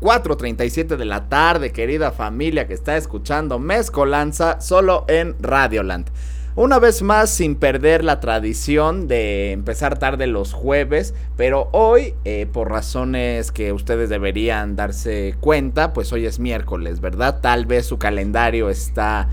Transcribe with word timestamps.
4.37 0.00 0.96
de 0.96 1.04
la 1.04 1.28
tarde, 1.28 1.72
querida 1.72 2.10
familia 2.10 2.66
que 2.66 2.74
está 2.74 2.96
escuchando 2.96 3.58
Mezcolanza 3.58 4.60
solo 4.60 5.04
en 5.08 5.34
Radioland. 5.40 6.10
Una 6.56 6.78
vez 6.78 7.02
más, 7.02 7.30
sin 7.30 7.56
perder 7.56 8.04
la 8.04 8.20
tradición 8.20 9.08
de 9.08 9.50
empezar 9.50 9.98
tarde 9.98 10.28
los 10.28 10.52
jueves, 10.52 11.12
pero 11.36 11.68
hoy, 11.72 12.14
eh, 12.24 12.46
por 12.52 12.70
razones 12.70 13.50
que 13.50 13.72
ustedes 13.72 14.08
deberían 14.08 14.76
darse 14.76 15.34
cuenta, 15.40 15.92
pues 15.92 16.12
hoy 16.12 16.26
es 16.26 16.38
miércoles, 16.38 17.00
¿verdad? 17.00 17.40
Tal 17.40 17.66
vez 17.66 17.86
su 17.86 17.98
calendario 17.98 18.70
está 18.70 19.28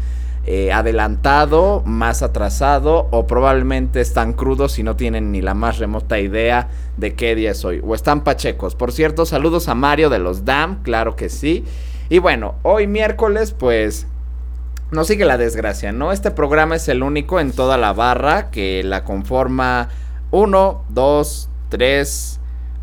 eh, 0.46 0.72
adelantado, 0.72 1.84
más 1.86 2.24
atrasado, 2.24 3.08
o 3.12 3.28
probablemente 3.28 4.02
están 4.02 4.34
crudos 4.34 4.80
y 4.80 4.84
no 4.84 4.96
tienen 4.96 5.32
ni 5.32 5.42
la 5.42 5.54
más 5.54 5.78
remota 5.78 6.20
idea 6.20 6.70
de 6.98 7.14
qué 7.14 7.36
día 7.36 7.52
es 7.52 7.64
hoy, 7.64 7.82
o 7.86 7.94
están 7.94 8.24
pachecos. 8.24 8.76
Por 8.76 8.92
cierto, 8.92 9.26
saludos 9.26 9.68
a 9.68 9.76
Mario 9.76 10.10
de 10.10 10.20
los 10.20 10.44
DAM, 10.44 10.82
claro 10.82 11.16
que 11.16 11.30
sí. 11.30 11.64
Y 12.10 12.20
bueno, 12.20 12.56
hoy 12.64 12.88
miércoles, 12.88 13.54
pues 13.58 14.08
no 14.92 15.06
sigue 15.06 15.26
la 15.26 15.38
desgracia, 15.38 15.92
¿no? 15.92 16.12
Este 16.12 16.32
programa 16.32 16.76
es 16.76 16.88
el 16.90 17.04
único 17.04 17.40
en 17.40 17.52
toda 17.52 17.78
la 17.78 17.94
barra 17.94 18.52
que 18.52 18.84
la 18.84 19.04
conforma 19.04 19.90
1, 20.32 20.86
2, 20.90 21.50
3, 21.70 22.40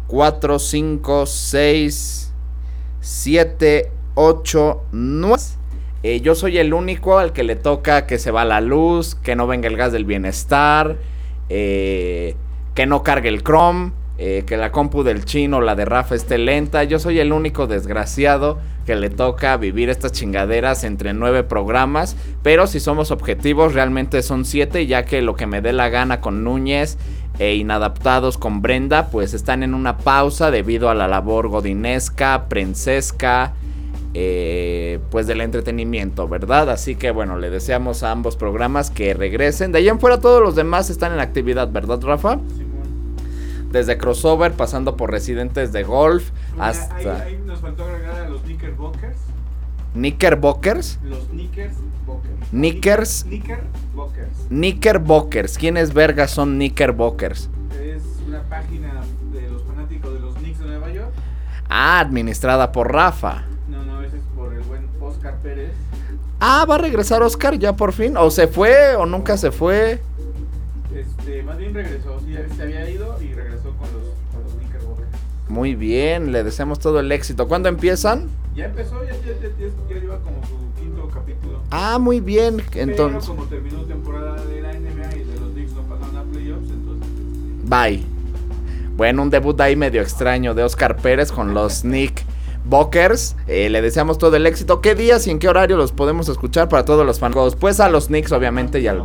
4, 0.06 0.58
5, 0.58 1.26
6, 1.26 2.32
7, 3.00 3.92
8, 4.14 4.82
9. 4.92 5.57
Yo 6.02 6.34
soy 6.34 6.58
el 6.58 6.74
único 6.74 7.18
al 7.18 7.32
que 7.32 7.42
le 7.42 7.56
toca 7.56 8.06
que 8.06 8.18
se 8.18 8.30
va 8.30 8.44
la 8.44 8.60
luz, 8.60 9.14
que 9.16 9.34
no 9.34 9.46
venga 9.46 9.68
el 9.68 9.76
gas 9.76 9.92
del 9.92 10.04
bienestar, 10.04 10.96
eh, 11.48 12.36
que 12.74 12.86
no 12.86 13.02
cargue 13.02 13.28
el 13.28 13.42
Chrome, 13.42 13.92
eh, 14.20 14.44
que 14.46 14.56
la 14.56 14.72
compu 14.72 15.02
del 15.04 15.24
chino, 15.24 15.60
la 15.60 15.74
de 15.76 15.84
Rafa 15.84 16.14
esté 16.14 16.38
lenta. 16.38 16.84
Yo 16.84 16.98
soy 16.98 17.18
el 17.20 17.32
único 17.32 17.66
desgraciado 17.66 18.58
que 18.84 18.96
le 18.96 19.10
toca 19.10 19.56
vivir 19.56 19.90
estas 19.90 20.12
chingaderas 20.12 20.82
entre 20.82 21.12
nueve 21.12 21.42
programas. 21.42 22.16
Pero 22.42 22.66
si 22.66 22.80
somos 22.80 23.10
objetivos, 23.10 23.74
realmente 23.74 24.22
son 24.22 24.44
siete, 24.44 24.86
ya 24.86 25.04
que 25.04 25.22
lo 25.22 25.36
que 25.36 25.46
me 25.46 25.60
dé 25.60 25.72
la 25.72 25.88
gana 25.88 26.20
con 26.20 26.42
Núñez 26.42 26.96
e 27.38 27.54
inadaptados 27.54 28.38
con 28.38 28.62
Brenda, 28.62 29.08
pues 29.10 29.34
están 29.34 29.62
en 29.62 29.74
una 29.74 29.98
pausa 29.98 30.50
debido 30.50 30.90
a 30.90 30.94
la 30.94 31.06
labor 31.06 31.48
godinesca, 31.48 32.46
prensesca. 32.48 33.52
Eh, 34.14 35.00
pues 35.10 35.26
del 35.26 35.42
entretenimiento, 35.42 36.28
¿verdad? 36.28 36.70
Así 36.70 36.96
que 36.96 37.10
bueno, 37.10 37.38
le 37.38 37.50
deseamos 37.50 38.02
a 38.02 38.10
ambos 38.10 38.36
programas 38.36 38.90
que 38.90 39.12
regresen. 39.14 39.70
De 39.70 39.78
ahí 39.78 39.88
en 39.88 40.00
fuera 40.00 40.18
todos 40.18 40.42
los 40.42 40.54
demás 40.56 40.88
están 40.90 41.12
en 41.12 41.20
actividad, 41.20 41.70
¿verdad, 41.70 42.00
Rafa? 42.02 42.38
desde 43.70 43.98
crossover, 43.98 44.52
pasando 44.52 44.96
por 44.96 45.10
residentes 45.10 45.72
de 45.72 45.82
golf, 45.84 46.30
hasta... 46.58 47.22
Ahí, 47.22 47.38
nos 47.44 47.60
faltó 47.60 47.84
agregar 47.84 48.22
a 48.22 48.28
los 48.28 48.40
Knickerbockers. 48.42 49.16
¿Knickerbockers? 49.94 50.98
Los 51.04 51.26
Knickerbockers. 51.28 52.50
Knickers. 52.50 53.24
Knickerbockers. 53.24 54.48
Knickerbockers. 54.48 55.58
¿Quiénes 55.58 55.92
vergas 55.92 56.30
son 56.30 56.54
Knickerbockers? 56.54 57.50
Es 57.82 58.02
una 58.26 58.42
página 58.44 59.02
de 59.32 59.50
los 59.50 59.62
fanáticos 59.64 60.14
de 60.14 60.20
los 60.20 60.34
Knicks 60.36 60.60
de 60.60 60.66
Nueva 60.66 60.90
York. 60.90 61.12
Ah, 61.68 62.00
administrada 62.00 62.72
por 62.72 62.92
Rafa. 62.92 63.44
Pérez. 65.48 65.70
Ah, 66.40 66.66
va 66.68 66.74
a 66.76 66.78
regresar 66.78 67.22
Oscar 67.22 67.58
ya 67.58 67.74
por 67.74 67.92
fin. 67.92 68.16
O 68.16 68.30
se 68.30 68.46
fue 68.46 68.94
o 68.96 69.06
nunca 69.06 69.36
se 69.36 69.50
fue. 69.50 70.00
Este, 70.94 71.42
más 71.42 71.56
bien 71.58 71.74
regresó, 71.74 72.20
sí, 72.20 72.34
se 72.56 72.62
había 72.62 72.88
ido 72.88 73.16
y 73.22 73.32
regresó 73.32 73.70
con 73.78 73.88
los, 73.92 74.08
con 74.32 74.42
los 74.44 74.52
Knickerbockers. 74.54 75.08
Muy 75.48 75.74
bien, 75.74 76.32
le 76.32 76.44
deseamos 76.44 76.78
todo 76.78 77.00
el 77.00 77.10
éxito. 77.12 77.48
¿Cuándo 77.48 77.68
empiezan? 77.68 78.28
Ya 78.54 78.66
empezó, 78.66 79.02
ya, 79.04 79.12
ya, 79.12 79.32
ya, 79.40 79.66
ya 79.88 80.00
lleva 80.00 80.18
como 80.18 80.36
su 80.46 80.80
quinto 80.80 81.08
capítulo. 81.12 81.60
Ah, 81.70 81.98
muy 81.98 82.20
bien. 82.20 82.62
Entonces. 82.74 83.24
Pero 83.24 83.36
como 83.36 83.48
terminó 83.48 83.82
temporada 83.84 84.44
de 84.44 84.60
la 84.60 84.72
NBA 84.72 85.16
y 85.16 85.24
de 85.24 85.40
los 85.40 85.52
Knicks 85.52 85.72
no 85.72 85.82
pasaron 85.82 86.16
a 86.16 86.22
playoffs, 86.24 86.70
entonces. 86.70 87.08
Bye. 87.64 88.04
Bueno, 88.96 89.22
un 89.22 89.30
debut 89.30 89.58
ahí 89.60 89.76
medio 89.76 90.02
extraño 90.02 90.54
de 90.54 90.64
Oscar 90.64 90.96
Pérez 90.96 91.32
con 91.32 91.54
los 91.54 91.84
Nick 91.84 92.24
Bockers. 92.68 93.34
Eh, 93.46 93.68
le 93.70 93.82
deseamos 93.82 94.18
todo 94.18 94.36
el 94.36 94.46
éxito. 94.46 94.80
¿Qué 94.80 94.94
días 94.94 95.26
y 95.26 95.30
en 95.30 95.38
qué 95.38 95.48
horario 95.48 95.76
los 95.76 95.92
podemos 95.92 96.28
escuchar 96.28 96.68
para 96.68 96.84
todos 96.84 97.04
los 97.06 97.18
fans? 97.18 97.56
Pues 97.58 97.80
a 97.80 97.88
los 97.88 98.08
Knicks, 98.08 98.32
obviamente, 98.32 98.80
y 98.80 98.86
al 98.86 99.04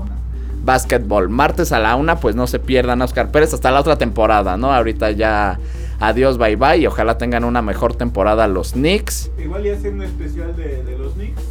básquetbol. 0.63 1.29
Martes 1.29 1.71
a 1.71 1.79
la 1.79 1.95
una, 1.95 2.19
pues 2.19 2.35
no 2.35 2.47
se 2.47 2.59
pierdan 2.59 3.01
Oscar 3.01 3.31
Pérez 3.31 3.53
hasta 3.53 3.71
la 3.71 3.79
otra 3.79 3.97
temporada, 3.97 4.57
¿no? 4.57 4.73
Ahorita 4.73 5.11
ya 5.11 5.59
adiós, 5.99 6.37
bye 6.37 6.55
bye. 6.55 6.77
Y 6.77 6.87
ojalá 6.87 7.17
tengan 7.17 7.43
una 7.43 7.61
mejor 7.61 7.95
temporada 7.95 8.47
los 8.47 8.73
Knicks. 8.73 9.31
Igual 9.37 9.63
ya 9.63 9.73
hacer 9.73 9.93
un 9.93 10.03
especial 10.03 10.55
de, 10.55 10.83
de, 10.83 10.97
los 10.97 11.13
Knicks. 11.13 11.41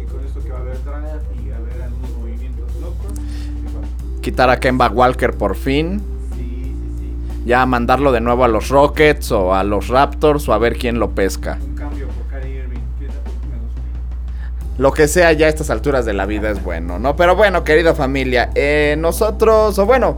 Y 0.00 0.04
con 0.10 0.24
esto 0.24 0.40
que 0.42 0.50
va 0.50 0.58
a 0.58 0.60
haber 0.60 0.82
draft 0.84 1.24
y 1.44 1.50
a 1.50 1.56
haber 1.56 1.82
algunos 1.82 2.10
movimientos 2.18 2.66
locos. 2.80 3.12
Quitar 4.20 4.50
a 4.50 4.60
Kemba 4.60 4.88
Walker 4.88 5.34
por 5.34 5.54
fin. 5.54 6.17
Ya 7.44 7.64
mandarlo 7.66 8.12
de 8.12 8.20
nuevo 8.20 8.44
a 8.44 8.48
los 8.48 8.68
Rockets 8.68 9.32
o 9.32 9.54
a 9.54 9.64
los 9.64 9.88
Raptors 9.88 10.48
o 10.48 10.52
a 10.52 10.58
ver 10.58 10.76
quién 10.76 10.98
lo 10.98 11.10
pesca. 11.10 11.58
Un 11.60 11.74
cambio 11.74 12.08
por 12.08 12.26
Kyrie 12.26 12.58
Irving. 12.58 12.78
Lo 14.78 14.92
que 14.92 15.08
sea 15.08 15.32
ya 15.32 15.46
a 15.46 15.48
estas 15.48 15.70
alturas 15.70 16.04
de 16.04 16.12
la 16.12 16.26
vida 16.26 16.50
es 16.50 16.62
bueno, 16.62 16.98
¿no? 16.98 17.16
Pero 17.16 17.34
bueno, 17.34 17.64
querida 17.64 17.94
familia, 17.94 18.50
eh, 18.54 18.94
nosotros, 18.98 19.78
o 19.78 19.86
bueno, 19.86 20.16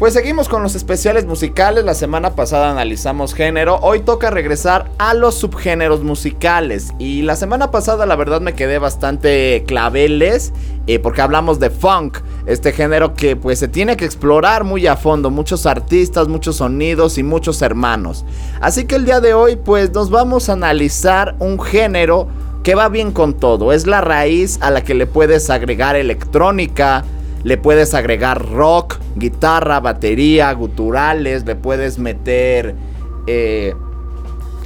pues 0.00 0.14
seguimos 0.14 0.48
con 0.48 0.62
los 0.62 0.74
especiales 0.76 1.26
musicales. 1.26 1.84
La 1.84 1.92
semana 1.92 2.34
pasada 2.34 2.70
analizamos 2.70 3.34
género. 3.34 3.76
Hoy 3.82 4.00
toca 4.00 4.30
regresar 4.30 4.90
a 4.96 5.12
los 5.12 5.34
subgéneros 5.34 6.02
musicales. 6.02 6.94
Y 6.98 7.20
la 7.20 7.36
semana 7.36 7.70
pasada 7.70 8.06
la 8.06 8.16
verdad 8.16 8.40
me 8.40 8.54
quedé 8.54 8.78
bastante 8.78 9.62
claveles. 9.66 10.54
Eh, 10.86 11.00
porque 11.00 11.20
hablamos 11.20 11.60
de 11.60 11.68
funk. 11.68 12.16
Este 12.46 12.72
género 12.72 13.12
que 13.12 13.36
pues 13.36 13.58
se 13.58 13.68
tiene 13.68 13.98
que 13.98 14.06
explorar 14.06 14.64
muy 14.64 14.86
a 14.86 14.96
fondo. 14.96 15.28
Muchos 15.28 15.66
artistas, 15.66 16.28
muchos 16.28 16.56
sonidos 16.56 17.18
y 17.18 17.22
muchos 17.22 17.60
hermanos. 17.60 18.24
Así 18.62 18.86
que 18.86 18.94
el 18.94 19.04
día 19.04 19.20
de 19.20 19.34
hoy 19.34 19.56
pues 19.56 19.92
nos 19.92 20.08
vamos 20.08 20.48
a 20.48 20.54
analizar 20.54 21.36
un 21.40 21.60
género 21.60 22.26
que 22.62 22.74
va 22.74 22.88
bien 22.88 23.12
con 23.12 23.34
todo. 23.34 23.70
Es 23.70 23.86
la 23.86 24.00
raíz 24.00 24.56
a 24.62 24.70
la 24.70 24.82
que 24.82 24.94
le 24.94 25.04
puedes 25.04 25.50
agregar 25.50 25.94
electrónica 25.94 27.04
le 27.42 27.56
puedes 27.56 27.94
agregar 27.94 28.46
rock, 28.50 28.98
guitarra, 29.16 29.80
batería, 29.80 30.52
guturales, 30.52 31.44
le 31.44 31.56
puedes 31.56 31.98
meter 31.98 32.74
eh, 33.26 33.74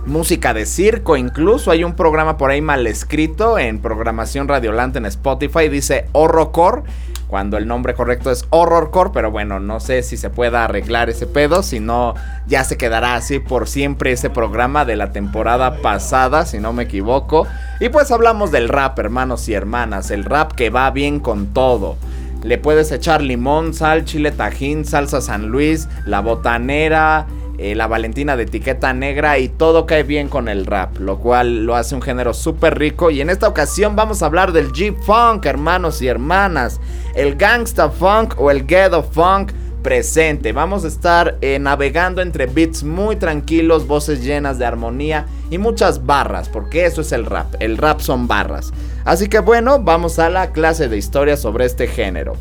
música 0.06 0.52
de 0.52 0.66
circo, 0.66 1.16
incluso 1.16 1.70
hay 1.70 1.84
un 1.84 1.94
programa 1.94 2.36
por 2.36 2.50
ahí 2.50 2.60
mal 2.60 2.86
escrito 2.86 3.58
en 3.58 3.78
programación 3.78 4.48
radiolante 4.48 4.98
en 4.98 5.06
Spotify, 5.06 5.68
dice 5.68 6.06
horrorcore, 6.12 6.82
cuando 7.26 7.56
el 7.56 7.66
nombre 7.66 7.94
correcto 7.94 8.30
es 8.30 8.44
horrorcore, 8.50 9.10
pero 9.12 9.30
bueno, 9.30 9.58
no 9.58 9.80
sé 9.80 10.02
si 10.02 10.16
se 10.16 10.30
pueda 10.30 10.64
arreglar 10.64 11.08
ese 11.08 11.26
pedo, 11.26 11.62
si 11.62 11.80
no 11.80 12.14
ya 12.46 12.64
se 12.64 12.76
quedará 12.76 13.14
así 13.14 13.38
por 13.38 13.66
siempre 13.66 14.12
ese 14.12 14.30
programa 14.30 14.84
de 14.84 14.96
la 14.96 15.10
temporada 15.10 15.80
pasada, 15.80 16.44
si 16.44 16.58
no 16.58 16.72
me 16.72 16.84
equivoco. 16.84 17.46
Y 17.80 17.88
pues 17.88 18.10
hablamos 18.10 18.52
del 18.52 18.68
rap, 18.68 18.98
hermanos 18.98 19.48
y 19.48 19.54
hermanas, 19.54 20.10
el 20.10 20.24
rap 20.24 20.52
que 20.52 20.70
va 20.70 20.90
bien 20.90 21.18
con 21.18 21.46
todo. 21.48 21.96
Le 22.44 22.58
puedes 22.58 22.92
echar 22.92 23.22
limón, 23.22 23.72
sal, 23.72 24.04
chile 24.04 24.30
tajín, 24.30 24.84
salsa 24.84 25.22
San 25.22 25.48
Luis, 25.48 25.88
la 26.04 26.20
botanera, 26.20 27.26
eh, 27.56 27.74
la 27.74 27.86
valentina 27.86 28.36
de 28.36 28.42
etiqueta 28.42 28.92
negra 28.92 29.38
y 29.38 29.48
todo 29.48 29.86
cae 29.86 30.02
bien 30.02 30.28
con 30.28 30.48
el 30.48 30.66
rap, 30.66 30.98
lo 30.98 31.18
cual 31.18 31.64
lo 31.64 31.74
hace 31.74 31.94
un 31.94 32.02
género 32.02 32.34
súper 32.34 32.78
rico. 32.78 33.10
Y 33.10 33.22
en 33.22 33.30
esta 33.30 33.48
ocasión 33.48 33.96
vamos 33.96 34.22
a 34.22 34.26
hablar 34.26 34.52
del 34.52 34.72
G-Funk, 34.72 35.46
hermanos 35.46 36.02
y 36.02 36.08
hermanas, 36.08 36.80
el 37.14 37.36
Gangsta 37.36 37.88
Funk 37.88 38.38
o 38.38 38.50
el 38.50 38.66
Ghetto 38.66 39.02
Funk 39.02 39.52
presente. 39.84 40.52
Vamos 40.52 40.84
a 40.84 40.88
estar 40.88 41.38
eh, 41.42 41.60
navegando 41.60 42.20
entre 42.22 42.46
beats 42.46 42.82
muy 42.82 43.14
tranquilos, 43.14 43.86
voces 43.86 44.24
llenas 44.24 44.58
de 44.58 44.64
armonía 44.64 45.26
y 45.50 45.58
muchas 45.58 46.04
barras, 46.04 46.48
porque 46.48 46.86
eso 46.86 47.02
es 47.02 47.12
el 47.12 47.26
rap. 47.26 47.54
El 47.60 47.76
rap 47.76 48.00
son 48.00 48.26
barras. 48.26 48.72
Así 49.04 49.28
que 49.28 49.38
bueno, 49.38 49.78
vamos 49.78 50.18
a 50.18 50.28
la 50.30 50.50
clase 50.50 50.88
de 50.88 50.96
historia 50.96 51.36
sobre 51.36 51.66
este 51.66 51.86
género. 51.86 52.34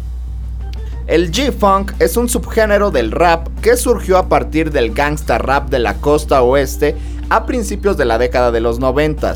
El 1.06 1.32
G-Funk 1.32 1.92
es 2.00 2.16
un 2.16 2.30
subgénero 2.30 2.90
del 2.90 3.12
rap 3.12 3.50
que 3.62 3.76
surgió 3.76 4.18
a 4.18 4.30
partir 4.30 4.72
del 4.72 4.94
gangsta 4.94 5.38
rap 5.38 5.70
de 5.70 5.80
la 5.80 5.96
costa 5.96 6.42
oeste 6.42 6.96
a 7.30 7.46
principios 7.46 7.98
de 7.98 8.06
la 8.06 8.18
década 8.18 8.52
de 8.52 8.62
los 8.62 8.80
90. 8.80 9.34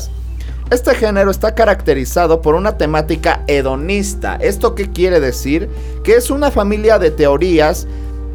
Este 0.70 0.94
género 0.94 1.30
está 1.30 1.54
caracterizado 1.54 2.42
por 2.42 2.54
una 2.54 2.76
temática 2.76 3.42
hedonista. 3.46 4.36
¿Esto 4.36 4.74
qué 4.74 4.90
quiere 4.90 5.18
decir? 5.18 5.70
Que 6.04 6.16
es 6.16 6.30
una 6.30 6.50
familia 6.50 6.98
de 6.98 7.10
teorías 7.10 7.86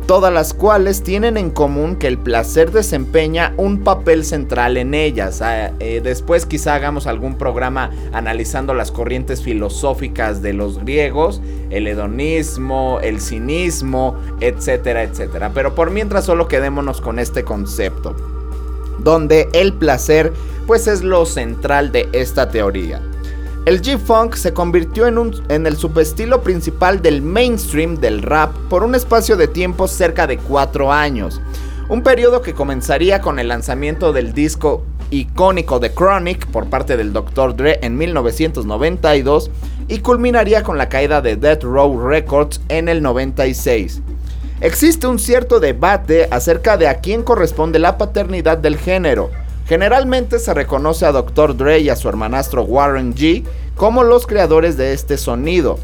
todas 0.08 0.34
las 0.34 0.54
cuales 0.54 1.04
tienen 1.04 1.38
en 1.38 1.50
común 1.50 1.96
que 1.96 2.08
el 2.08 2.18
placer 2.18 2.72
desempeña 2.72 3.54
un 3.58 3.84
papel 3.84 4.26
central 4.26 4.78
en 4.78 4.94
ellas. 4.94 5.42
Ah, 5.42 5.72
eh, 5.80 6.02
después 6.04 6.46
quizá 6.46 6.76
hagamos 6.76 7.08
algún 7.08 7.38
programa 7.38 7.92
analizando 8.12 8.74
las 8.74 8.92
corrientes 8.92 9.42
filosóficas 9.42 10.42
de 10.42 10.54
los 10.54 10.80
griegos, 10.80 11.42
el 11.70 11.88
hedonismo, 11.88 13.00
el 13.02 13.22
cinismo, 13.22 14.18
etcétera, 14.42 15.04
etcétera. 15.04 15.52
Pero 15.54 15.76
por 15.76 15.92
mientras 15.92 16.26
solo 16.26 16.48
quedémonos 16.48 17.02
con 17.02 17.20
este 17.20 17.44
concepto, 17.44 18.16
donde 19.00 19.50
el 19.54 19.74
placer 19.74 20.34
pues 20.68 20.88
es 20.88 21.04
lo 21.04 21.26
central 21.26 21.92
de 21.92 22.10
esta 22.14 22.50
teoría. 22.50 23.02
El 23.66 23.82
G-Funk 23.82 24.36
se 24.36 24.54
convirtió 24.54 25.08
en, 25.08 25.66
el 25.66 25.78
subestilo 25.78 26.42
principal 26.42 27.02
del 27.02 27.22
mainstream 27.22 27.96
del 27.96 28.22
rap 28.22 28.54
por 28.70 28.84
un 28.84 28.94
espacio 28.94 29.38
de 29.38 29.48
tiempo 29.48 29.88
cerca 29.88 30.28
de 30.28 30.38
4 30.38 30.92
años, 30.92 31.40
un 31.88 32.04
periodo 32.04 32.42
que 32.42 32.54
comenzaría 32.54 33.22
con 33.22 33.40
el 33.40 33.48
lanzamiento 33.48 34.12
del 34.12 34.34
disco 34.34 34.84
icónico 35.12 35.80
de 35.80 35.94
Chronic 35.94 36.46
por 36.48 36.70
parte 36.70 36.98
del 36.98 37.14
Dr. 37.14 37.56
Dre 37.56 37.80
en 37.82 37.98
1992 37.98 39.50
y 39.88 40.00
culminaría 40.00 40.62
con 40.62 40.78
la 40.78 40.90
caída 40.90 41.22
de 41.22 41.38
Death 41.38 41.64
Row 41.64 42.06
Records 42.06 42.60
en 42.68 42.90
el 42.90 43.02
96. 43.02 44.02
Existe 44.60 45.08
un 45.08 45.20
cierto 45.20 45.62
debate 45.62 46.28
acerca 46.32 46.76
de 46.76 46.90
a 46.90 46.96
quién 46.96 47.24
corresponde 47.24 47.80
la 47.80 47.98
paternidad 47.98 48.58
del 48.58 48.78
género. 48.78 49.32
Generalmente 49.66 50.40
se 50.40 50.54
reconoce 50.54 51.06
a 51.06 51.12
Dr. 51.12 51.56
Dre 51.56 51.80
y 51.80 51.90
a 51.90 51.96
su 51.96 52.10
hermanastro 52.10 52.64
Warren 52.64 53.16
G 53.16 53.44
como 53.76 54.04
los 54.04 54.28
creadores 54.28 54.76
de 54.76 54.94
este 54.94 55.18
sonido, 55.18 55.80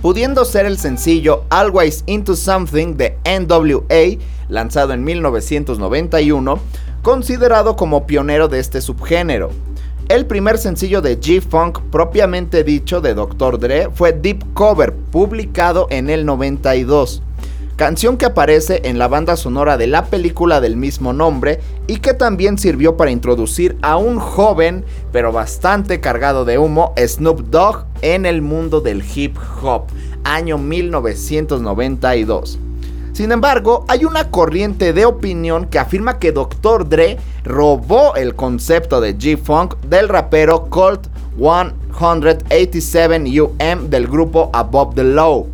pudiendo 0.00 0.44
ser 0.44 0.66
el 0.66 0.78
sencillo 0.78 1.44
Always 1.50 2.04
Into 2.06 2.36
Something 2.36 2.96
de 2.96 3.18
NWA, 3.24 4.18
lanzado 4.48 4.92
en 4.92 5.02
1991, 5.02 6.60
considerado 7.02 7.74
como 7.74 8.06
pionero 8.06 8.46
de 8.48 8.60
este 8.60 8.80
subgénero. 8.80 9.50
El 10.08 10.26
primer 10.26 10.58
sencillo 10.58 11.00
de 11.00 11.18
G-Funk 11.18 11.80
propiamente 11.90 12.64
dicho 12.64 13.00
de 13.00 13.14
Dr. 13.14 13.58
Dre 13.58 13.88
fue 13.92 14.12
Deep 14.12 14.52
Cover, 14.52 14.92
publicado 14.92 15.86
en 15.90 16.08
el 16.08 16.24
92 16.24 17.22
canción 17.76 18.16
que 18.16 18.26
aparece 18.26 18.82
en 18.84 18.98
la 18.98 19.08
banda 19.08 19.36
sonora 19.36 19.76
de 19.76 19.86
la 19.86 20.06
película 20.06 20.60
del 20.60 20.76
mismo 20.76 21.12
nombre 21.12 21.60
y 21.86 21.98
que 21.98 22.14
también 22.14 22.58
sirvió 22.58 22.96
para 22.96 23.10
introducir 23.10 23.76
a 23.82 23.96
un 23.96 24.18
joven 24.18 24.84
pero 25.12 25.32
bastante 25.32 26.00
cargado 26.00 26.44
de 26.44 26.58
humo 26.58 26.94
Snoop 26.96 27.50
Dogg 27.50 27.84
en 28.02 28.26
el 28.26 28.42
mundo 28.42 28.80
del 28.80 29.02
hip 29.14 29.36
hop, 29.62 29.84
año 30.24 30.58
1992. 30.58 32.58
Sin 33.12 33.30
embargo, 33.30 33.84
hay 33.88 34.06
una 34.06 34.30
corriente 34.30 34.94
de 34.94 35.04
opinión 35.04 35.66
que 35.66 35.78
afirma 35.78 36.18
que 36.18 36.32
Dr. 36.32 36.88
Dre 36.88 37.18
robó 37.44 38.14
el 38.14 38.34
concepto 38.34 39.02
de 39.02 39.18
G-Funk 39.18 39.76
del 39.82 40.08
rapero 40.08 40.70
Colt 40.70 41.08
187 41.36 43.40
UM 43.40 43.90
del 43.90 44.06
grupo 44.06 44.48
Above 44.54 44.94
the 44.94 45.04
Law. 45.04 45.46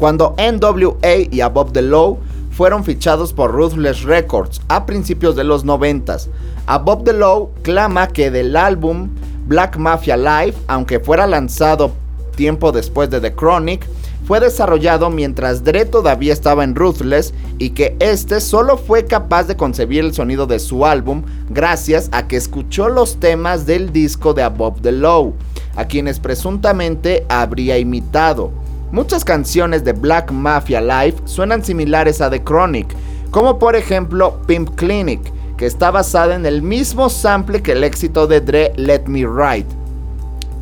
Cuando 0.00 0.34
NWA 0.38 1.28
y 1.30 1.42
Above 1.42 1.72
the 1.72 1.82
Law 1.82 2.16
fueron 2.52 2.84
fichados 2.84 3.34
por 3.34 3.52
Ruthless 3.52 4.02
Records 4.02 4.62
a 4.68 4.86
principios 4.86 5.36
de 5.36 5.44
los 5.44 5.62
90. 5.66 6.16
Above 6.64 7.04
the 7.04 7.12
Law 7.12 7.50
clama 7.60 8.08
que 8.08 8.30
del 8.30 8.56
álbum 8.56 9.10
Black 9.46 9.76
Mafia 9.76 10.16
Live, 10.16 10.54
aunque 10.68 11.00
fuera 11.00 11.26
lanzado 11.26 11.92
tiempo 12.34 12.72
después 12.72 13.10
de 13.10 13.20
The 13.20 13.34
Chronic, 13.34 13.86
fue 14.24 14.40
desarrollado 14.40 15.10
mientras 15.10 15.64
Dre 15.64 15.84
todavía 15.84 16.32
estaba 16.32 16.64
en 16.64 16.76
Ruthless 16.76 17.34
y 17.58 17.70
que 17.70 17.94
este 18.00 18.40
solo 18.40 18.78
fue 18.78 19.04
capaz 19.04 19.48
de 19.48 19.56
concebir 19.58 20.02
el 20.02 20.14
sonido 20.14 20.46
de 20.46 20.60
su 20.60 20.86
álbum 20.86 21.24
gracias 21.50 22.08
a 22.12 22.26
que 22.26 22.36
escuchó 22.36 22.88
los 22.88 23.20
temas 23.20 23.66
del 23.66 23.92
disco 23.92 24.32
de 24.32 24.44
Above 24.44 24.80
the 24.80 24.92
Law, 24.92 25.34
a 25.76 25.84
quienes 25.84 26.20
presuntamente 26.20 27.26
habría 27.28 27.76
imitado. 27.76 28.50
Muchas 28.92 29.24
canciones 29.24 29.84
de 29.84 29.92
Black 29.92 30.32
Mafia 30.32 30.80
Live 30.80 31.18
suenan 31.24 31.64
similares 31.64 32.20
a 32.20 32.28
The 32.28 32.42
Chronic, 32.42 32.88
como 33.30 33.56
por 33.58 33.76
ejemplo 33.76 34.40
Pimp 34.46 34.74
Clinic, 34.74 35.20
que 35.56 35.66
está 35.66 35.92
basada 35.92 36.34
en 36.34 36.44
el 36.44 36.60
mismo 36.60 37.08
sample 37.08 37.62
que 37.62 37.72
el 37.72 37.84
éxito 37.84 38.26
de 38.26 38.40
Dre 38.40 38.72
Let 38.74 39.04
Me 39.06 39.20
Ride. 39.20 39.66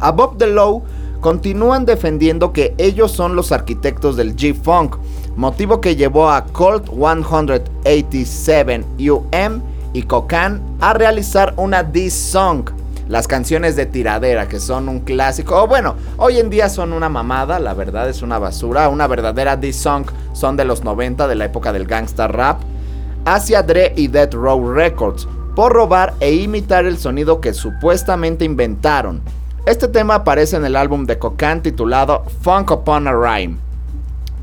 Above 0.01 0.37
the 0.37 0.47
Law 0.47 0.83
continúan 1.23 1.87
defendiendo 1.87 2.53
que 2.53 2.75
ellos 2.77 3.13
son 3.13 3.35
los 3.35 3.51
arquitectos 3.51 4.17
del 4.17 4.37
G-Funk, 4.37 4.97
motivo 5.37 5.81
que 5.81 5.97
llevó 5.97 6.31
a 6.31 6.45
Colt 6.45 6.91
187 6.91 8.85
UM 9.11 9.63
y 9.95 10.03
Kokan 10.03 10.61
a 10.81 10.93
realizar 10.93 11.55
una 11.57 11.83
diss 11.83 12.13
song. 12.13 12.78
Las 13.09 13.27
canciones 13.27 13.75
de 13.75 13.87
tiradera, 13.87 14.49
que 14.49 14.61
son 14.61 14.87
un 14.87 15.01
clásico, 15.01 15.63
o 15.63 15.67
bueno, 15.67 15.97
hoy 16.19 16.39
en 16.39 16.51
día 16.51 16.69
son 16.69 16.93
una 16.93 17.09
mamada, 17.09 17.59
la 17.59 17.73
verdad 17.73 18.07
es 18.11 18.21
una 18.21 18.39
basura. 18.39 18.91
Una 18.91 19.07
verdadera 19.07 19.57
diss 19.57 19.77
song 19.77 20.05
son 20.35 20.59
de 20.59 20.67
los 20.67 20.85
90, 20.85 21.27
de 21.27 21.35
la 21.35 21.47
época 21.47 21.73
del 21.73 21.87
gangsta 21.87 22.29
rap, 22.29 22.61
hacia 23.25 23.63
Dre 23.63 23.95
y 23.97 24.09
Death 24.09 24.35
Row 24.35 24.75
Records, 24.75 25.27
por 25.57 25.73
robar 25.73 26.15
e 26.21 26.35
imitar 26.35 26.85
el 26.85 26.99
sonido 26.99 27.41
que 27.41 27.55
supuestamente 27.55 28.45
inventaron. 28.45 29.23
Este 29.65 29.89
tema 29.89 30.17
aparece 30.17 30.57
en 30.57 30.67
el 30.67 30.77
álbum 30.77 31.07
de 31.07 31.19
Cocan 31.19 31.63
titulado 31.63 32.25
Funk 32.43 32.71
Upon 32.71 33.09
a 33.09 33.13
Rhyme. 33.13 33.57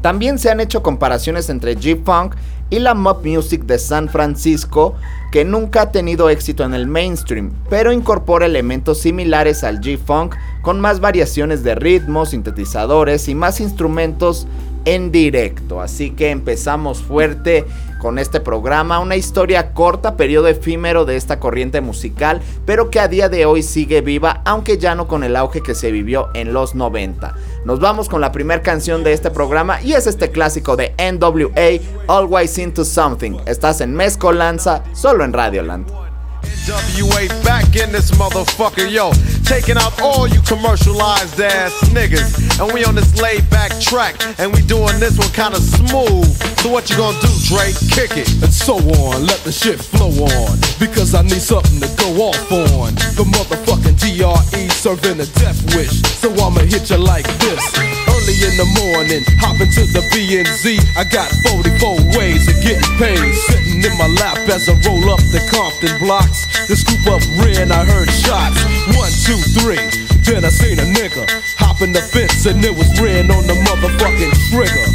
También 0.01 0.39
se 0.39 0.49
han 0.49 0.59
hecho 0.59 0.83
comparaciones 0.83 1.49
entre 1.49 1.77
G-Funk 1.77 2.35
y 2.69 2.79
la 2.79 2.93
Mob 2.93 3.25
Music 3.25 3.63
de 3.63 3.79
San 3.79 4.09
Francisco, 4.09 4.95
que 5.31 5.45
nunca 5.45 5.83
ha 5.83 5.91
tenido 5.91 6.29
éxito 6.29 6.63
en 6.63 6.73
el 6.73 6.87
mainstream, 6.87 7.51
pero 7.69 7.91
incorpora 7.91 8.45
elementos 8.45 8.99
similares 8.99 9.63
al 9.63 9.81
G-Funk 9.81 10.35
con 10.61 10.79
más 10.79 10.99
variaciones 10.99 11.63
de 11.63 11.75
ritmos, 11.75 12.29
sintetizadores 12.29 13.27
y 13.27 13.35
más 13.35 13.59
instrumentos 13.61 14.47
en 14.85 15.11
directo. 15.11 15.81
Así 15.81 16.11
que 16.11 16.29
empezamos 16.29 17.01
fuerte 17.01 17.65
con 18.05 18.19
este 18.19 18.39
programa, 18.39 18.99
una 18.99 19.15
historia 19.15 19.73
corta, 19.73 20.15
periodo 20.15 20.47
efímero 20.47 21.05
de 21.05 21.15
esta 21.15 21.39
corriente 21.39 21.81
musical, 21.81 22.39
pero 22.63 22.91
que 22.91 22.99
a 22.99 23.07
día 23.07 23.29
de 23.29 23.47
hoy 23.47 23.63
sigue 23.63 24.01
viva, 24.01 24.43
aunque 24.45 24.77
ya 24.77 24.93
no 24.93 25.07
con 25.07 25.23
el 25.23 25.35
auge 25.35 25.63
que 25.63 25.73
se 25.73 25.89
vivió 25.89 26.29
en 26.35 26.53
los 26.53 26.75
90. 26.75 27.35
Nos 27.65 27.79
vamos 27.79 28.07
con 28.07 28.21
la 28.21 28.31
primera 28.31 28.61
canción 28.61 29.03
de 29.03 29.13
este 29.13 29.31
programa 29.31 29.81
y 29.81 29.93
es 29.93 30.05
este 30.05 30.29
clásico 30.29 30.75
de 30.75 30.93
NWA, 30.99 31.81
Always 32.07 32.59
Into 32.59 32.85
Something. 32.85 33.39
Estás 33.47 33.81
en 33.81 33.95
Mezcolanza, 33.95 34.83
solo 34.93 35.23
en 35.23 35.33
Radioland. 35.33 36.04
NWA 36.45 37.27
back 37.43 37.75
in 37.75 37.91
this 37.91 38.11
motherfucker, 38.11 38.89
yo. 38.89 39.11
Taking 39.43 39.77
out 39.77 39.99
all 40.01 40.27
you 40.27 40.41
commercialized 40.41 41.39
ass 41.39 41.73
niggas. 41.89 42.59
And 42.59 42.73
we 42.73 42.83
on 42.85 42.95
this 42.95 43.19
laid 43.21 43.49
back 43.49 43.71
track. 43.79 44.15
And 44.39 44.53
we 44.53 44.61
doing 44.61 44.99
this 44.99 45.17
one 45.17 45.29
kinda 45.29 45.59
smooth. 45.59 46.25
So 46.61 46.69
what 46.69 46.89
you 46.89 46.97
gonna 46.97 47.19
do, 47.21 47.29
Drake? 47.45 47.75
Kick 47.91 48.17
it. 48.17 48.29
And 48.43 48.53
so 48.53 48.77
on. 48.77 49.25
Let 49.25 49.43
the 49.43 49.51
shit 49.51 49.79
flow 49.79 50.09
on. 50.09 50.57
Because 50.79 51.13
I 51.13 51.21
need 51.21 51.41
something 51.41 51.79
to 51.81 51.89
go 51.97 52.09
off 52.21 52.51
on. 52.51 52.95
The 53.15 53.23
motherfucking 53.23 53.97
DRE 53.99 54.69
serving 54.69 55.19
a 55.19 55.25
death 55.25 55.75
wish. 55.75 56.01
So 56.21 56.31
I'ma 56.31 56.61
hit 56.61 56.89
you 56.89 56.97
like 56.97 57.27
this. 57.39 58.14
Early 58.25 58.41
in 58.41 58.57
the 58.57 58.65
morning, 58.81 59.21
hop 59.37 59.61
into 59.61 59.85
the 59.85 60.01
BNZ. 60.09 60.81
I 60.97 61.05
got 61.05 61.29
44 61.45 62.17
ways 62.17 62.49
of 62.49 62.57
getting 62.57 62.81
paid. 62.97 63.21
Sitting 63.21 63.85
in 63.85 63.93
my 64.01 64.09
lap 64.09 64.41
as 64.49 64.65
I 64.65 64.73
roll 64.81 65.13
up 65.13 65.21
the 65.29 65.45
Compton 65.53 65.93
blocks. 66.01 66.49
The 66.65 66.73
scoop 66.73 67.05
up 67.05 67.21
ran, 67.37 67.69
I 67.69 67.85
heard 67.85 68.09
shots. 68.09 68.57
One, 68.97 69.13
two, 69.29 69.37
three. 69.61 69.77
Then 70.25 70.41
I 70.41 70.49
seen 70.49 70.81
a 70.81 70.87
nigga 70.89 71.29
hop 71.61 71.85
in 71.85 71.93
the 71.93 72.01
fence 72.01 72.49
and 72.49 72.65
it 72.65 72.73
was 72.73 72.89
ran 72.97 73.29
on 73.29 73.45
the 73.45 73.53
motherfucking 73.61 74.33
trigger. 74.49 74.89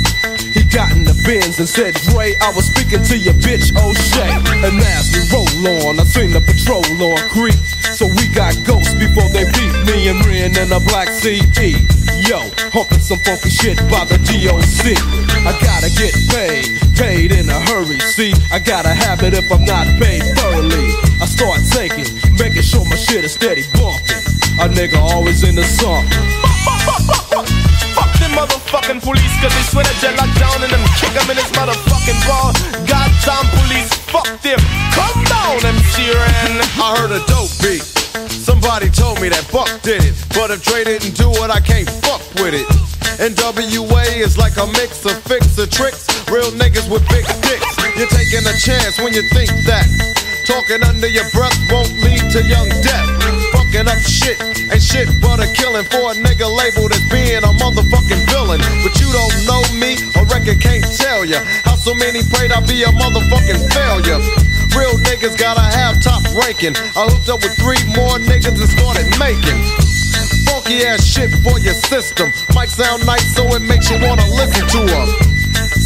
He 0.50 0.66
got 0.66 0.90
in 0.90 1.06
the 1.06 1.14
bins 1.22 1.62
and 1.62 1.70
said, 1.70 1.94
Dre, 2.10 2.34
I 2.42 2.50
was 2.50 2.66
speaking 2.66 3.06
to 3.06 3.14
your 3.14 3.38
bitch 3.38 3.70
O'Shea. 3.78 4.42
And 4.66 4.74
as 4.74 5.06
we 5.14 5.22
roll 5.30 5.86
on, 5.86 6.02
I 6.02 6.04
seen 6.10 6.34
the 6.34 6.42
patrol 6.42 6.82
on 6.82 7.22
creep. 7.30 7.62
So 7.94 8.10
we 8.10 8.26
got 8.34 8.58
ghosts 8.66 8.98
before 8.98 9.30
they 9.30 9.46
beat 9.54 9.74
me 9.86 10.10
and 10.10 10.18
ran 10.26 10.58
in 10.58 10.74
a 10.74 10.82
black 10.82 11.14
CD. 11.14 11.78
Yo, 12.30 12.38
humping 12.70 13.02
some 13.02 13.18
funky 13.26 13.50
shit 13.50 13.74
by 13.90 14.06
the 14.06 14.14
DOC. 14.22 14.94
I 15.42 15.50
gotta 15.66 15.90
get 15.98 16.14
paid, 16.30 16.78
paid 16.94 17.34
in 17.34 17.50
a 17.50 17.58
hurry. 17.66 17.98
See, 18.14 18.30
I 18.54 18.62
gotta 18.62 18.94
have 18.94 19.26
it 19.26 19.34
if 19.34 19.50
I'm 19.50 19.66
not 19.66 19.82
paid 19.98 20.22
thoroughly. 20.38 20.94
I 21.18 21.26
start 21.26 21.58
taking, 21.74 22.06
making 22.38 22.62
sure 22.62 22.86
my 22.86 22.94
shit 22.94 23.26
is 23.26 23.34
steady 23.34 23.66
bumping. 23.74 24.22
A 24.62 24.70
nigga 24.70 25.02
always 25.02 25.42
in 25.42 25.58
the 25.58 25.66
song. 25.66 26.06
Fuck 27.98 28.14
them 28.22 28.30
motherfucking 28.38 29.02
police, 29.02 29.34
cause 29.42 29.50
they 29.50 29.66
swear 29.66 29.82
that 29.82 29.98
you 29.98 30.14
locked 30.14 30.38
down 30.38 30.62
and 30.62 30.70
them 30.70 30.86
kick 31.02 31.10
them 31.10 31.26
in 31.34 31.36
his 31.42 31.50
motherfucking 31.58 32.20
ball. 32.30 32.54
Goddamn 32.86 33.50
police, 33.58 33.90
fuck 34.06 34.30
them. 34.46 34.62
Come 34.94 35.18
down, 35.26 35.66
MC 35.66 36.14
Ren. 36.14 36.62
I 36.78 36.94
heard 36.94 37.10
a 37.10 37.26
dope 37.26 37.50
beat. 37.58 37.89
Somebody 38.80 38.96
told 38.96 39.20
me 39.20 39.28
that 39.28 39.44
Buck 39.52 39.68
did 39.84 40.00
it. 40.00 40.16
But 40.32 40.48
if 40.48 40.64
Dre 40.64 40.80
didn't 40.88 41.12
do 41.12 41.28
it, 41.28 41.52
I 41.52 41.60
can't 41.60 41.84
fuck 42.00 42.24
with 42.40 42.56
it. 42.56 42.64
NWA 43.20 44.08
is 44.16 44.40
like 44.40 44.56
a 44.56 44.64
mix 44.72 45.04
of 45.04 45.20
fix 45.28 45.52
of 45.60 45.68
tricks. 45.68 46.08
Real 46.32 46.48
niggas 46.56 46.88
with 46.88 47.04
big 47.12 47.28
dicks. 47.44 47.68
You're 48.00 48.08
taking 48.08 48.40
a 48.40 48.56
chance 48.56 48.96
when 48.96 49.12
you 49.12 49.20
think 49.36 49.52
that. 49.68 49.84
Talking 50.48 50.80
under 50.88 51.12
your 51.12 51.28
breath 51.36 51.52
won't 51.68 51.92
lead 52.00 52.24
to 52.32 52.40
young 52.40 52.72
death. 52.80 53.04
Fucking 53.52 53.84
up 53.84 54.00
shit 54.00 54.40
ain't 54.40 54.80
shit 54.80 55.12
but 55.20 55.44
a 55.44 55.46
killing 55.52 55.84
for 55.92 56.10
a 56.10 56.14
nigga 56.16 56.48
labeled 56.48 56.96
as 56.96 57.04
being 57.12 57.44
a 57.44 57.52
motherfucking 57.60 58.32
villain. 58.32 58.64
But 58.80 58.96
you 58.96 59.12
don't 59.12 59.36
know 59.44 59.60
me, 59.76 60.00
a 60.16 60.24
record 60.32 60.56
can't 60.56 60.88
tell 60.96 61.28
ya 61.28 61.44
how 61.68 61.76
so 61.76 61.92
many 61.92 62.24
prayed 62.32 62.48
I'd 62.48 62.64
be 62.64 62.80
a 62.80 62.90
motherfucking 62.96 63.60
failure. 63.76 64.39
Niggas 65.10 65.36
gotta 65.36 65.66
have 65.74 65.98
top 66.00 66.22
ranking. 66.38 66.70
I 66.94 67.10
hooked 67.10 67.26
up 67.26 67.42
with 67.42 67.58
three 67.58 67.82
more 67.98 68.22
niggas 68.30 68.54
and 68.54 68.70
started 68.70 69.10
making. 69.18 69.58
Funky 70.46 70.86
ass 70.86 71.02
shit 71.02 71.34
for 71.42 71.58
your 71.58 71.74
system. 71.74 72.30
Might 72.54 72.70
sound 72.70 73.04
nice, 73.04 73.26
so 73.34 73.42
it 73.58 73.62
makes 73.66 73.90
you 73.90 73.98
wanna 74.06 74.22
listen 74.30 74.62
to 74.70 74.80
them. 74.86 75.10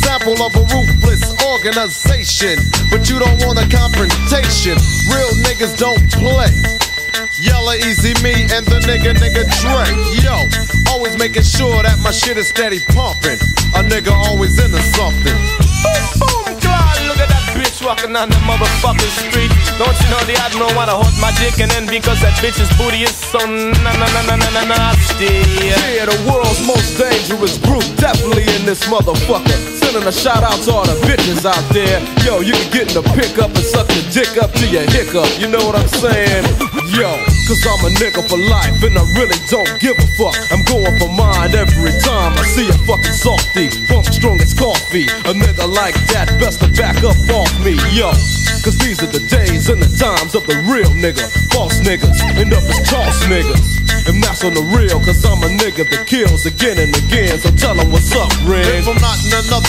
Sample 0.04 0.36
of 0.44 0.52
a 0.52 0.64
ruthless 0.68 1.24
organization, 1.40 2.60
but 2.92 3.08
you 3.08 3.16
don't 3.16 3.40
want 3.48 3.56
a 3.56 3.64
confrontation. 3.64 4.76
Real 5.08 5.32
niggas 5.40 5.72
don't 5.80 6.04
play. 6.12 6.52
Yella 7.40 7.80
Easy 7.80 8.12
Me 8.20 8.44
and 8.52 8.68
the 8.68 8.76
nigga 8.84 9.16
nigga 9.16 9.48
Dre. 9.64 9.88
Yo, 10.20 10.44
always 10.92 11.16
making 11.16 11.48
sure 11.48 11.82
that 11.82 11.96
my 12.04 12.12
shit 12.12 12.36
is 12.36 12.52
steady 12.52 12.84
pumping. 12.92 13.40
A 13.72 13.80
nigga 13.80 14.12
always 14.12 14.60
into 14.60 14.84
something. 14.92 15.38
Boom, 15.80 16.04
boom, 16.20 16.60
God, 16.60 16.83
walking 17.84 18.16
on 18.16 18.28
the 18.28 18.40
motherfucking 18.48 19.12
street. 19.28 19.52
Don't 19.78 19.94
you 20.00 20.08
know 20.10 20.22
the 20.24 20.34
admiral 20.40 20.72
wanna 20.74 20.96
hold 20.96 21.12
my 21.20 21.30
dick 21.38 21.60
and 21.60 21.70
then 21.70 21.86
because 21.86 22.20
that 22.22 22.32
bitch's 22.40 22.72
booty 22.80 23.04
is 23.04 23.14
so 23.14 23.38
na 23.38 23.92
na 24.00 24.06
na 24.16 24.22
na 24.24 24.36
na 24.36 24.50
na 24.50 24.62
nasty. 24.64 25.44
Yeah, 25.60 26.08
the 26.08 26.16
world's 26.26 26.64
most 26.66 26.96
dangerous 26.98 27.58
group, 27.58 27.84
definitely 27.96 28.48
in 28.56 28.64
this 28.64 28.84
motherfucker. 28.88 29.73
Sending 29.94 30.10
a 30.10 30.18
shout 30.26 30.42
out 30.42 30.58
to 30.66 30.74
all 30.74 30.82
the 30.82 30.98
bitches 31.06 31.46
out 31.46 31.62
there. 31.70 32.02
Yo, 32.26 32.42
you 32.42 32.50
can 32.50 32.70
get 32.74 32.90
in 32.90 32.98
the 32.98 33.06
pickup 33.14 33.54
and 33.54 33.62
suck 33.62 33.86
your 33.94 34.02
dick 34.10 34.34
up 34.42 34.50
to 34.58 34.66
your 34.66 34.82
hiccup. 34.90 35.30
You 35.38 35.46
know 35.46 35.62
what 35.62 35.78
I'm 35.78 35.86
saying? 35.86 36.42
Yo, 36.90 37.14
cause 37.46 37.62
I'm 37.62 37.78
a 37.86 37.94
nigga 38.02 38.26
for 38.26 38.34
life 38.34 38.74
and 38.82 38.98
I 38.98 39.06
really 39.14 39.38
don't 39.46 39.70
give 39.78 39.94
a 39.94 40.08
fuck. 40.18 40.34
I'm 40.50 40.66
going 40.66 40.98
for 40.98 41.06
mine 41.14 41.54
every 41.54 41.94
time 42.02 42.34
I 42.34 42.42
see 42.42 42.66
a 42.66 42.74
fucking 42.90 43.14
softy. 43.14 43.70
Funk 43.86 44.10
strong 44.10 44.42
as 44.42 44.50
coffee. 44.50 45.06
A 45.30 45.30
nigga 45.30 45.70
like 45.70 45.94
that 46.10 46.26
best 46.42 46.58
to 46.66 46.68
back 46.74 46.98
up 47.06 47.14
off 47.30 47.54
me. 47.62 47.78
Yo, 47.94 48.10
cause 48.66 48.74
these 48.82 48.98
are 48.98 49.12
the 49.14 49.22
days 49.30 49.70
and 49.70 49.78
the 49.78 49.90
times 49.94 50.34
of 50.34 50.42
the 50.50 50.58
real 50.66 50.90
nigga. 50.98 51.22
False 51.54 51.78
niggas 51.86 52.18
end 52.34 52.50
up 52.50 52.66
as 52.66 52.82
toss 52.90 53.22
niggas. 53.30 53.84
And 54.10 54.20
that's 54.20 54.44
on 54.44 54.52
the 54.52 54.60
real, 54.76 55.00
cause 55.00 55.24
I'm 55.24 55.40
a 55.40 55.48
nigga 55.48 55.88
that 55.88 56.04
kills 56.06 56.44
again 56.44 56.76
and 56.76 56.92
again. 56.92 57.38
So 57.38 57.48
tell 57.56 57.78
'em 57.78 57.90
what's 57.90 58.12
up, 58.12 58.28
Red. 58.44 58.66
If 58.66 58.88
I'm 58.90 59.00
not 59.00 59.16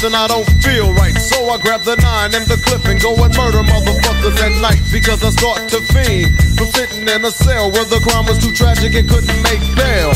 into 0.05 0.10
nothing, 0.15 0.24
I 0.24 0.27
don't 0.27 0.63
feel 0.63 0.93
right. 0.93 1.15
So 1.15 1.50
I 1.50 1.57
grab 1.57 1.81
the 1.81 1.95
nine 1.98 2.34
and 2.36 2.45
the 2.48 2.57
clip 2.57 2.86
and 2.86 3.01
go 3.01 3.15
and 3.24 3.36
murder 3.36 3.63
motherfuckers 3.63 4.38
at 4.39 4.62
night. 4.62 4.81
Because 4.91 5.24
I 5.24 5.29
start 5.29 5.69
to 5.69 5.81
fiend 5.93 6.36
from 6.55 6.67
sitting 6.67 7.07
in 7.07 7.25
a 7.25 7.31
cell 7.31 7.72
where 7.72 7.86
the 7.86 8.00
crime 8.00 8.25
was 8.25 8.39
too 8.39 8.53
tragic 8.53 8.95
and 8.95 9.07
couldn't 9.10 9.41
make 9.43 9.62
bail. 9.75 10.13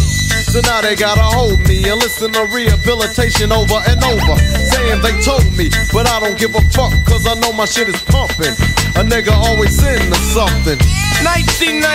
So 0.50 0.62
now 0.62 0.82
they 0.82 0.96
gotta 0.96 1.22
hold 1.22 1.60
me 1.68 1.88
and 1.90 2.00
listen 2.02 2.34
to 2.34 2.46
rehabilitation 2.50 3.52
over 3.52 3.80
and 3.86 4.02
over. 4.04 4.36
Saying 4.74 5.02
they 5.02 5.14
told 5.22 5.46
me, 5.54 5.70
but 5.94 6.10
I 6.10 6.20
don't 6.20 6.38
give 6.38 6.56
a 6.56 6.64
fuck 6.74 6.94
cause 7.06 7.28
I 7.28 7.36
know 7.38 7.54
my 7.54 7.66
shit 7.66 7.88
is 7.88 8.02
pumping. 8.10 8.56
A 8.98 9.06
nigga 9.06 9.30
always 9.36 9.78
into 9.84 10.18
something. 10.34 10.80
1991 11.22 11.86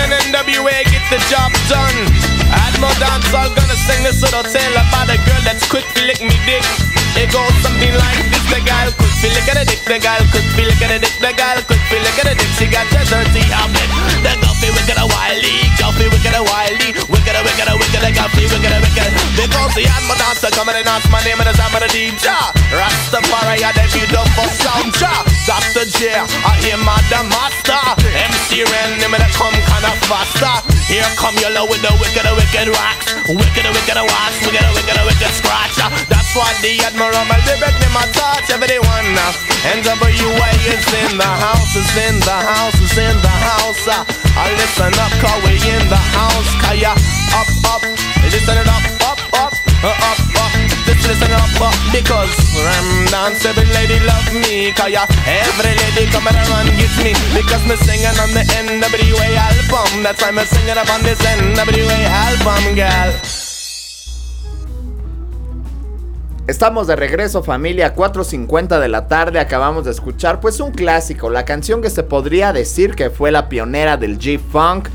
and 0.00 0.12
NWA 0.32 0.76
get 0.88 1.04
the 1.12 1.20
job 1.28 1.52
done. 1.68 1.98
Admiral 2.48 2.94
Dancehall 2.96 3.52
gonna 3.52 3.78
sing 3.84 4.00
this 4.02 4.22
little 4.22 4.44
tale 4.44 4.72
about 4.72 5.12
a 5.12 5.18
girl 5.28 5.42
that's 5.44 5.68
quick 5.68 5.84
to 5.94 6.00
lick 6.06 6.22
me 6.22 6.32
dick. 6.46 6.93
It 7.14 7.30
goes 7.30 7.54
something 7.62 7.94
like 7.94 8.26
this: 8.26 8.44
The 8.50 8.60
gal 8.66 8.90
quick 8.98 9.14
to 9.22 9.28
lick 9.30 9.46
at 9.46 9.62
a 9.62 9.64
dick, 9.64 9.80
the 9.86 9.98
gal 10.02 10.18
quick 10.34 10.42
to 10.42 10.62
lick 10.66 10.82
at 10.82 10.90
a 10.90 10.98
dick, 10.98 11.14
the 11.22 11.30
gal 11.30 11.58
quick 11.62 11.78
to 11.78 11.96
lick 12.02 12.18
at 12.18 12.26
a 12.26 12.34
dick. 12.34 12.50
She 12.58 12.66
got 12.66 12.90
the 12.90 13.06
dirty 13.06 13.42
habit. 13.54 13.88
The 14.26 14.34
guffy 14.42 14.68
wicked 14.74 14.98
a 14.98 15.06
wily, 15.06 15.54
guffy 15.78 16.10
wicked 16.10 16.34
a 16.34 16.42
wily, 16.42 16.90
wicked 17.42 17.66
a 17.66 17.74
wicked 17.74 17.74
a 17.74 17.74
wicked 17.74 18.04
a 18.04 18.10
guffy 18.14 18.44
wicked 18.46 18.70
a 18.70 18.78
wicked. 18.78 19.10
Because 19.34 19.72
the 19.74 19.84
Admiral 19.90 20.18
Dancer 20.18 20.50
coming 20.54 20.76
and 20.78 20.86
ask 20.86 21.10
my 21.10 21.18
name 21.26 21.40
and 21.42 21.50
time 21.56 21.74
of 21.74 21.82
the 21.82 21.90
DJ. 21.90 22.30
Rastafari, 22.70 23.58
I 23.64 23.72
debut 23.74 24.06
the 24.06 24.22
for 24.38 24.50
sound. 24.62 24.94
Dr. 25.44 25.84
J, 25.98 26.14
I 26.14 26.52
hear 26.62 26.78
my 26.78 26.96
the 27.10 27.20
master. 27.26 27.80
MC 28.14 28.62
Ren, 28.64 29.02
him 29.02 29.12
that 29.18 29.32
come 29.34 29.52
kinda 29.52 29.92
faster. 30.06 30.54
Here 30.86 31.04
come 31.16 31.34
yellow 31.42 31.66
with 31.66 31.82
the 31.82 31.92
wicked, 31.98 32.24
wicked 32.24 32.68
rocks. 32.70 33.12
Wicked, 33.28 33.66
wicked 33.66 33.98
wax, 33.98 34.32
wicked, 34.46 34.64
wicked, 34.76 34.98
wicked 35.04 35.32
scratch. 35.34 35.76
That's 36.08 36.32
why 36.36 36.52
the 36.62 36.78
Admiral, 36.86 37.24
my 37.26 37.40
lyric, 37.48 37.74
them 37.82 37.96
I 37.96 38.04
touch 38.14 38.48
everyone. 38.54 39.16
NWA 39.64 40.50
is 40.70 40.86
in 41.02 41.18
the 41.18 41.24
house, 41.26 41.74
is 41.74 41.92
in 41.96 42.20
the 42.20 42.38
house, 42.52 42.78
is 42.80 42.96
in 42.98 43.16
the 43.20 43.28
house. 43.28 43.33
I 43.46 44.50
listen 44.56 44.92
up, 44.98 45.12
cause 45.20 45.40
we 45.44 45.54
in 45.60 45.84
the 45.92 46.00
house. 46.16 46.50
Kaya, 46.64 46.96
up, 47.36 47.48
up, 47.68 47.82
listen 48.32 48.56
it 48.56 48.68
up, 48.68 48.84
up, 49.04 49.20
up, 49.36 49.52
uh, 49.84 49.92
up, 49.92 50.18
up. 50.40 50.52
Just 50.88 51.04
listen 51.04 51.32
up, 51.32 51.60
up, 51.60 51.76
because 51.92 52.32
Ram 52.56 53.06
dance, 53.12 53.44
every 53.44 53.66
lady 53.76 54.00
love 54.00 54.32
me. 54.32 54.72
Kaya, 54.72 55.04
every 55.28 55.76
lady 55.76 56.10
come 56.10 56.26
and 56.26 56.40
run 56.48 56.66
get 56.80 56.94
me. 57.04 57.12
Because 57.36 57.64
me 57.68 57.76
singing 57.76 58.16
on 58.16 58.32
the 58.32 58.44
NWA 58.56 59.28
album. 59.36 60.02
That's 60.02 60.22
why 60.22 60.30
me 60.30 60.44
singing 60.44 60.78
up 60.78 60.88
on 60.88 61.02
this 61.02 61.20
NWA 61.20 62.00
album, 62.08 62.74
girl. 62.74 63.43
Estamos 66.46 66.86
de 66.86 66.94
regreso 66.94 67.42
familia, 67.42 67.96
4.50 67.96 68.78
de 68.78 68.88
la 68.88 69.08
tarde, 69.08 69.40
acabamos 69.40 69.86
de 69.86 69.90
escuchar 69.92 70.40
pues 70.40 70.60
un 70.60 70.72
clásico, 70.72 71.30
la 71.30 71.46
canción 71.46 71.80
que 71.80 71.88
se 71.88 72.02
podría 72.02 72.52
decir 72.52 72.94
que 72.94 73.08
fue 73.08 73.32
la 73.32 73.48
pionera 73.48 73.96
del 73.96 74.18
G-Funk. 74.18 74.90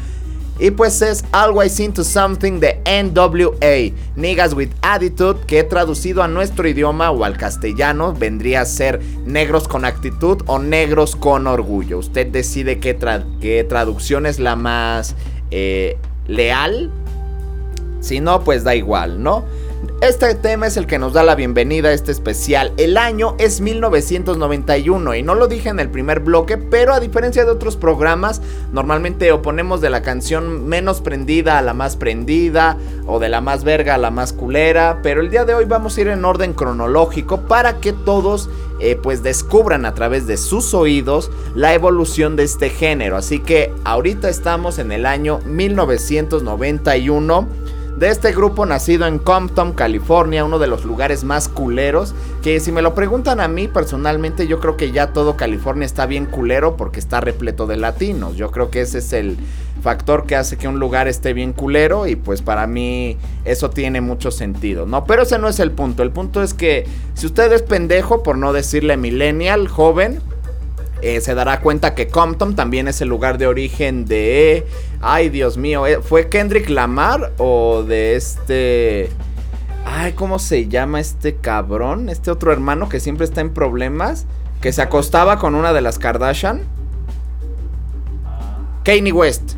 Y 0.59 0.69
pues 0.69 1.01
es 1.01 1.25
Always 1.31 1.79
Into 1.79 2.03
Something 2.03 2.59
de 2.59 2.79
NWA, 2.85 3.95
Niggas 4.15 4.53
with 4.53 4.69
Attitude, 4.83 5.39
que 5.47 5.63
traducido 5.63 6.21
a 6.21 6.27
nuestro 6.27 6.67
idioma 6.67 7.09
o 7.09 7.23
al 7.23 7.35
castellano 7.35 8.13
vendría 8.13 8.61
a 8.61 8.65
ser 8.65 9.01
negros 9.25 9.67
con 9.67 9.85
actitud 9.85 10.43
o 10.45 10.59
negros 10.59 11.15
con 11.15 11.47
orgullo. 11.47 11.97
Usted 11.97 12.27
decide 12.27 12.79
qué, 12.79 12.95
qué 13.41 13.63
traducción 13.63 14.27
es 14.27 14.37
la 14.37 14.55
más 14.55 15.15
eh, 15.49 15.97
leal. 16.27 16.91
Si 18.01 18.19
no, 18.19 18.43
pues 18.43 18.63
da 18.63 18.75
igual, 18.75 19.23
¿no? 19.23 19.45
Este 20.01 20.33
tema 20.33 20.65
es 20.65 20.77
el 20.77 20.87
que 20.87 20.97
nos 20.97 21.11
da 21.11 21.23
la 21.23 21.35
bienvenida 21.35 21.89
a 21.89 21.93
este 21.93 22.13
especial. 22.13 22.71
El 22.77 22.95
año 22.95 23.35
es 23.37 23.59
1991 23.59 25.15
y 25.15 25.23
no 25.23 25.35
lo 25.35 25.47
dije 25.47 25.67
en 25.67 25.81
el 25.81 25.89
primer 25.89 26.21
bloque, 26.21 26.57
pero 26.57 26.93
a 26.93 27.01
diferencia 27.01 27.43
de 27.43 27.51
otros 27.51 27.75
programas, 27.75 28.41
normalmente 28.71 29.29
oponemos 29.33 29.81
de 29.81 29.89
la 29.89 30.01
canción 30.01 30.69
menos 30.69 31.01
prendida 31.01 31.57
a 31.57 31.61
la 31.61 31.73
más 31.73 31.97
prendida 31.97 32.77
o 33.07 33.19
de 33.19 33.27
la 33.27 33.41
más 33.41 33.65
verga 33.65 33.95
a 33.95 33.97
la 33.97 34.09
más 34.09 34.31
culera, 34.31 35.01
pero 35.03 35.19
el 35.19 35.29
día 35.29 35.43
de 35.43 35.53
hoy 35.53 35.65
vamos 35.65 35.97
a 35.97 36.01
ir 36.01 36.07
en 36.07 36.23
orden 36.23 36.53
cronológico 36.53 37.41
para 37.41 37.81
que 37.81 37.91
todos 37.91 38.49
eh, 38.79 38.95
pues 38.95 39.21
descubran 39.21 39.85
a 39.85 39.95
través 39.95 40.27
de 40.27 40.37
sus 40.37 40.73
oídos 40.73 41.29
la 41.55 41.73
evolución 41.73 42.37
de 42.37 42.43
este 42.43 42.69
género. 42.69 43.17
Así 43.17 43.39
que 43.39 43.73
ahorita 43.83 44.29
estamos 44.29 44.79
en 44.79 44.93
el 44.93 45.05
año 45.05 45.41
1991 45.45 47.49
de 47.97 48.09
este 48.09 48.31
grupo 48.31 48.65
nacido 48.65 49.07
en 49.07 49.19
Compton, 49.19 49.73
California, 49.73 50.45
uno 50.45 50.59
de 50.59 50.67
los 50.67 50.85
lugares 50.85 51.23
más 51.23 51.49
culeros, 51.49 52.15
que 52.41 52.59
si 52.59 52.71
me 52.71 52.81
lo 52.81 52.95
preguntan 52.95 53.39
a 53.39 53.47
mí 53.47 53.67
personalmente 53.67 54.47
yo 54.47 54.59
creo 54.59 54.77
que 54.77 54.91
ya 54.91 55.11
todo 55.13 55.35
California 55.35 55.85
está 55.85 56.05
bien 56.05 56.25
culero 56.25 56.77
porque 56.77 56.99
está 56.99 57.19
repleto 57.19 57.67
de 57.67 57.77
latinos. 57.77 58.35
Yo 58.35 58.51
creo 58.51 58.69
que 58.69 58.81
ese 58.81 58.99
es 58.99 59.13
el 59.13 59.37
factor 59.81 60.25
que 60.25 60.35
hace 60.35 60.57
que 60.57 60.67
un 60.67 60.79
lugar 60.79 61.07
esté 61.07 61.33
bien 61.33 61.53
culero 61.53 62.07
y 62.07 62.15
pues 62.15 62.41
para 62.41 62.67
mí 62.67 63.17
eso 63.45 63.69
tiene 63.69 64.01
mucho 64.01 64.31
sentido, 64.31 64.85
¿no? 64.85 65.05
Pero 65.05 65.23
ese 65.23 65.39
no 65.39 65.47
es 65.47 65.59
el 65.59 65.71
punto, 65.71 66.03
el 66.03 66.11
punto 66.11 66.43
es 66.43 66.53
que 66.53 66.85
si 67.13 67.25
usted 67.25 67.51
es 67.51 67.61
pendejo, 67.61 68.23
por 68.23 68.37
no 68.37 68.53
decirle 68.53 68.97
millennial, 68.97 69.67
joven, 69.67 70.21
eh, 71.01 71.21
se 71.21 71.33
dará 71.35 71.61
cuenta 71.61 71.95
que 71.95 72.07
Compton 72.07 72.55
también 72.55 72.87
es 72.87 73.01
el 73.01 73.09
lugar 73.09 73.37
de 73.37 73.47
origen 73.47 74.05
de... 74.05 74.65
Ay, 75.01 75.29
Dios 75.29 75.57
mío, 75.57 75.87
eh, 75.87 76.01
¿fue 76.01 76.29
Kendrick 76.29 76.69
Lamar 76.69 77.33
o 77.37 77.83
de 77.83 78.15
este... 78.15 79.09
Ay, 79.85 80.13
¿cómo 80.13 80.39
se 80.39 80.67
llama 80.67 80.99
este 80.99 81.35
cabrón? 81.35 82.09
Este 82.09 82.31
otro 82.31 82.51
hermano 82.51 82.89
que 82.89 82.99
siempre 82.99 83.25
está 83.25 83.41
en 83.41 83.53
problemas. 83.53 84.25
Que 84.61 84.73
se 84.73 84.81
acostaba 84.81 85.39
con 85.39 85.55
una 85.55 85.71
de 85.73 85.81
las 85.81 85.97
Kardashian. 85.99 86.61
Kanye 88.83 89.11
West. 89.11 89.53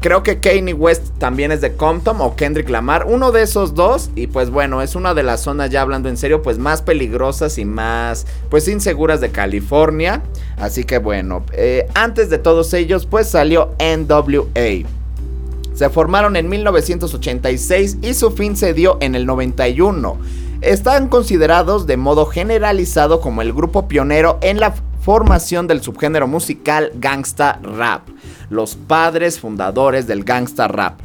Creo 0.00 0.22
que 0.22 0.40
Kanye 0.40 0.74
West 0.74 1.18
también 1.18 1.52
es 1.52 1.60
de 1.60 1.74
Compton 1.74 2.20
o 2.20 2.36
Kendrick 2.36 2.68
Lamar, 2.68 3.06
uno 3.06 3.32
de 3.32 3.42
esos 3.42 3.74
dos. 3.74 4.10
Y 4.14 4.26
pues 4.26 4.50
bueno, 4.50 4.82
es 4.82 4.94
una 4.94 5.14
de 5.14 5.22
las 5.22 5.40
zonas, 5.40 5.70
ya 5.70 5.82
hablando 5.82 6.08
en 6.08 6.16
serio, 6.16 6.42
pues 6.42 6.58
más 6.58 6.82
peligrosas 6.82 7.58
y 7.58 7.64
más, 7.64 8.26
pues 8.50 8.68
inseguras 8.68 9.20
de 9.20 9.30
California. 9.30 10.22
Así 10.56 10.84
que 10.84 10.98
bueno, 10.98 11.44
eh, 11.52 11.88
antes 11.94 12.30
de 12.30 12.38
todos 12.38 12.72
ellos, 12.74 13.06
pues 13.06 13.28
salió 13.28 13.74
NWA. 13.78 14.86
Se 15.74 15.90
formaron 15.90 16.34
en 16.36 16.48
1986 16.48 17.98
y 18.02 18.14
su 18.14 18.32
fin 18.32 18.56
se 18.56 18.74
dio 18.74 18.98
en 19.00 19.14
el 19.14 19.26
91. 19.26 20.18
Están 20.60 21.08
considerados 21.08 21.86
de 21.86 21.96
modo 21.96 22.26
generalizado 22.26 23.20
como 23.20 23.42
el 23.42 23.52
grupo 23.52 23.86
pionero 23.86 24.38
en 24.42 24.58
la 24.58 24.74
formación 25.08 25.68
del 25.68 25.80
subgénero 25.80 26.26
musical 26.26 26.90
gangsta 26.96 27.60
rap, 27.62 28.08
los 28.50 28.76
padres 28.76 29.40
fundadores 29.40 30.06
del 30.06 30.24
gangsta 30.24 30.68
rap. 30.68 31.00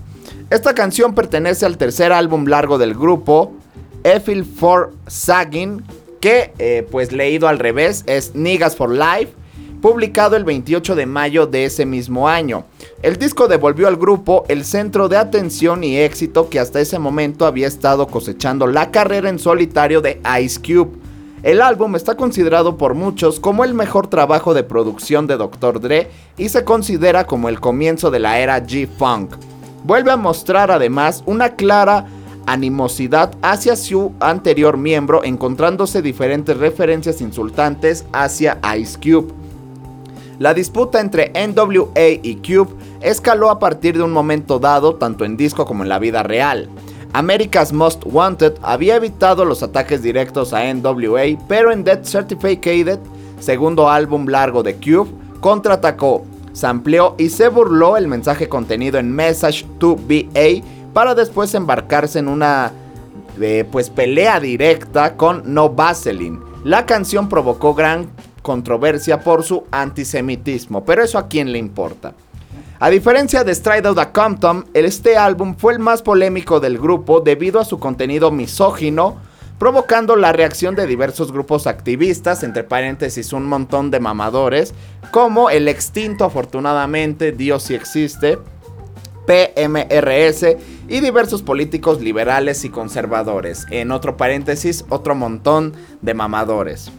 Esta 0.49 0.73
canción 0.75 1.15
pertenece 1.15 1.65
al 1.65 1.77
tercer 1.77 2.11
álbum 2.11 2.45
largo 2.45 2.77
del 2.77 2.93
grupo, 2.93 3.53
Eiffel 4.03 4.45
for 4.45 4.93
Sagging, 5.07 5.83
que 6.19 6.53
eh, 6.59 6.87
pues 6.89 7.11
leído 7.11 7.47
al 7.47 7.59
revés 7.59 8.03
es 8.07 8.35
Niggas 8.35 8.75
for 8.75 8.89
Life, 8.89 9.33
publicado 9.81 10.37
el 10.37 10.45
28 10.45 10.95
de 10.95 11.05
mayo 11.05 11.45
de 11.47 11.65
ese 11.65 11.85
mismo 11.85 12.29
año. 12.29 12.65
El 13.01 13.17
disco 13.17 13.49
devolvió 13.49 13.89
al 13.89 13.97
grupo 13.97 14.45
el 14.47 14.63
centro 14.63 15.09
de 15.09 15.17
atención 15.17 15.83
y 15.83 15.97
éxito 15.97 16.49
que 16.49 16.61
hasta 16.61 16.79
ese 16.79 16.99
momento 16.99 17.45
había 17.45 17.67
estado 17.67 18.07
cosechando 18.07 18.67
la 18.67 18.91
carrera 18.91 19.27
en 19.27 19.39
solitario 19.39 19.99
de 19.99 20.21
Ice 20.41 20.61
Cube. 20.61 21.02
El 21.43 21.61
álbum 21.61 21.97
está 21.97 22.15
considerado 22.15 22.77
por 22.77 22.93
muchos 22.93 23.41
como 23.41 23.65
el 23.65 23.73
mejor 23.73 24.07
trabajo 24.07 24.53
de 24.53 24.63
producción 24.63 25.27
de 25.27 25.35
Dr. 25.35 25.81
Dre 25.81 26.09
y 26.37 26.47
se 26.47 26.63
considera 26.63 27.27
como 27.27 27.49
el 27.49 27.59
comienzo 27.59 28.11
de 28.11 28.19
la 28.19 28.39
era 28.39 28.65
G-Funk. 28.65 29.35
Vuelve 29.83 30.11
a 30.11 30.15
mostrar 30.15 30.71
además 30.71 31.21
una 31.25 31.55
clara 31.57 32.05
animosidad 32.45 33.35
hacia 33.41 33.75
su 33.75 34.13
anterior 34.21 34.77
miembro, 34.77 35.25
encontrándose 35.25 36.01
diferentes 36.01 36.55
referencias 36.55 37.19
insultantes 37.19 38.05
hacia 38.13 38.59
Ice 38.77 38.97
Cube. 38.97 39.33
La 40.39 40.53
disputa 40.53 41.01
entre 41.01 41.33
NWA 41.35 42.19
y 42.23 42.35
Cube 42.37 42.73
escaló 43.01 43.49
a 43.49 43.59
partir 43.59 43.97
de 43.97 44.03
un 44.03 44.13
momento 44.13 44.59
dado, 44.59 44.95
tanto 44.95 45.25
en 45.25 45.35
disco 45.35 45.65
como 45.65 45.83
en 45.83 45.89
la 45.89 45.99
vida 45.99 46.23
real. 46.23 46.69
America's 47.13 47.71
Most 47.71 48.03
Wanted 48.05 48.53
había 48.63 48.95
evitado 48.95 49.45
los 49.45 49.61
ataques 49.61 50.01
directos 50.01 50.51
a 50.51 50.73
NWA, 50.73 51.37
pero 51.47 51.71
en 51.71 51.83
Death 51.83 52.05
Certificated, 52.05 52.99
segundo 53.39 53.87
álbum 53.87 54.27
largo 54.27 54.63
de 54.63 54.75
Cube, 54.75 55.11
contraatacó, 55.39 56.25
sampleó 56.53 57.13
y 57.19 57.29
se 57.29 57.49
burló 57.49 57.97
el 57.97 58.07
mensaje 58.07 58.49
contenido 58.49 58.97
en 58.97 59.11
Message 59.11 59.63
to 59.77 59.95
BA 59.95 60.63
para 60.91 61.13
después 61.13 61.53
embarcarse 61.53 62.17
en 62.17 62.27
una 62.27 62.71
eh, 63.39 63.63
pues 63.71 63.91
pelea 63.91 64.39
directa 64.39 65.15
con 65.15 65.53
No 65.53 65.69
Vaseline. 65.69 66.39
La 66.63 66.87
canción 66.87 67.29
provocó 67.29 67.75
gran 67.75 68.09
controversia 68.41 69.19
por 69.19 69.43
su 69.43 69.65
antisemitismo, 69.69 70.83
pero 70.83 71.03
eso 71.03 71.19
a 71.19 71.27
quién 71.27 71.51
le 71.51 71.59
importa. 71.59 72.13
A 72.83 72.89
diferencia 72.89 73.45
de 73.45 73.55
Stride 73.55 73.87
Out 73.87 73.97
a 73.97 74.11
Compton, 74.11 74.65
este 74.73 75.15
álbum 75.15 75.55
fue 75.55 75.71
el 75.71 75.79
más 75.79 76.01
polémico 76.01 76.59
del 76.59 76.77
grupo 76.77 77.21
debido 77.21 77.61
a 77.61 77.63
su 77.63 77.79
contenido 77.79 78.29
misógino, 78.29 79.15
provocando 79.57 80.17
la 80.17 80.33
reacción 80.33 80.75
de 80.75 80.85
diversos 80.85 81.31
grupos 81.31 81.65
activistas, 81.65 82.43
entre 82.43 82.65
paréntesis 82.65 83.31
un 83.31 83.45
montón 83.45 83.89
de 83.89 84.01
mamadores, 84.01 84.73
como 85.11 85.49
el 85.49 85.69
extinto 85.69 86.25
afortunadamente 86.25 87.31
Dios 87.31 87.63
si 87.63 87.73
existe, 87.73 88.37
PMRS 89.27 90.57
y 90.89 90.99
diversos 90.99 91.41
políticos 91.41 92.01
liberales 92.01 92.65
y 92.65 92.69
conservadores, 92.69 93.65
en 93.71 93.91
otro 93.91 94.17
paréntesis 94.17 94.83
otro 94.89 95.15
montón 95.15 95.71
de 96.01 96.15
mamadores. 96.15 96.91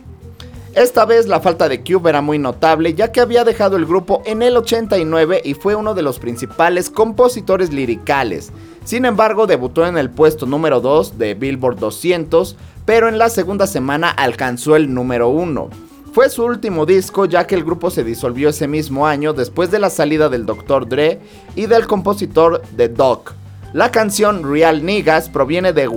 Esta 0.75 1.05
vez 1.05 1.29
la 1.29 1.39
falta 1.39 1.69
de 1.69 1.85
Cube 1.85 2.09
era 2.09 2.21
muy 2.21 2.37
notable 2.37 2.95
ya 2.95 3.13
que 3.13 3.21
había 3.21 3.45
dejado 3.45 3.77
el 3.77 3.87
grupo 3.87 4.23
en 4.27 4.43
el 4.43 4.57
89 4.57 5.43
y 5.45 5.55
fue 5.55 5.77
uno 5.77 5.95
de 5.95 6.03
los 6.03 6.19
principales 6.19 6.91
compositores 6.91 7.73
liricales. 7.73 8.51
Sin 8.85 9.05
embargo, 9.05 9.47
debutó 9.47 9.87
en 9.87 9.97
el 9.97 10.11
puesto 10.11 10.47
número 10.47 10.81
2 10.81 11.17
de 11.17 11.35
Billboard 11.35 11.79
200, 11.79 12.57
pero 12.85 13.09
en 13.09 13.19
la 13.19 13.29
segunda 13.29 13.69
semana 13.69 14.11
alcanzó 14.11 14.75
el 14.75 14.93
número 14.93 15.29
1. 15.29 15.71
Fue 16.13 16.29
su 16.29 16.43
último 16.43 16.87
disco 16.87 17.27
ya 17.27 17.47
que 17.47 17.55
el 17.55 17.63
grupo 17.63 17.89
se 17.93 18.03
disolvió 18.03 18.49
ese 18.49 18.67
mismo 18.67 19.07
año 19.07 19.33
después 19.33 19.71
de 19.71 19.79
la 19.79 19.91
salida 19.91 20.29
del 20.29 20.45
Dr. 20.45 20.89
Dre 20.89 21.21
y 21.55 21.67
del 21.67 21.87
compositor 21.87 22.63
The 22.77 22.89
Doc. 22.89 23.35
La 23.73 23.93
canción 23.93 24.43
Real 24.43 24.85
Niggas 24.85 25.29
proviene 25.29 25.73
de 25.73 25.89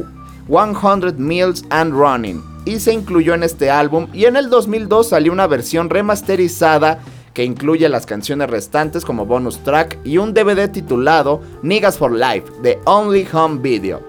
100 0.48 1.16
Mills 1.18 1.66
and 1.72 1.94
Running 1.94 2.57
y 2.68 2.82
se 2.82 2.94
incluyó 2.94 3.34
en 3.34 3.44
este 3.44 3.72
álbum 3.72 4.08
y 4.14 4.26
en 4.26 4.36
el 4.36 4.50
2002 4.50 5.10
salió 5.10 5.32
una 5.32 5.48
versión 5.48 5.90
remasterizada 5.90 7.00
que 7.34 7.46
incluye 7.46 7.88
las 7.88 8.06
canciones 8.06 8.50
restantes 8.50 9.06
como 9.06 9.26
bonus 9.26 9.60
track 9.60 9.98
y 10.04 10.18
un 10.18 10.34
DVD 10.34 10.70
titulado 10.70 11.42
Niggas 11.62 11.98
for 11.98 12.12
Life, 12.12 12.44
The 12.64 12.80
Only 12.86 13.26
Home 13.32 13.62
Video. 13.62 14.02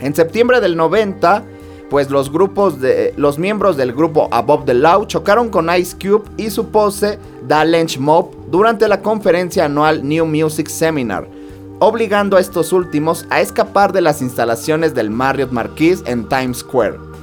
En 0.00 0.14
septiembre 0.14 0.60
del 0.60 0.76
90, 0.76 1.44
pues 1.90 2.10
los 2.10 2.32
grupos 2.32 2.80
de 2.80 3.12
los 3.18 3.38
miembros 3.38 3.76
del 3.76 3.92
grupo 3.92 4.28
Above 4.30 4.64
the 4.64 4.74
Law 4.74 5.04
chocaron 5.04 5.50
con 5.50 5.68
Ice 5.76 5.94
Cube 6.00 6.24
y 6.38 6.48
su 6.48 6.68
pose 6.68 7.18
Da 7.46 7.64
Lynch 7.64 7.98
Mob 7.98 8.30
durante 8.50 8.88
la 8.88 9.02
conferencia 9.02 9.66
anual 9.66 10.08
New 10.08 10.24
Music 10.24 10.68
Seminar, 10.68 11.28
obligando 11.80 12.38
a 12.38 12.40
estos 12.40 12.72
últimos 12.72 13.26
a 13.28 13.42
escapar 13.42 13.92
de 13.92 14.00
las 14.00 14.22
instalaciones 14.22 14.94
del 14.94 15.10
Marriott 15.10 15.50
Marquis 15.50 16.02
en 16.06 16.26
Times 16.28 16.58
Square 16.58 17.13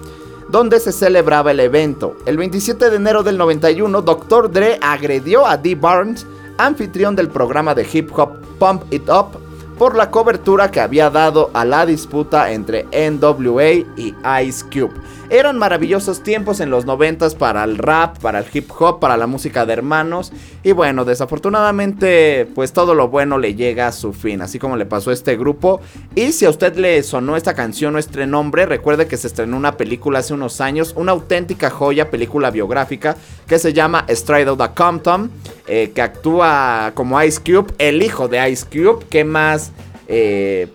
donde 0.51 0.79
se 0.79 0.91
celebraba 0.91 1.51
el 1.51 1.61
evento. 1.61 2.15
El 2.25 2.37
27 2.37 2.89
de 2.89 2.95
enero 2.97 3.23
del 3.23 3.37
91, 3.37 4.01
Dr. 4.01 4.51
Dre 4.51 4.77
agredió 4.81 5.47
a 5.47 5.57
Dee 5.57 5.75
Barnes, 5.75 6.27
anfitrión 6.57 7.15
del 7.15 7.29
programa 7.29 7.73
de 7.73 7.87
hip 7.91 8.11
hop 8.17 8.33
Pump 8.59 8.83
It 8.93 9.09
Up, 9.09 9.40
por 9.81 9.95
la 9.95 10.11
cobertura 10.11 10.69
que 10.69 10.79
había 10.79 11.09
dado 11.09 11.49
a 11.55 11.65
la 11.65 11.87
disputa 11.87 12.51
entre 12.51 12.85
NWA 12.91 13.71
y 13.97 14.13
Ice 14.43 14.63
Cube. 14.71 14.93
Eran 15.31 15.57
maravillosos 15.57 16.21
tiempos 16.21 16.59
en 16.59 16.69
los 16.69 16.85
90 16.85 17.29
para 17.39 17.63
el 17.63 17.77
rap, 17.77 18.19
para 18.19 18.39
el 18.39 18.45
hip 18.53 18.69
hop, 18.77 18.99
para 18.99 19.15
la 19.15 19.27
música 19.27 19.65
de 19.65 19.71
hermanos. 19.71 20.33
Y 20.61 20.73
bueno, 20.73 21.05
desafortunadamente, 21.05 22.47
pues 22.53 22.73
todo 22.73 22.93
lo 22.93 23.07
bueno 23.07 23.37
le 23.37 23.55
llega 23.55 23.87
a 23.87 23.91
su 23.93 24.11
fin, 24.11 24.41
así 24.41 24.59
como 24.59 24.75
le 24.75 24.85
pasó 24.85 25.09
a 25.09 25.13
este 25.13 25.37
grupo. 25.37 25.79
Y 26.15 26.33
si 26.33 26.45
a 26.45 26.49
usted 26.49 26.75
le 26.75 27.01
sonó 27.01 27.37
esta 27.37 27.53
canción 27.53 27.95
o 27.95 27.97
este 27.97 28.27
nombre, 28.27 28.65
recuerde 28.65 29.07
que 29.07 29.15
se 29.15 29.27
estrenó 29.27 29.55
una 29.55 29.77
película 29.77 30.19
hace 30.19 30.33
unos 30.33 30.59
años, 30.59 30.93
una 30.97 31.13
auténtica 31.13 31.69
joya, 31.69 32.11
película 32.11 32.51
biográfica, 32.51 33.15
que 33.47 33.57
se 33.57 33.71
llama 33.71 34.05
Stride 34.09 34.57
the 34.57 34.69
Compton, 34.75 35.31
eh, 35.65 35.93
que 35.95 36.01
actúa 36.01 36.91
como 36.93 37.23
Ice 37.23 37.39
Cube, 37.39 37.73
el 37.77 38.03
hijo 38.03 38.27
de 38.27 38.49
Ice 38.49 38.65
Cube, 38.65 39.05
¿qué 39.09 39.23
más? 39.23 39.70
Eh, 40.11 40.67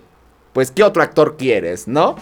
pues, 0.52 0.70
¿qué 0.70 0.82
otro 0.82 1.02
actor 1.02 1.36
quieres, 1.36 1.86
no? 1.86 2.16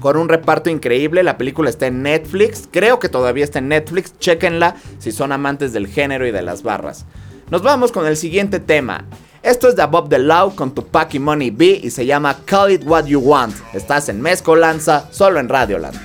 con 0.00 0.16
un 0.16 0.28
reparto 0.28 0.70
increíble. 0.70 1.22
La 1.22 1.38
película 1.38 1.70
está 1.70 1.86
en 1.86 2.02
Netflix. 2.02 2.68
Creo 2.70 2.98
que 2.98 3.08
todavía 3.08 3.44
está 3.44 3.58
en 3.58 3.68
Netflix. 3.68 4.18
Chequenla 4.18 4.76
si 4.98 5.12
son 5.12 5.32
amantes 5.32 5.72
del 5.72 5.86
género 5.86 6.26
y 6.26 6.30
de 6.30 6.42
las 6.42 6.62
barras. 6.62 7.06
Nos 7.50 7.62
vamos 7.62 7.92
con 7.92 8.06
el 8.06 8.16
siguiente 8.16 8.60
tema. 8.60 9.04
Esto 9.42 9.68
es 9.68 9.76
de 9.76 9.86
Bob 9.86 10.08
the 10.08 10.18
Law 10.18 10.54
con 10.54 10.74
Tupac 10.74 11.14
y 11.14 11.18
Money 11.18 11.50
B 11.50 11.80
y 11.82 11.90
se 11.90 12.04
llama 12.04 12.38
Call 12.44 12.72
It 12.72 12.82
What 12.84 13.06
You 13.06 13.20
Want. 13.20 13.54
Estás 13.72 14.08
en 14.08 14.20
Mezcolanza, 14.20 15.08
solo 15.10 15.40
en 15.40 15.48
Radioland. 15.48 15.98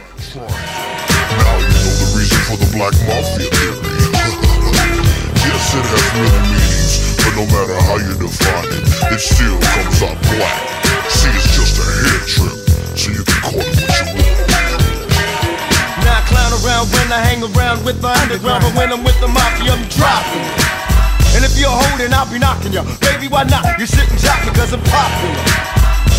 no 7.33 7.45
matter 7.49 7.73
how 7.89 7.97
you 7.97 8.13
define 8.13 8.69
it, 8.69 8.85
it 9.09 9.21
still 9.21 9.57
comes 9.57 9.99
out 10.05 10.17
black. 10.29 10.61
See, 11.09 11.33
it's 11.33 11.49
just 11.57 11.81
a 11.81 11.85
head 11.85 12.23
trip. 12.29 12.57
so 12.93 13.09
you 13.09 13.23
can 13.25 13.37
call 13.41 13.57
it 13.57 13.73
what 13.73 13.89
you 13.89 14.05
want. 14.21 14.53
Now 16.05 16.21
I 16.21 16.23
clown 16.29 16.53
around 16.61 16.85
when 16.93 17.07
I 17.09 17.19
hang 17.25 17.41
around 17.41 17.81
with 17.85 18.01
the 18.01 18.09
underground, 18.13 18.61
but 18.61 18.73
when 18.77 18.93
I'm 18.93 19.01
with 19.01 19.17
the 19.17 19.27
mafia, 19.27 19.73
I'm 19.73 19.81
dropping. 19.89 20.45
And 21.33 21.41
if 21.41 21.57
you're 21.57 21.73
holding, 21.73 22.13
I'll 22.13 22.29
be 22.29 22.37
knocking 22.37 22.73
you. 22.73 22.85
Baby, 23.01 23.25
why 23.33 23.49
not? 23.49 23.65
You 23.81 23.89
shouldn't 23.89 24.21
drop 24.21 24.37
cause 24.53 24.69
I'm 24.69 24.83
popular. 24.85 25.41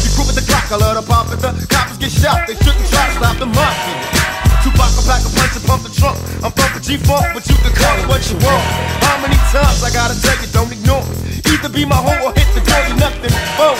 You 0.02 0.10
crew 0.18 0.26
with 0.26 0.34
the 0.34 0.42
clock, 0.50 0.66
I 0.74 0.82
love 0.82 0.98
to 0.98 1.06
pop 1.06 1.30
it. 1.30 1.38
The 1.38 1.66
coppers 1.70 1.98
get 1.98 2.10
shot, 2.10 2.50
they 2.50 2.58
shouldn't 2.58 2.90
try 2.90 3.06
to 3.06 3.14
stop 3.14 3.38
the 3.38 3.46
mafia. 3.46 4.14
Tupac, 4.66 4.90
a 4.96 5.02
pack 5.06 5.22
a 5.22 5.30
punch 5.30 5.54
and 5.54 5.64
pump 5.68 5.82
the 5.84 5.92
trunk. 5.92 6.16
I'm 6.40 6.50
pumping 6.50 6.80
G-Funk, 6.80 7.36
but 7.36 7.44
you 7.46 7.56
can 7.60 7.72
call 7.76 7.94
it 8.00 8.08
what 8.08 8.24
you 8.26 8.40
want. 8.40 8.64
How 9.04 9.20
many 9.20 9.36
times 9.52 9.84
I 9.84 9.92
gotta 9.92 10.16
tell 10.16 10.33
be 11.74 11.84
my 11.84 11.98
or 12.22 12.30
hit 12.38 12.46
the 12.54 12.62
door, 12.62 12.86
nothing 13.02 13.34
but. 13.58 13.74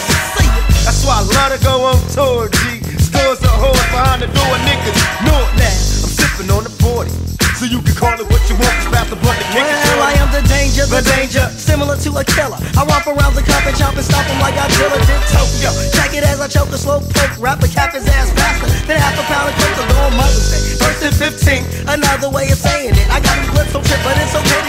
That's 0.82 1.06
why 1.06 1.22
I 1.22 1.24
love 1.30 1.50
to 1.54 1.58
go 1.62 1.74
on 1.86 1.96
tour, 2.10 2.50
G. 2.50 2.82
Stores 2.98 3.38
are 3.46 3.54
hoes 3.54 3.78
behind 3.94 4.20
the 4.20 4.28
door, 4.34 4.54
niggas 4.66 4.98
know 5.22 5.38
it 5.38 5.52
now. 5.54 5.70
I'm 6.02 6.10
sipping 6.10 6.50
on 6.50 6.66
the 6.66 6.74
40. 6.82 7.14
So 7.54 7.70
you 7.70 7.78
can 7.86 7.94
call 7.94 8.18
it 8.18 8.26
what 8.26 8.42
you 8.50 8.58
want, 8.58 8.74
past 8.90 9.14
the 9.14 9.16
blunt, 9.22 9.38
the 9.38 9.46
Well, 9.54 10.02
I 10.02 10.18
am 10.18 10.26
the 10.34 10.42
danger, 10.50 10.90
the, 10.90 11.00
the 11.00 11.14
danger, 11.14 11.46
similar 11.54 11.94
to 12.02 12.10
a 12.18 12.24
killer. 12.26 12.58
I 12.74 12.82
romp 12.82 13.06
around 13.06 13.38
the 13.38 13.46
cup 13.46 13.62
and 13.62 13.78
chomp 13.78 13.94
and 13.94 14.04
stop 14.04 14.26
him 14.26 14.42
like 14.42 14.58
I 14.58 14.66
Godzilla 14.66 14.98
did 15.06 15.22
Tokyo. 15.30 15.70
Check 15.94 16.18
it 16.18 16.26
as 16.26 16.42
I 16.42 16.50
choke 16.50 16.74
a 16.74 16.78
slow 16.78 16.98
poke, 16.98 17.38
wrap 17.38 17.62
a 17.62 17.70
cap 17.70 17.94
his 17.94 18.10
ass 18.10 18.34
faster 18.34 18.66
than 18.90 18.98
half 18.98 19.14
a 19.14 19.24
pound 19.30 19.54
of 19.54 19.54
coke 19.54 19.74
to 19.78 19.84
go 19.86 20.10
Mother's 20.18 20.50
Day. 20.50 20.62
First 20.82 21.00
and 21.06 21.14
15, 21.14 21.94
another 21.94 22.26
way 22.26 22.50
of 22.50 22.58
saying 22.58 22.98
it. 22.98 23.06
I 23.06 23.22
got 23.22 23.38
him 23.38 23.46
clips 23.54 23.70
so 23.70 23.78
trip, 23.86 24.02
but 24.02 24.18
it's 24.18 24.34
okay 24.34 24.63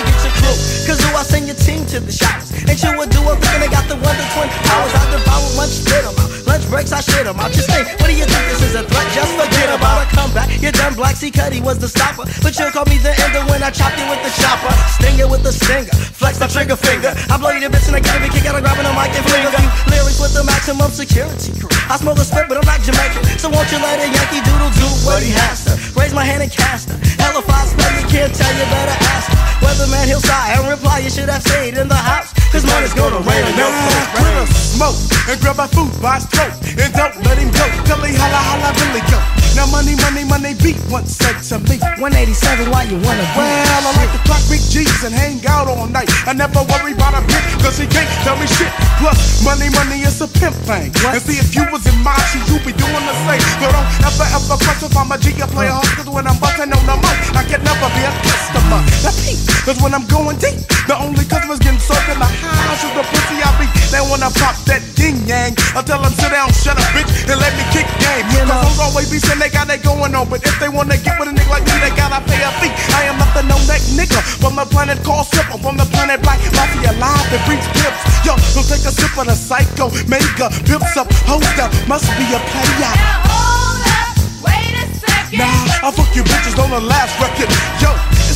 to 1.96 2.04
the 2.04 2.12
shots. 2.12 2.52
Ain't 2.68 2.76
you 2.84 2.92
a 2.92 3.08
duo 3.08 3.40
thinking 3.40 3.64
they 3.64 3.72
got 3.72 3.88
the 3.88 3.96
one 3.96 4.12
to 4.12 4.26
twin 4.36 4.52
powers? 4.68 4.92
I 4.92 5.04
devour 5.16 5.48
lunch, 5.56 5.80
spit 5.80 6.04
them 6.04 6.12
out. 6.20 6.28
Lunch 6.44 6.68
breaks, 6.68 6.92
I 6.92 7.00
shit 7.00 7.24
them 7.24 7.40
out. 7.40 7.56
Just 7.56 7.72
think, 7.72 7.88
what 8.04 8.12
do 8.12 8.16
you 8.16 8.28
think 8.28 8.44
this 8.52 8.60
is 8.68 8.76
a 8.76 8.84
threat? 8.84 9.08
Just 9.16 9.32
forget 9.40 9.72
about 9.72 10.04
a 10.04 10.08
comeback. 10.12 10.52
You're 10.60 10.76
done, 10.76 10.92
Black 11.00 11.16
C. 11.16 11.32
Cuddy 11.32 11.64
was 11.64 11.80
the 11.80 11.88
stopper. 11.88 12.28
But 12.44 12.52
you'll 12.60 12.76
call 12.76 12.84
me 12.92 13.00
the 13.00 13.16
ender 13.24 13.48
when 13.48 13.64
I 13.64 13.72
chop 13.72 13.96
you 13.96 14.04
with 14.12 14.20
the 14.28 14.34
chopper. 14.36 14.72
Sting 15.00 15.16
you 15.16 15.32
with 15.32 15.48
the 15.48 15.56
stinger. 15.56 15.96
Flex 16.20 16.36
my 16.36 16.52
trigger 16.52 16.76
finger. 16.76 17.16
I 17.32 17.40
blow 17.40 17.56
you 17.56 17.64
the 17.64 17.72
bitch 17.72 17.88
and 17.88 17.96
I 17.96 18.04
get 18.04 18.20
big 18.20 18.36
kick 18.36 18.44
out 18.44 18.60
of 18.60 18.64
grabbing 18.68 18.84
a 18.84 18.92
mic 18.92 19.16
and 19.16 19.24
fling 19.24 19.48
a 19.48 19.52
few 19.56 19.70
lyrics 19.88 20.20
with 20.20 20.36
the 20.36 20.44
maximum 20.44 20.92
security. 20.92 21.56
crew. 21.56 21.72
I 21.88 21.96
smoke 21.96 22.20
a 22.20 22.28
spit, 22.28 22.52
but 22.52 22.60
I'm 22.60 22.68
not 22.68 22.84
Jamaican. 22.84 23.24
So 23.40 23.48
won't 23.48 23.72
you 23.72 23.80
let 23.80 24.04
a 24.04 24.08
Yankee 24.12 24.44
doodle 24.44 24.74
do 24.76 24.88
what 25.08 25.24
he 25.24 25.32
has 25.32 25.64
to? 25.64 25.80
Raise 25.96 26.12
my 26.12 26.28
hand 26.28 26.44
and 26.44 26.52
cast 26.52 26.92
her. 26.92 27.00
Fine 27.16 27.36
spell, 27.36 27.42
you 27.42 27.55
can't 28.16 28.34
tell, 28.34 28.54
you 28.56 28.64
better 28.72 28.96
ask 29.12 29.28
her. 29.28 29.38
Weatherman, 29.60 30.08
he'll 30.08 30.24
sigh 30.24 30.56
and 30.56 30.68
reply, 30.72 31.00
you 31.00 31.10
should 31.10 31.28
have 31.28 31.44
stayed 31.44 31.76
in 31.76 31.88
the 31.88 32.00
house. 32.10 32.32
Cause 32.52 32.64
money's 32.64 32.94
gonna 32.94 33.20
rain 33.28 33.44
on 33.44 33.56
your 33.60 33.72
place. 34.16 34.56
Smoke 34.76 34.96
and 35.28 35.42
grab 35.42 35.60
a 35.60 35.68
food 35.68 35.92
by 36.02 36.16
his 36.16 36.26
throat 36.32 36.56
and 36.80 36.92
don't 36.96 37.16
let 37.28 37.38
him 37.38 37.52
go 37.52 37.66
till 37.84 38.00
he 38.08 38.16
holla 38.16 38.40
holla 38.40 38.72
go. 38.72 39.05
Now 39.56 39.72
money, 39.72 39.96
money, 40.04 40.28
money 40.28 40.52
beat 40.60 40.76
once 40.92 41.16
said 41.16 41.40
to 41.48 41.64
me. 41.72 41.80
187, 41.80 42.68
why 42.68 42.84
you 42.92 43.00
wanna 43.00 43.24
be? 43.32 43.40
Well, 43.40 43.88
I 43.88 43.92
like 43.96 44.12
to 44.12 44.20
clock 44.28 44.44
big 44.52 44.60
G's 44.60 45.08
and 45.08 45.16
hang 45.16 45.40
out 45.48 45.72
all 45.72 45.88
night. 45.88 46.12
I 46.28 46.36
never 46.36 46.60
worry 46.68 46.92
about 46.92 47.16
a 47.16 47.24
bitch, 47.24 47.48
cause 47.64 47.80
he 47.80 47.88
can't 47.88 48.12
tell 48.28 48.36
me 48.36 48.48
shit. 48.52 48.68
Plus, 49.00 49.44
money, 49.48 49.72
money 49.72 50.04
is 50.04 50.20
a 50.20 50.28
pimp 50.28 50.56
thing. 50.68 50.92
And 51.08 51.24
see, 51.24 51.40
if 51.40 51.56
you 51.56 51.64
was 51.72 51.88
in 51.88 51.96
my 52.04 52.20
shoes, 52.36 52.44
you'd 52.52 52.68
be 52.68 52.76
doing 52.76 53.06
the 53.08 53.16
same. 53.24 53.44
So 53.64 53.72
don't 53.72 53.88
ever, 54.04 54.28
ever 54.36 54.58
question 54.60 54.92
if 54.92 54.98
I'm 55.00 55.12
a 55.12 55.18
G, 55.20 55.32
I 55.40 55.48
play 55.48 55.72
a 55.72 55.80
cause 55.96 56.10
when 56.12 56.28
I'm 56.28 56.36
busting 56.40 56.72
on 56.76 56.84
the 56.84 56.96
mic, 57.00 57.18
I 57.36 57.44
can 57.48 57.64
never 57.64 57.88
be 57.96 58.04
a 58.04 58.12
customer. 58.28 58.84
Now, 59.08 59.16
peep, 59.24 59.40
cause 59.64 59.80
when 59.80 59.96
I'm 59.96 60.04
going 60.12 60.36
deep, 60.36 60.60
the 60.88 61.00
only 61.00 61.24
customers 61.24 61.64
getting 61.64 61.80
served 61.80 62.12
in 62.12 62.20
the 62.20 62.28
house 62.28 62.84
is 62.84 62.92
the 62.92 63.04
pussy 63.08 63.40
I 63.40 63.52
beat. 63.56 63.72
They 63.88 64.04
wanna 64.04 64.32
pop 64.36 64.60
that 64.68 64.84
ding 65.00 65.24
yang. 65.24 65.56
I 65.76 65.80
tell 65.80 66.04
them 66.04 66.12
sit 66.12 66.32
down, 66.36 66.52
shut 66.52 66.76
up, 66.76 66.88
bitch, 66.92 67.08
and 67.32 67.40
let 67.40 67.56
me 67.56 67.64
kick 67.72 67.75
game. 67.75 67.75
You 67.75 67.75
Cause 68.46 68.62
hoes 68.62 68.80
always 68.80 69.10
be 69.10 69.18
saying 69.18 69.40
they 69.40 69.50
got 69.50 69.70
it 69.70 69.82
going 69.82 70.14
on, 70.14 70.30
but 70.30 70.46
if 70.46 70.56
they 70.60 70.70
wanna 70.70 70.98
get 70.98 71.18
with 71.18 71.30
a 71.30 71.34
nigga 71.34 71.50
like 71.50 71.66
me, 71.66 71.76
they 71.82 71.94
gotta 71.98 72.22
pay 72.30 72.42
a 72.46 72.52
fee. 72.62 72.74
I 72.94 73.10
am 73.10 73.18
not 73.18 73.34
the 73.34 73.42
no 73.50 73.58
neck 73.66 73.82
nigga 73.98 74.22
from 74.38 74.56
the 74.56 74.66
planet 74.66 75.02
called 75.04 75.28
Simple, 75.28 75.58
from 75.58 75.78
the 75.78 75.86
planet 75.90 76.22
Black 76.22 76.40
Mafia 76.54 76.94
alive 76.94 77.26
that 77.34 77.42
breeds 77.50 77.66
pimps. 77.74 78.02
Yo, 78.22 78.38
don't 78.54 78.68
take 78.70 78.86
a 78.86 78.94
sip 78.94 79.18
of 79.18 79.26
the 79.26 79.36
psycho, 79.36 79.90
mega 80.06 80.54
pimps 80.64 80.94
up, 80.98 81.10
host 81.26 81.58
up, 81.58 81.74
must 81.90 82.06
be 82.18 82.26
a 82.30 82.40
player. 82.54 82.94
Nah, 85.36 85.52
I 85.84 85.92
fuck 85.92 86.16
you 86.16 86.24
bitches 86.24 86.56
on 86.64 86.70
the 86.70 86.80
last 86.80 87.18
record. 87.20 87.50
Yo, 87.84 87.92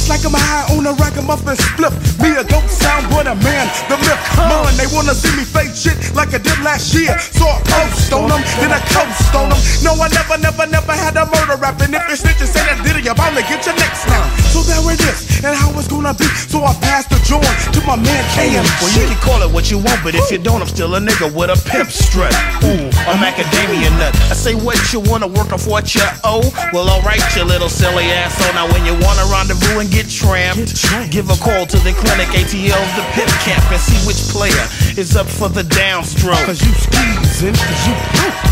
like 0.10 0.26
I'm 0.26 0.34
a 0.34 0.42
high 0.42 0.66
on 0.74 0.82
a 0.90 0.94
ragamuffin 0.98 1.56
split. 1.56 1.94
Me 2.18 2.34
a 2.34 2.44
dope 2.44 2.66
sound 2.66 3.06
boy, 3.14 3.24
the 3.24 3.38
man, 3.46 3.70
the 3.88 3.96
myth. 4.02 4.18
Man, 4.50 4.74
they 4.76 4.90
wanna 4.90 5.14
see 5.14 5.30
me 5.38 5.46
fake 5.46 5.78
shit 5.78 5.96
like 6.18 6.34
I 6.34 6.42
did 6.42 6.58
last 6.66 6.92
year. 6.98 7.14
So 7.38 7.46
I 7.46 7.62
post 7.62 8.10
on 8.12 8.28
them, 8.28 8.42
then 8.58 8.74
I 8.74 8.82
coast 8.90 9.30
on 9.38 9.54
them. 9.54 9.62
No, 9.86 9.94
I 10.02 10.10
never, 10.10 10.42
never, 10.42 10.66
never 10.66 10.92
had 10.98 11.16
a 11.16 11.30
murder 11.30 11.62
rap. 11.62 11.78
And 11.86 11.94
if 11.94 12.04
they 12.10 12.18
snitches 12.18 12.50
say 12.50 12.66
that 12.66 12.82
did 12.82 12.98
it, 12.98 13.06
you're 13.06 13.14
bound 13.14 13.38
to 13.38 13.46
get 13.46 13.62
your 13.70 13.78
next 13.78 14.10
now. 14.10 14.26
So 14.50 14.66
there 14.66 14.82
it 14.90 15.00
is, 15.00 15.46
and 15.46 15.54
how 15.54 15.70
it's 15.78 15.88
gonna 15.88 16.18
be. 16.18 16.26
So 16.50 16.66
I 16.66 16.74
pass 16.82 17.06
the 17.06 17.22
joint 17.22 17.46
to 17.78 17.80
my 17.86 17.96
man 17.96 18.24
KM. 18.34 18.66
Well, 18.82 18.92
you 18.98 19.06
can 19.06 19.20
call 19.22 19.46
it 19.46 19.52
what 19.54 19.70
you 19.70 19.78
want, 19.78 20.02
but 20.02 20.18
if 20.18 20.34
you 20.34 20.42
don't, 20.42 20.60
I'm 20.60 20.68
still 20.68 20.98
a 20.98 21.00
nigga 21.00 21.30
with 21.30 21.54
a 21.54 21.58
pimp 21.70 21.94
strut. 21.94 22.34
Ooh, 22.66 22.90
a 23.06 23.14
macadamia 23.22 23.94
nut. 24.02 24.18
I 24.28 24.34
say 24.34 24.58
what 24.58 24.82
you 24.90 25.06
wanna 25.06 25.30
work 25.30 25.54
off 25.54 25.70
what 25.70 25.94
you 25.94 26.02
owe. 26.26 26.42
Well, 26.74 26.90
alright, 26.90 27.22
you 27.38 27.46
little 27.46 27.70
silly 27.70 28.10
asshole. 28.10 28.58
Now, 28.58 28.66
when 28.74 28.82
you 28.90 28.98
wanna 29.06 29.30
rendezvous 29.30 29.80
and 29.80 29.90
get 29.92 29.99
tramped, 30.08 30.80
give 31.12 31.30
a 31.30 31.36
call 31.36 31.66
to 31.66 31.78
the 31.84 31.92
clinic, 31.92 32.30
ATL's 32.32 32.94
the 32.96 33.04
pimp 33.18 33.32
camp, 33.44 33.66
and 33.72 33.82
see 33.82 34.00
which 34.08 34.22
player 34.32 34.66
is 34.96 35.16
up 35.16 35.28
for 35.28 35.50
the 35.50 35.64
downstroke. 35.64 36.46
Cause 36.46 36.62
you 36.62 36.72
skeezin', 36.72 37.58
cause 37.58 37.82
you 37.88 37.96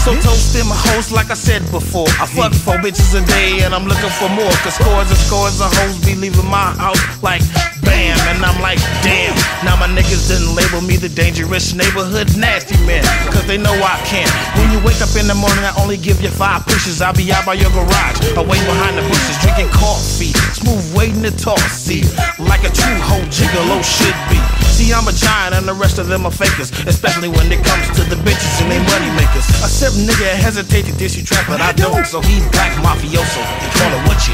So 0.04 0.12
toast 0.20 0.54
them 0.54 0.68
hoes 0.68 1.12
like 1.12 1.30
I 1.30 1.36
said 1.36 1.62
before. 1.72 2.08
I 2.20 2.26
fuck 2.26 2.54
four 2.54 2.76
bitches 2.76 3.16
a 3.16 3.26
day 3.26 3.64
and 3.64 3.74
I'm 3.74 3.86
looking 3.86 4.10
for 4.20 4.30
more. 4.30 4.52
Cause 4.66 4.76
scores 4.76 5.10
and 5.10 5.20
scores 5.20 5.62
of 5.62 5.72
hoes 5.78 6.04
be 6.04 6.16
leaving 6.16 6.50
my 6.50 6.74
house 6.76 7.00
like 7.22 7.42
bam. 7.88 8.20
And 8.28 8.44
I'm 8.44 8.60
like, 8.60 8.84
damn. 9.00 9.32
Now 9.64 9.80
my 9.80 9.88
niggas 9.88 10.28
didn't 10.28 10.54
label 10.54 10.84
me 10.84 11.00
the 11.00 11.08
dangerous 11.08 11.74
neighborhood 11.74 12.36
nasty 12.36 12.76
man. 12.84 13.02
Cause 13.32 13.48
they 13.48 13.58
know 13.58 13.72
I 13.72 13.96
can. 14.04 14.28
When 14.60 14.68
you 14.76 14.84
wake 14.84 15.00
up 15.00 15.16
in 15.16 15.26
the 15.26 15.34
morning, 15.34 15.64
I 15.64 15.72
only 15.80 15.96
give 15.96 16.22
you 16.22 16.30
five 16.30 16.68
pushes. 16.68 17.02
I'll 17.02 17.16
be 17.16 17.32
out 17.32 17.48
by 17.48 17.56
your 17.56 17.72
garage, 17.72 18.20
away 18.36 18.60
behind 18.68 19.00
the 19.00 19.08
bushes, 19.08 19.40
drinking 19.40 19.72
coffee. 19.72 20.36
Smooth 20.52 20.84
waiting 20.92 21.24
to 21.24 21.32
talk, 21.32 21.64
see. 21.72 22.04
Like 22.38 22.68
a 22.68 22.72
true 22.76 23.00
hoe 23.08 23.24
gigolo 23.32 23.80
should 23.82 24.20
be. 24.30 24.38
See, 24.68 24.94
I'm 24.94 25.08
a 25.08 25.16
giant 25.16 25.56
and 25.56 25.66
the 25.66 25.74
rest 25.74 25.98
of 25.98 26.06
them 26.06 26.28
are 26.28 26.36
fakers. 26.36 26.70
Especially 26.86 27.30
when 27.30 27.50
it 27.50 27.64
comes 27.66 27.90
to 27.98 28.04
the 28.06 28.20
bitches 28.22 28.62
and 28.62 28.70
they 28.70 28.78
money 28.92 29.10
makers. 29.18 29.48
A 29.64 29.68
Except 29.78 29.94
nigga 29.94 30.34
hesitate 30.34 30.86
to 30.86 30.92
diss 30.98 31.16
you 31.16 31.24
trap, 31.24 31.46
but 31.48 31.62
I 31.62 31.72
don't. 31.72 32.04
So 32.06 32.20
he's 32.22 32.42
black 32.50 32.74
mafioso. 32.82 33.46
They 33.62 33.70
call 33.78 33.94
it 33.94 34.02
what 34.10 34.18
you 34.28 34.34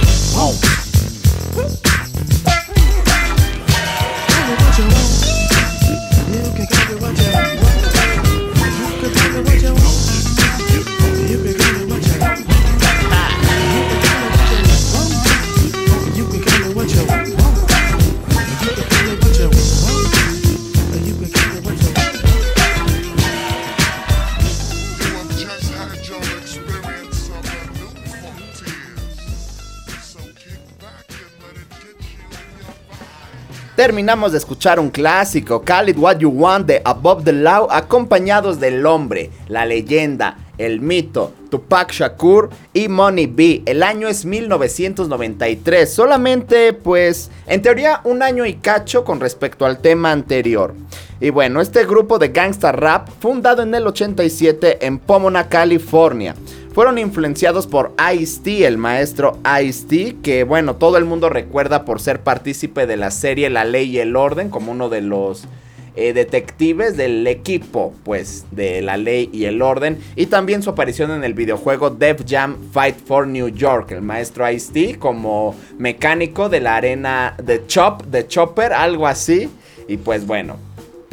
want. 2.47 2.52
이렇게 6.31 6.65
가벼워져 6.65 7.52
Terminamos 33.83 34.31
de 34.31 34.37
escuchar 34.37 34.79
un 34.79 34.89
clásico, 34.89 35.61
Call 35.61 35.89
It 35.89 35.97
What 35.97 36.19
You 36.19 36.29
Want 36.29 36.67
de 36.67 36.81
Above 36.85 37.25
the 37.25 37.33
Law, 37.33 37.67
acompañados 37.69 38.61
del 38.61 38.85
hombre, 38.85 39.29
la 39.49 39.65
leyenda, 39.65 40.37
el 40.57 40.79
mito, 40.79 41.33
Tupac 41.51 41.91
Shakur 41.91 42.49
y 42.73 42.87
Money 42.87 43.25
B. 43.27 43.61
El 43.65 43.83
año 43.83 44.07
es 44.07 44.23
1993, 44.23 45.93
solamente 45.93 46.71
pues 46.71 47.29
en 47.45 47.61
teoría 47.61 47.99
un 48.05 48.23
año 48.23 48.45
y 48.45 48.53
cacho 48.53 49.03
con 49.03 49.19
respecto 49.19 49.65
al 49.65 49.79
tema 49.79 50.13
anterior. 50.13 50.73
Y 51.23 51.29
bueno, 51.29 51.61
este 51.61 51.85
grupo 51.85 52.19
de 52.19 52.27
gangsta 52.27 52.73
rap, 52.73 53.07
fundado 53.21 53.63
en 53.63 53.73
el 53.73 53.87
87 53.87 54.85
en 54.85 54.99
Pomona, 54.99 55.47
California. 55.47 56.35
Fueron 56.73 56.97
influenciados 56.97 57.65
por 57.65 57.93
Ice-T, 58.13 58.67
el 58.67 58.77
maestro 58.77 59.39
Ice-T, 59.61 60.17
que 60.21 60.43
bueno, 60.43 60.75
todo 60.75 60.97
el 60.97 61.05
mundo 61.05 61.29
recuerda 61.29 61.85
por 61.85 62.01
ser 62.01 62.19
partícipe 62.19 62.85
de 62.87 62.97
la 62.97 63.09
serie 63.09 63.49
La 63.49 63.63
Ley 63.63 63.89
y 63.89 63.99
el 63.99 64.17
Orden, 64.17 64.49
como 64.49 64.73
uno 64.73 64.89
de 64.89 64.99
los 64.99 65.45
eh, 65.95 66.11
detectives 66.11 66.97
del 66.97 67.25
equipo, 67.25 67.93
pues, 68.03 68.45
de 68.51 68.81
La 68.81 68.97
Ley 68.97 69.29
y 69.31 69.45
el 69.45 69.61
Orden. 69.61 69.99
Y 70.17 70.25
también 70.25 70.61
su 70.61 70.71
aparición 70.71 71.09
en 71.11 71.23
el 71.23 71.35
videojuego 71.35 71.89
Def 71.89 72.25
Jam 72.27 72.57
Fight 72.73 72.97
for 72.97 73.27
New 73.27 73.47
York, 73.47 73.91
el 73.91 74.01
maestro 74.01 74.51
Ice-T 74.51 74.99
como 74.99 75.55
mecánico 75.77 76.49
de 76.49 76.59
la 76.59 76.75
arena 76.75 77.37
de 77.41 77.65
Chop, 77.65 78.03
de 78.07 78.27
Chopper, 78.27 78.73
algo 78.73 79.07
así. 79.07 79.49
Y 79.87 79.95
pues 79.97 80.27
bueno, 80.27 80.57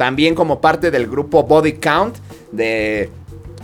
también 0.01 0.33
como 0.33 0.59
parte 0.61 0.89
del 0.89 1.05
grupo 1.05 1.43
Body 1.43 1.73
Count 1.73 2.17
de 2.51 3.11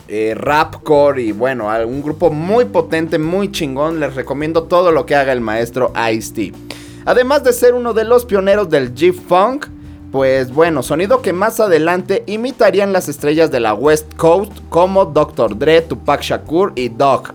eh, 0.07 0.35
rapcore 0.37 1.23
y 1.23 1.31
bueno, 1.31 1.67
un 1.87 2.03
grupo 2.03 2.29
muy 2.29 2.65
potente, 2.65 3.17
muy 3.17 3.51
chingón. 3.51 3.99
Les 3.99 4.13
recomiendo 4.13 4.61
todo 4.65 4.91
lo 4.91 5.07
que 5.07 5.15
haga 5.15 5.33
el 5.33 5.41
maestro 5.41 5.91
Ice-T. 6.11 6.53
Además 7.05 7.43
de 7.43 7.53
ser 7.53 7.73
uno 7.73 7.95
de 7.95 8.03
los 8.03 8.25
pioneros 8.25 8.69
del 8.69 8.93
G-Funk, 8.93 9.65
pues 10.11 10.53
bueno, 10.53 10.83
sonido 10.83 11.23
que 11.23 11.33
más 11.33 11.59
adelante 11.59 12.21
imitarían 12.27 12.93
las 12.93 13.09
estrellas 13.09 13.49
de 13.49 13.59
la 13.59 13.73
West 13.73 14.13
Coast 14.13 14.51
como 14.69 15.05
Dr. 15.05 15.57
Dre, 15.57 15.81
Tupac 15.81 16.21
Shakur 16.21 16.71
y 16.75 16.89
Dog. 16.89 17.33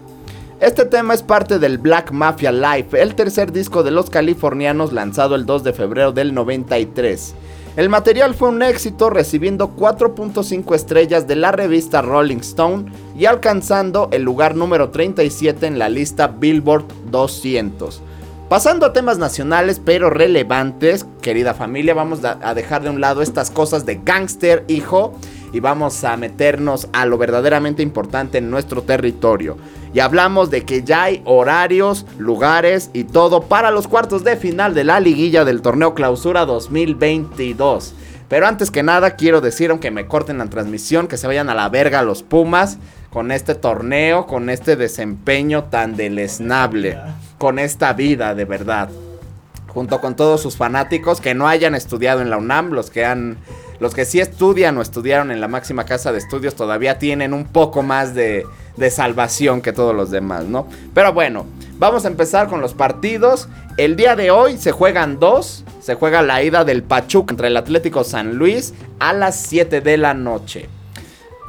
Este 0.60 0.84
tema 0.84 1.12
es 1.14 1.24
parte 1.24 1.58
del 1.58 1.78
Black 1.78 2.12
Mafia 2.12 2.52
Life, 2.52 3.02
el 3.02 3.16
tercer 3.16 3.50
disco 3.50 3.82
de 3.82 3.90
los 3.90 4.10
californianos 4.10 4.92
lanzado 4.92 5.34
el 5.34 5.44
2 5.44 5.64
de 5.64 5.72
febrero 5.72 6.12
del 6.12 6.32
93. 6.32 7.34
El 7.74 7.88
material 7.88 8.34
fue 8.34 8.50
un 8.50 8.62
éxito 8.62 9.08
recibiendo 9.08 9.74
4.5 9.74 10.74
estrellas 10.74 11.26
de 11.26 11.36
la 11.36 11.52
revista 11.52 12.02
Rolling 12.02 12.40
Stone 12.40 12.92
y 13.16 13.24
alcanzando 13.24 14.10
el 14.12 14.22
lugar 14.22 14.54
número 14.54 14.90
37 14.90 15.68
en 15.68 15.78
la 15.78 15.88
lista 15.88 16.26
Billboard 16.26 16.84
200. 17.10 18.02
Pasando 18.50 18.84
a 18.84 18.92
temas 18.92 19.16
nacionales 19.16 19.80
pero 19.82 20.10
relevantes, 20.10 21.06
querida 21.22 21.54
familia, 21.54 21.94
vamos 21.94 22.20
a 22.22 22.52
dejar 22.52 22.82
de 22.82 22.90
un 22.90 23.00
lado 23.00 23.22
estas 23.22 23.50
cosas 23.50 23.86
de 23.86 24.02
gangster, 24.04 24.66
hijo, 24.68 25.14
y 25.52 25.60
vamos 25.60 26.02
a 26.04 26.16
meternos 26.16 26.88
a 26.92 27.04
lo 27.06 27.18
verdaderamente 27.18 27.82
importante 27.82 28.38
en 28.38 28.50
nuestro 28.50 28.82
territorio. 28.82 29.56
Y 29.94 30.00
hablamos 30.00 30.50
de 30.50 30.64
que 30.64 30.82
ya 30.82 31.04
hay 31.04 31.22
horarios, 31.24 32.06
lugares 32.18 32.90
y 32.94 33.04
todo 33.04 33.42
para 33.42 33.70
los 33.70 33.86
cuartos 33.86 34.24
de 34.24 34.36
final 34.36 34.74
de 34.74 34.84
la 34.84 35.00
liguilla 35.00 35.44
del 35.44 35.60
torneo 35.60 35.94
Clausura 35.94 36.46
2022. 36.46 37.94
Pero 38.28 38.46
antes 38.46 38.70
que 38.70 38.82
nada 38.82 39.16
quiero 39.16 39.42
decir, 39.42 39.70
aunque 39.70 39.90
me 39.90 40.06
corten 40.06 40.38
la 40.38 40.46
transmisión, 40.46 41.06
que 41.06 41.18
se 41.18 41.26
vayan 41.26 41.50
a 41.50 41.54
la 41.54 41.68
verga 41.68 42.02
los 42.02 42.22
Pumas 42.22 42.78
con 43.10 43.30
este 43.30 43.54
torneo, 43.54 44.26
con 44.26 44.48
este 44.48 44.74
desempeño 44.76 45.64
tan 45.64 45.96
deleznable, 45.96 46.98
con 47.36 47.58
esta 47.58 47.92
vida 47.92 48.34
de 48.34 48.46
verdad 48.46 48.88
junto 49.72 50.00
con 50.00 50.16
todos 50.16 50.42
sus 50.42 50.56
fanáticos 50.56 51.20
que 51.20 51.34
no 51.34 51.48
hayan 51.48 51.74
estudiado 51.74 52.20
en 52.20 52.28
la 52.28 52.36
UNAM, 52.36 52.72
los 52.72 52.90
que 52.90 53.04
han 53.04 53.38
los 53.82 53.94
que 53.94 54.06
sí 54.06 54.20
estudian 54.20 54.78
o 54.78 54.82
estudiaron 54.82 55.30
en 55.30 55.40
la 55.40 55.48
máxima 55.48 55.84
casa 55.84 56.12
de 56.12 56.18
estudios 56.18 56.54
todavía 56.54 56.98
tienen 56.98 57.34
un 57.34 57.44
poco 57.44 57.82
más 57.82 58.14
de, 58.14 58.46
de 58.78 58.90
salvación 58.90 59.60
que 59.60 59.72
todos 59.72 59.94
los 59.94 60.10
demás, 60.10 60.44
¿no? 60.44 60.66
Pero 60.94 61.12
bueno, 61.12 61.44
Vamos 61.82 62.04
a 62.04 62.08
empezar 62.08 62.46
con 62.46 62.60
los 62.60 62.74
partidos. 62.74 63.48
El 63.76 63.96
día 63.96 64.14
de 64.14 64.30
hoy 64.30 64.56
se 64.56 64.70
juegan 64.70 65.18
dos. 65.18 65.64
Se 65.80 65.96
juega 65.96 66.22
la 66.22 66.40
ida 66.40 66.64
del 66.64 66.84
Pachuca 66.84 67.26
contra 67.26 67.48
el 67.48 67.56
Atlético 67.56 68.04
San 68.04 68.36
Luis 68.36 68.72
a 69.00 69.12
las 69.12 69.34
7 69.34 69.80
de 69.80 69.96
la 69.96 70.14
noche. 70.14 70.68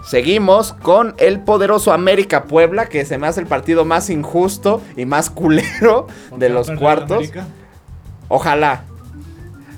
Seguimos 0.03 0.73
con 0.73 1.13
el 1.19 1.39
poderoso 1.41 1.93
América 1.93 2.45
Puebla, 2.45 2.87
que 2.87 3.05
se 3.05 3.19
me 3.19 3.27
hace 3.27 3.41
el 3.41 3.45
partido 3.45 3.85
más 3.85 4.09
injusto 4.09 4.81
y 4.97 5.05
más 5.05 5.29
culero 5.29 6.07
de 6.35 6.49
los 6.49 6.71
cuartos. 6.71 7.29
Ojalá. 8.27 8.85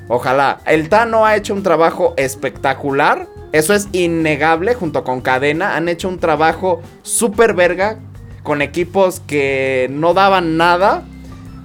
Ojalá. 0.07 0.59
El 0.65 0.89
Tano 0.89 1.25
ha 1.25 1.35
hecho 1.35 1.53
un 1.53 1.63
trabajo 1.63 2.13
espectacular. 2.17 3.27
Eso 3.51 3.73
es 3.73 3.87
innegable 3.91 4.73
junto 4.73 5.03
con 5.03 5.21
Cadena. 5.21 5.75
Han 5.75 5.89
hecho 5.89 6.09
un 6.09 6.19
trabajo 6.19 6.81
súper 7.01 7.53
verga 7.53 7.97
con 8.43 8.61
equipos 8.61 9.19
que 9.21 9.87
no 9.91 10.13
daban 10.13 10.57
nada. 10.57 11.03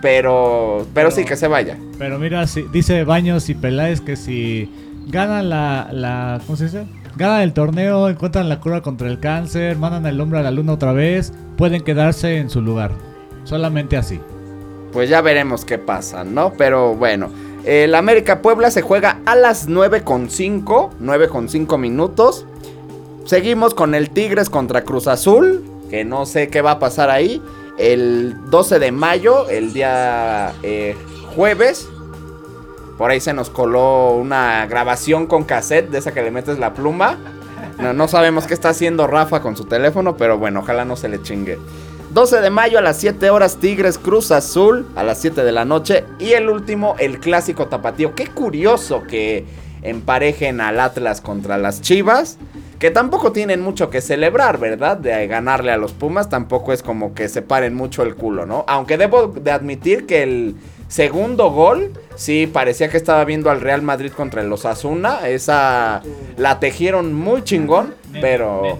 Pero, 0.01 0.87
pero, 0.95 1.11
sí, 1.11 1.25
que 1.25 1.37
se 1.37 1.47
vaya. 1.47 1.77
Pero 1.99 2.19
mira, 2.19 2.47
si, 2.47 2.63
dice 2.73 3.05
Baños 3.05 3.51
y 3.51 3.55
Peláez 3.55 4.01
que 4.01 4.17
si 4.17 4.73
ganan 5.09 5.51
la, 5.51 5.89
la. 5.93 6.41
¿Cómo 6.47 6.57
se 6.57 6.65
dice? 6.65 6.87
Ganan 7.17 7.43
el 7.43 7.53
torneo, 7.53 8.09
encuentran 8.09 8.49
la 8.49 8.61
cura 8.61 8.81
contra 8.81 9.09
el 9.09 9.21
cáncer, 9.21 9.77
mandan 9.77 10.07
el 10.07 10.19
hombre 10.19 10.39
a 10.39 10.43
la 10.43 10.51
luna 10.51 10.73
otra 10.73 10.93
vez, 10.93 11.35
pueden 11.59 11.83
quedarse 11.83 12.39
en 12.39 12.49
su 12.49 12.63
lugar. 12.63 12.93
Solamente 13.45 13.99
así. 13.99 14.21
Pues 14.93 15.11
ya 15.11 15.21
veremos 15.21 15.67
qué 15.67 15.77
pasa, 15.77 16.25
¿no? 16.25 16.55
Pero 16.55 16.95
bueno. 16.95 17.29
El 17.65 17.95
América 17.95 18.41
Puebla 18.41 18.71
se 18.71 18.81
juega 18.81 19.21
a 19.27 19.37
las 19.37 19.69
9.5, 19.69 20.91
9.5 21.01 21.79
minutos. 21.79 22.47
Seguimos 23.27 23.75
con 23.75 23.95
el 23.95 24.11
Tigres 24.11 24.49
contra 24.49 24.83
Cruz 24.83 25.07
Azul, 25.07 25.63
que 25.91 26.05
no 26.05 26.25
sé 26.25 26.49
qué 26.49 26.63
va 26.63 26.73
a 26.73 26.79
pasar 26.79 27.11
ahí. 27.11 27.43
El 27.77 28.35
12 28.51 28.79
de 28.79 28.93
mayo, 28.93 29.49
el 29.49 29.73
día 29.73 30.53
eh, 30.63 30.97
jueves. 31.35 31.89
Por 32.97 33.11
ahí 33.11 33.21
se 33.21 33.35
nos 33.35 33.51
coló 33.51 34.13
una 34.13 34.67
grabación 34.67 35.27
con 35.27 35.45
cassette 35.45 35.91
de 35.91 35.99
esa 35.99 36.13
que 36.13 36.23
le 36.23 36.31
metes 36.31 36.59
la 36.59 36.73
pluma. 36.73 37.19
No, 37.79 37.93
no 37.93 38.09
sabemos 38.09 38.47
qué 38.47 38.55
está 38.55 38.71
haciendo 38.71 39.07
Rafa 39.07 39.41
con 39.41 39.57
su 39.57 39.65
teléfono, 39.65 40.17
pero 40.17 40.39
bueno, 40.39 40.61
ojalá 40.61 40.85
no 40.85 40.97
se 40.97 41.09
le 41.09 41.23
chingue. 41.23 41.59
12 42.11 42.41
de 42.41 42.51
mayo 42.51 42.79
a 42.79 42.83
las 42.83 42.97
7 42.97 43.31
horas 43.31 43.59
Tigres 43.59 43.97
Cruz 43.97 44.33
Azul 44.33 44.89
a 44.97 45.05
las 45.05 45.21
7 45.21 45.45
de 45.45 45.53
la 45.53 45.65
noche. 45.65 46.05
Y 46.19 46.33
el 46.33 46.51
último, 46.51 46.97
el 46.99 47.21
clásico 47.21 47.69
tapatío. 47.69 48.17
Qué 48.17 48.27
curioso 48.27 49.05
que 49.05 49.45
emparejen 49.83 50.61
al 50.61 50.81
Atlas 50.81 51.21
contra 51.21 51.57
las 51.57 51.81
Chivas. 51.83 52.37
Que 52.81 52.91
tampoco 52.91 53.31
tienen 53.31 53.61
mucho 53.61 53.91
que 53.91 54.01
celebrar, 54.01 54.59
¿verdad? 54.59 54.97
De 54.97 55.27
ganarle 55.29 55.71
a 55.71 55.77
los 55.77 55.93
Pumas. 55.93 56.29
Tampoco 56.29 56.73
es 56.73 56.83
como 56.83 57.15
que 57.15 57.29
se 57.29 57.43
paren 57.43 57.75
mucho 57.75 58.03
el 58.03 58.17
culo, 58.17 58.45
¿no? 58.45 58.65
Aunque 58.67 58.99
debo 58.99 59.29
de 59.29 59.53
admitir 59.53 60.07
que 60.07 60.25
el 60.25 60.57
segundo 60.89 61.53
gol, 61.53 61.93
sí, 62.17 62.49
parecía 62.53 62.89
que 62.89 62.97
estaba 62.97 63.25
viendo 63.25 63.51
al 63.51 63.61
Real 63.61 63.83
Madrid 63.83 64.11
contra 64.11 64.43
el 64.43 64.53
Osasuna. 64.53 65.29
Esa 65.29 66.03
la 66.37 66.59
tejieron 66.59 67.13
muy 67.15 67.45
chingón, 67.45 67.95
pero... 68.21 68.77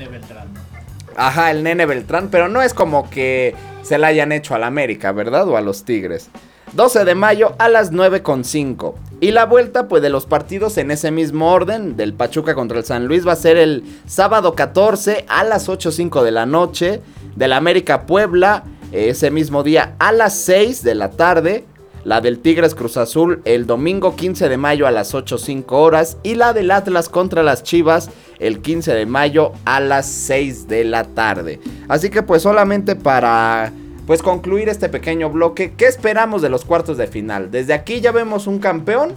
Ajá, 1.21 1.51
el 1.51 1.63
nene 1.63 1.85
Beltrán, 1.85 2.29
pero 2.31 2.49
no 2.49 2.63
es 2.63 2.73
como 2.73 3.11
que 3.11 3.55
se 3.83 3.99
la 3.99 4.07
hayan 4.07 4.33
hecho 4.33 4.55
al 4.55 4.65
América, 4.65 5.13
¿verdad? 5.13 5.47
O 5.49 5.59
a 5.59 5.61
los 5.61 5.85
Tigres. 5.85 6.31
12 6.73 7.05
de 7.05 7.15
mayo 7.15 7.55
a 7.59 7.69
las 7.69 7.93
9.5. 7.93 8.95
Y 9.21 9.33
la 9.33 9.45
vuelta, 9.45 9.87
pues 9.87 10.01
de 10.01 10.09
los 10.09 10.25
partidos 10.25 10.79
en 10.79 10.91
ese 10.91 11.11
mismo 11.11 11.53
orden, 11.53 11.95
del 11.99 12.15
Pachuca 12.15 12.55
contra 12.55 12.79
el 12.79 12.87
San 12.87 13.07
Luis, 13.07 13.27
va 13.27 13.33
a 13.33 13.37
ser 13.37 13.59
el 13.59 13.85
sábado 14.07 14.55
14 14.55 15.27
a 15.29 15.45
las 15.45 15.69
8.05 15.69 16.23
de 16.23 16.31
la 16.31 16.47
noche. 16.47 17.03
Del 17.37 17.53
América 17.53 18.07
Puebla, 18.07 18.65
ese 18.91 19.31
mismo 19.31 19.63
día 19.63 19.97
a 19.99 20.13
las 20.13 20.35
6 20.37 20.83
de 20.83 20.95
la 20.95 21.11
tarde. 21.11 21.67
La 22.05 22.21
del 22.21 22.39
Tigres 22.39 22.75
Cruz 22.75 22.97
Azul 22.97 23.43
el 23.45 23.67
domingo 23.67 24.17
15 24.17 24.49
de 24.49 24.57
mayo 24.57 24.87
a 24.87 24.91
las 24.91 25.15
8.05 25.15 25.65
horas. 25.73 26.17
Y 26.23 26.35
la 26.35 26.53
del 26.53 26.71
Atlas 26.71 27.09
contra 27.09 27.43
las 27.43 27.63
Chivas 27.63 28.11
el 28.39 28.61
15 28.61 28.95
de 28.95 29.07
mayo 29.07 29.53
a 29.65 29.81
las 29.81 30.07
6 30.07 30.67
de 30.69 30.85
la 30.85 31.05
tarde. 31.05 31.61
Así 31.89 32.11
que 32.11 32.23
pues 32.23 32.43
solamente 32.43 32.97
para 32.97 33.73
pues 34.07 34.23
concluir 34.23 34.69
este 34.69 34.89
pequeño 34.89 35.31
bloque, 35.31 35.75
¿qué 35.77 35.87
esperamos 35.87 36.43
de 36.43 36.49
los 36.49 36.65
cuartos 36.65 36.97
de 36.97 37.07
final? 37.07 37.51
¿Desde 37.51 37.75
aquí 37.75 38.01
ya 38.01 38.13
vemos 38.13 38.47
un 38.47 38.59
campeón? 38.59 39.13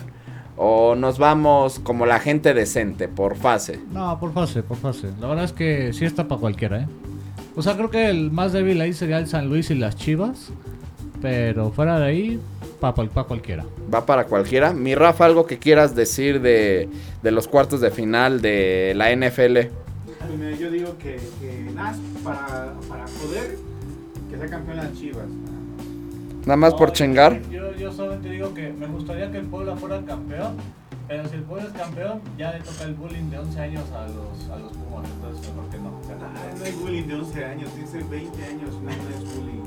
¿O 0.55 0.93
nos 0.93 1.17
vamos 1.17 1.79
como 1.79 2.05
la 2.05 2.19
gente 2.19 2.53
decente, 2.53 3.07
por 3.07 3.35
fase? 3.35 3.79
No, 3.91 4.19
por 4.19 4.33
fase, 4.33 4.61
por 4.61 4.77
fase. 4.77 5.09
La 5.19 5.27
verdad 5.27 5.45
es 5.45 5.53
que 5.53 5.93
sí 5.93 6.05
está 6.05 6.27
para 6.27 6.39
cualquiera, 6.39 6.81
¿eh? 6.81 6.87
O 7.55 7.63
sea, 7.63 7.75
creo 7.75 7.89
que 7.89 8.09
el 8.09 8.29
más 8.29 8.53
débil 8.53 8.79
ahí 8.81 8.93
sería 8.93 9.17
el 9.17 9.27
San 9.27 9.49
Luis 9.49 9.71
y 9.71 9.75
las 9.75 9.95
Chivas. 9.95 10.51
Pero 11.23 11.71
fuera 11.71 11.99
de 11.99 12.05
ahí, 12.05 12.39
para 12.91 13.07
pa 13.07 13.23
cualquiera. 13.23 13.65
Va 13.93 14.05
para 14.05 14.25
cualquiera. 14.25 14.73
Mi 14.73 14.93
Rafa, 14.95 15.25
algo 15.25 15.45
que 15.45 15.57
quieras 15.57 15.95
decir 15.95 16.41
de, 16.41 16.89
de 17.21 17.31
los 17.31 17.47
cuartos 17.47 17.79
de 17.79 17.91
final 17.91 18.41
de 18.41 18.93
la 18.95 19.15
NFL. 19.15 19.69
Pues 20.37 20.59
yo 20.59 20.69
digo 20.69 20.97
que, 20.97 21.17
que 21.39 21.71
nada, 21.73 21.95
para, 22.23 22.73
para 22.89 23.05
poder 23.05 23.57
que 24.29 24.37
sea 24.37 24.47
campeón 24.47 24.77
las 24.77 24.93
Chivas. 24.93 25.27
Nada 26.41 26.57
más 26.57 26.73
por 26.73 26.89
No, 26.89 26.93
chingar. 26.93 27.41
Yo, 27.49 27.73
yo 27.75 27.91
solamente 27.93 28.29
digo 28.29 28.53
que 28.53 28.73
me 28.73 28.87
gustaría 28.87 29.31
que 29.31 29.37
el 29.37 29.45
Puebla 29.45 29.77
fuera 29.77 30.01
campeón. 30.01 30.57
Pero 31.07 31.27
si 31.27 31.35
el 31.35 31.43
Puebla 31.43 31.67
es 31.67 31.73
campeón, 31.73 32.21
ya 32.37 32.53
le 32.53 32.59
toca 32.59 32.83
el 32.85 32.93
bullying 32.95 33.29
de 33.29 33.37
11 33.37 33.59
años 33.59 33.83
a 33.91 34.07
los, 34.07 34.49
a 34.49 34.57
los 34.57 34.71
Pumas. 34.71 35.09
Entonces, 35.15 35.53
mejor 35.53 35.69
que 35.69 35.77
no. 35.77 36.01
Ah, 36.21 36.55
no 36.57 36.65
hay 36.65 36.71
bullying 36.71 37.07
de 37.07 37.15
11 37.15 37.45
años, 37.45 37.75
dice 37.75 38.03
20 38.09 38.43
años, 38.43 38.73
no, 38.73 38.81
no 38.81 38.89
es 38.89 39.35
bullying. 39.35 39.62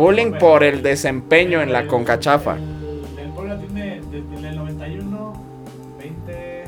Bullying 0.00 0.32
por 0.38 0.64
el 0.64 0.82
desempeño 0.82 1.60
en 1.62 1.72
la 1.72 1.86
concachafa. 1.86 2.56
El, 2.56 3.30
Puebla 3.34 3.58
tiene 3.58 4.00
desde 4.10 4.48
el 4.48 4.56
91, 4.56 5.32
20, 5.98 6.64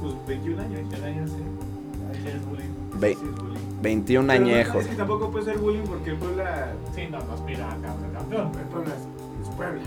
Pues 0.00 0.14
21 0.26 0.62
años. 0.62 0.74
21 0.74 1.06
años, 1.06 1.30
sí. 1.30 2.28
Es 2.28 2.46
bullying. 2.46 2.64
Ve- 3.00 3.16
Sí, 3.20 3.26
es 3.28 3.36
bullying. 3.42 3.58
21 3.82 4.26
Pero 4.28 4.40
no, 4.40 4.46
añejos. 4.50 4.82
Es 4.84 4.88
que 4.90 4.96
tampoco 4.96 5.30
puede 5.30 5.44
ser 5.46 5.58
bullying 5.58 5.82
porque 5.82 6.10
el 6.10 6.16
Puebla, 6.16 6.72
Sí, 6.94 7.02
no, 7.10 7.18
no 7.18 7.32
aspira 7.32 7.66
a 7.68 7.76
campeón. 8.16 8.52
el 8.58 8.66
Puebla 8.68 8.94
es, 8.94 9.48
Puebla. 9.56 9.82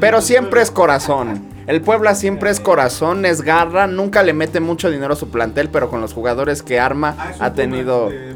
Pero 0.00 0.20
siempre 0.22 0.62
es 0.62 0.70
corazón. 0.70 1.42
El 1.66 1.80
Puebla 1.82 2.14
siempre 2.14 2.50
es 2.50 2.60
corazón, 2.60 3.24
es 3.24 3.40
garra. 3.42 3.86
Nunca 3.86 4.22
le 4.22 4.32
mete 4.34 4.60
mucho 4.60 4.90
dinero 4.90 5.12
a 5.14 5.16
su 5.16 5.28
plantel, 5.30 5.68
pero 5.70 5.88
con 5.90 6.00
los 6.00 6.12
jugadores 6.12 6.62
que 6.62 6.78
arma 6.80 7.14
Ah, 7.18 7.32
ha 7.40 7.52
tenido... 7.54 8.08
de. 8.10 8.34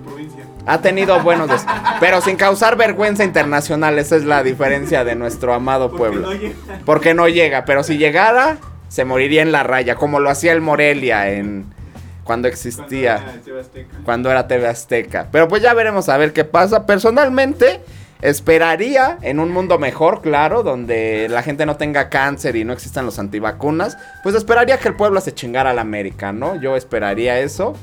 Ha 0.67 0.81
tenido 0.81 1.21
buenos... 1.21 1.49
des- 1.49 1.65
Pero 2.01 2.21
sin 2.21 2.37
causar 2.37 2.77
vergüenza 2.77 3.25
internacional. 3.25 3.99
Esa 3.99 4.17
es 4.17 4.25
la 4.25 4.43
diferencia 4.43 5.05
de 5.05 5.15
nuestro 5.15 5.55
amado 5.55 5.89
Porque 5.91 5.99
Puebla. 6.19 6.27
no 6.29 6.33
llega. 6.35 6.55
Porque 6.85 7.15
no 7.15 7.29
llega, 7.29 7.65
pero 7.65 7.83
si 7.83 7.97
llegara, 7.99 8.59
se 8.89 9.05
moriría 9.05 9.43
en 9.43 9.53
la 9.53 9.63
raya, 9.63 9.95
como 9.95 10.21
lo 10.21 10.31
hacía 10.31 10.53
el 10.53 10.61
Morelia 10.61 11.31
en 11.31 11.67
cuando 12.25 12.47
existía, 12.49 13.17
Cuando 13.17 13.31
era 13.31 13.41
TV 13.43 13.61
Azteca. 13.61 13.97
cuando 14.05 14.31
era 14.31 14.47
TV 14.49 14.67
Azteca. 14.69 15.29
Pero 15.33 15.49
pues 15.49 15.63
ya 15.63 15.73
veremos 15.73 16.11
a 16.11 16.17
ver 16.19 16.35
qué 16.35 16.45
pasa. 16.45 16.85
Personalmente, 16.85 17.81
esperaría 18.21 19.17
en 19.23 19.41
un 19.41 19.51
mundo 19.51 19.79
mejor, 19.79 20.21
claro, 20.21 20.63
donde 20.63 21.29
la 21.31 21.43
gente 21.43 21.65
no 21.65 21.77
tenga 21.77 22.11
cáncer 22.11 22.57
y 22.57 22.65
no 22.65 22.73
existan 22.75 23.07
los 23.07 23.19
antivacunas, 23.19 23.97
pues 24.23 24.35
esperaría 24.35 24.77
que 24.77 24.89
el 24.89 24.95
pueblo 24.97 25.21
se 25.23 25.33
chingara 25.33 25.71
al 25.71 25.79
América, 25.79 26.33
¿no? 26.33 26.61
Yo 26.61 26.77
esperaría 26.77 27.39
eso. 27.41 27.75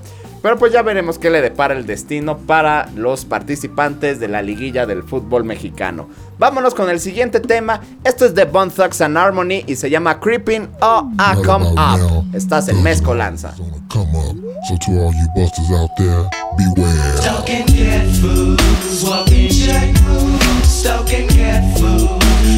Pero 0.46 0.60
pues 0.60 0.72
ya 0.72 0.84
veremos 0.84 1.18
qué 1.18 1.32
le 1.32 1.42
depara 1.42 1.74
el 1.74 1.88
destino 1.88 2.38
para 2.38 2.88
los 2.96 3.26
participantes 3.26 4.20
de 4.20 4.28
la 4.28 4.44
liguilla 4.44 4.86
del 4.86 5.02
fútbol 5.02 5.44
mexicano. 5.44 6.08
Vámonos 6.38 6.76
con 6.76 6.88
el 6.88 7.00
siguiente 7.00 7.40
tema. 7.40 7.82
Esto 8.04 8.26
es 8.26 8.36
de 8.36 8.46
Bone 8.46 8.70
Thugs 8.70 9.02
and 9.02 9.18
Harmony 9.18 9.64
y 9.66 9.76
se 9.76 9.90
llama 9.90 10.20
Creeping 10.20 10.70
or 10.82 11.06
I 11.18 11.44
Come 11.44 11.66
Up. 11.72 12.26
Estás 12.36 12.70
en 12.70 12.84
Mezcolanza. 12.84 13.56
Gonna 13.58 13.88
come 13.90 14.16
up. 14.20 14.36
So 14.68 14.78
to 14.86 14.92
all 14.92 15.12
you 15.16 15.28
busters 15.36 15.72
out 15.72 15.90
there, 15.98 16.30
beware. 16.56 16.94
Cat 17.24 18.06
food, 18.22 18.62
walking 19.04 19.50
check 19.50 19.98
food, 19.98 20.40
stalking 20.64 21.28
cat 21.28 21.64
food, 21.80 22.08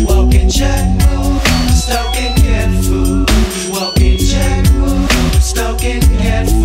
walking 0.10 0.50
check 0.50 0.84
food, 1.04 1.40
stalking 1.72 2.36
cat 2.36 2.70
food, 2.84 3.30
walking 3.72 4.18
check 4.18 4.66
food, 4.76 5.08
cat 5.08 5.48
food, 5.48 5.56
walking 5.56 6.02
check 6.02 6.48
food. 6.48 6.57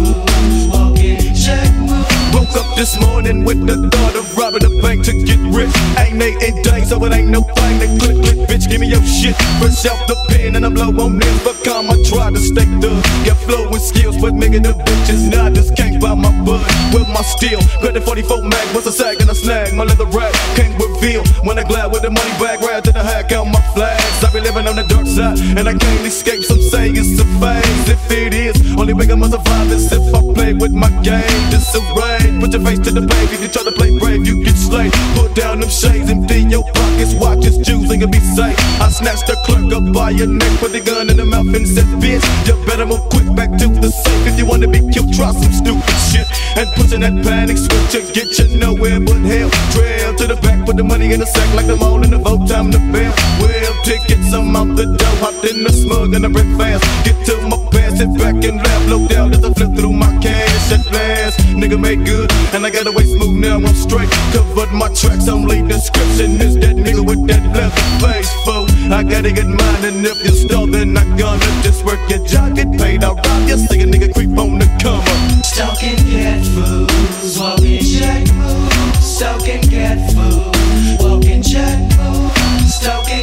Woke 2.53 2.67
up 2.67 2.77
this 2.77 3.01
morning 3.01 3.45
with 3.45 3.65
the 3.67 3.89
thought 3.89 4.15
of 4.15 4.37
robbing 4.37 4.65
a 4.65 4.83
bank 4.83 5.05
to 5.05 5.13
get 5.13 5.41
rich. 5.57 5.73
Ain't 5.97 6.17
night 6.17 6.37
and 6.43 6.63
day, 6.63 6.85
so 6.85 7.03
it 7.05 7.13
ain't 7.13 7.29
no 7.29 7.41
thing. 7.41 7.79
They 7.79 7.89
click, 7.97 8.21
click, 8.21 8.39
bitch, 8.49 8.69
give 8.69 8.81
me 8.81 8.89
your 8.89 9.03
shit. 9.05 9.35
Fresh 9.57 9.87
out 9.87 10.07
the 10.07 10.17
pen 10.29 10.57
and 10.57 10.67
I 10.67 10.69
blow 10.69 10.93
on 11.01 11.19
this. 11.19 11.45
But 11.45 11.65
calm, 11.65 11.89
I 11.89 11.97
try 12.05 12.31
to 12.31 12.39
stay 12.39 12.67
thug. 12.81 13.01
Got 13.25 13.39
flow 13.49 13.73
skills, 13.79 14.21
but 14.21 14.35
nigga, 14.35 14.63
the 14.63 14.75
bitches 14.85 15.33
nah, 15.33 15.49
just 15.49 15.77
can't 15.77 15.99
buy 16.01 16.15
my 16.15 16.29
bud. 16.45 16.61
With 16.93 17.09
my 17.09 17.23
steel, 17.23 17.61
the 17.81 18.01
44 18.05 18.43
mag, 18.43 18.67
what's 18.75 18.87
a 18.87 18.93
sag 18.93 19.21
and 19.23 19.31
a 19.31 19.35
snag. 19.35 19.73
My 19.73 19.85
leather 19.85 20.07
rack 20.13 20.35
can't 20.53 20.77
reveal. 20.77 21.25
When 21.49 21.59
I 21.59 21.65
glide 21.65 21.91
with 21.91 22.03
the 22.03 22.11
money 22.11 22.35
bag, 22.37 22.61
right 22.61 22.85
to 22.85 22.93
the 22.93 23.03
hack 23.03 23.33
out 23.33 23.47
my 23.47 23.63
flags. 23.73 24.25
I 24.25 24.31
be 24.33 24.41
living 24.41 24.69
on 24.69 24.77
the 24.77 24.85
dark 24.85 25.07
side, 25.07 25.39
and 25.57 25.67
I 25.69 25.73
can't 25.73 26.05
escape. 26.07 26.45
Some 26.45 26.61
say 26.61 26.91
it's 26.91 27.17
a 27.19 27.25
phase. 27.41 27.89
If 27.89 28.11
it 28.11 28.35
is, 28.35 28.77
only 28.77 28.93
way 28.93 29.09
I 29.11 29.15
must 29.15 29.33
survive 29.33 29.73
is 29.73 29.91
if 29.91 30.15
I 30.15 30.21
play 30.35 30.43
play 30.43 30.55
with 30.55 30.73
my 30.73 30.91
game. 31.03 31.51
Disarray. 31.51 32.42
Put 32.43 32.53
your 32.53 32.63
face 32.67 32.81
to 32.81 32.91
the 32.91 33.07
pave. 33.07 33.33
If 33.33 33.41
you 33.41 33.49
try 33.49 33.63
to 33.63 33.71
play 33.71 33.97
brave, 34.01 34.27
you 34.27 34.43
get 34.43 34.57
slayed. 34.57 34.93
Put 35.15 35.37
down 35.37 35.61
them 35.61 35.71
shades, 35.71 36.11
empty 36.11 36.43
your 36.51 36.65
pockets, 36.75 37.15
watches, 37.15 37.57
jewels, 37.59 37.89
and 37.91 38.01
you'll 38.03 38.11
be 38.11 38.19
safe. 38.19 38.59
I 38.83 38.91
snatched 38.91 39.29
the 39.31 39.39
clerk 39.47 39.71
up 39.73 39.95
by 39.95 40.11
your 40.11 40.27
neck, 40.27 40.51
put 40.59 40.73
the 40.73 40.81
gun 40.81 41.09
in 41.09 41.17
the 41.17 41.25
mouth 41.25 41.47
and 41.55 41.67
said, 41.67 41.87
bitch, 42.03 42.27
you 42.47 42.59
better 42.67 42.85
move 42.85 43.01
quick 43.15 43.31
back 43.35 43.51
to 43.63 43.69
the 43.69 43.91
safe. 43.91 44.27
If 44.27 44.39
you 44.39 44.45
wanna 44.45 44.67
be 44.67 44.81
killed, 44.91 45.15
try 45.15 45.31
some 45.31 45.53
stupid 45.55 45.97
shit. 46.11 46.27
And 46.59 46.69
pushing 46.75 47.01
that 47.07 47.15
panic 47.23 47.57
switch 47.57 47.95
and 47.95 48.11
get 48.13 48.29
you 48.35 48.59
nowhere 48.59 48.99
but 48.99 49.23
hell. 49.23 49.49
Trail 49.71 50.11
to 50.19 50.27
the 50.27 50.37
back, 50.43 50.67
put 50.67 50.77
the 50.77 50.85
money 50.85 51.15
in 51.15 51.21
the 51.21 51.27
sack 51.27 51.47
like 51.55 51.69
the 51.69 51.77
mall 51.77 52.03
in 52.03 52.11
the 52.11 52.19
vote 52.19 52.49
time 52.49 52.73
to 52.73 52.79
bail. 52.91 53.15
Well, 53.39 53.73
tickets, 53.85 54.35
I'm 54.35 54.57
out 54.57 54.75
the 54.75 54.87
door, 54.87 55.17
hopped 55.23 55.47
in 55.47 55.63
the 55.63 55.71
smug 55.71 56.15
and 56.15 56.27
I 56.27 56.29
break 56.29 56.51
fast. 56.59 56.83
Get 57.07 57.17
to 57.27 57.39
my 57.47 57.57
pants, 57.71 57.99
sit 58.03 58.11
back 58.19 58.35
and 58.43 58.59
laugh, 58.59 58.91
low 58.91 59.07
down 59.07 59.33
as 59.33 59.45
I 59.45 59.53
flip 59.55 59.79
through 59.79 59.95
my 59.95 60.11
cash 60.19 60.73
at 60.73 60.85
last. 60.93 61.39
Nigga 61.57 61.79
made 61.79 62.05
good, 62.05 62.32
and 62.55 62.67
I 62.67 62.71
got 62.71 62.87
away 62.87 63.05
smooth 63.05 63.37
now, 63.37 63.57
I'm 63.57 63.75
straight. 63.75 64.11
Covered 64.33 64.73
my 64.73 64.89
tracks, 64.95 65.29
I'm 65.29 65.43
only 65.43 65.63
description 65.63 66.41
is 66.41 66.55
that 66.57 66.77
nigga 66.77 67.05
with 67.05 67.27
that 67.29 67.45
left 67.57 67.79
face, 68.03 68.31
fool. 68.45 68.67
I 68.93 69.03
gotta 69.03 69.33
get 69.33 69.47
mine, 69.47 69.85
and 69.85 70.07
if 70.07 70.23
you 70.25 70.33
stall, 70.33 70.67
then 70.67 70.97
I 70.97 71.05
gonna 71.17 71.63
just 71.63 71.85
work 71.85 72.01
your 72.09 72.25
job, 72.27 72.57
get 72.57 72.71
paid, 72.79 73.05
I'll 73.05 73.15
rob 73.15 73.49
you, 73.49 73.59
say 73.59 73.81
a 73.81 73.87
nigga 73.87 74.13
creep 74.13 74.37
on 74.39 74.59
the 74.59 74.67
come 74.83 75.01
up. 75.01 75.45
Stalking 75.45 75.97
cat 76.11 76.45
food, 76.55 76.91
walking 77.39 77.81
check 77.81 78.33
move. 78.35 78.73
Stalking 79.03 79.63
cat 79.63 79.99
food, 80.13 80.99
walking 81.01 81.43
check 81.43 81.79
move. 81.99 82.33
Stalking 82.69 83.22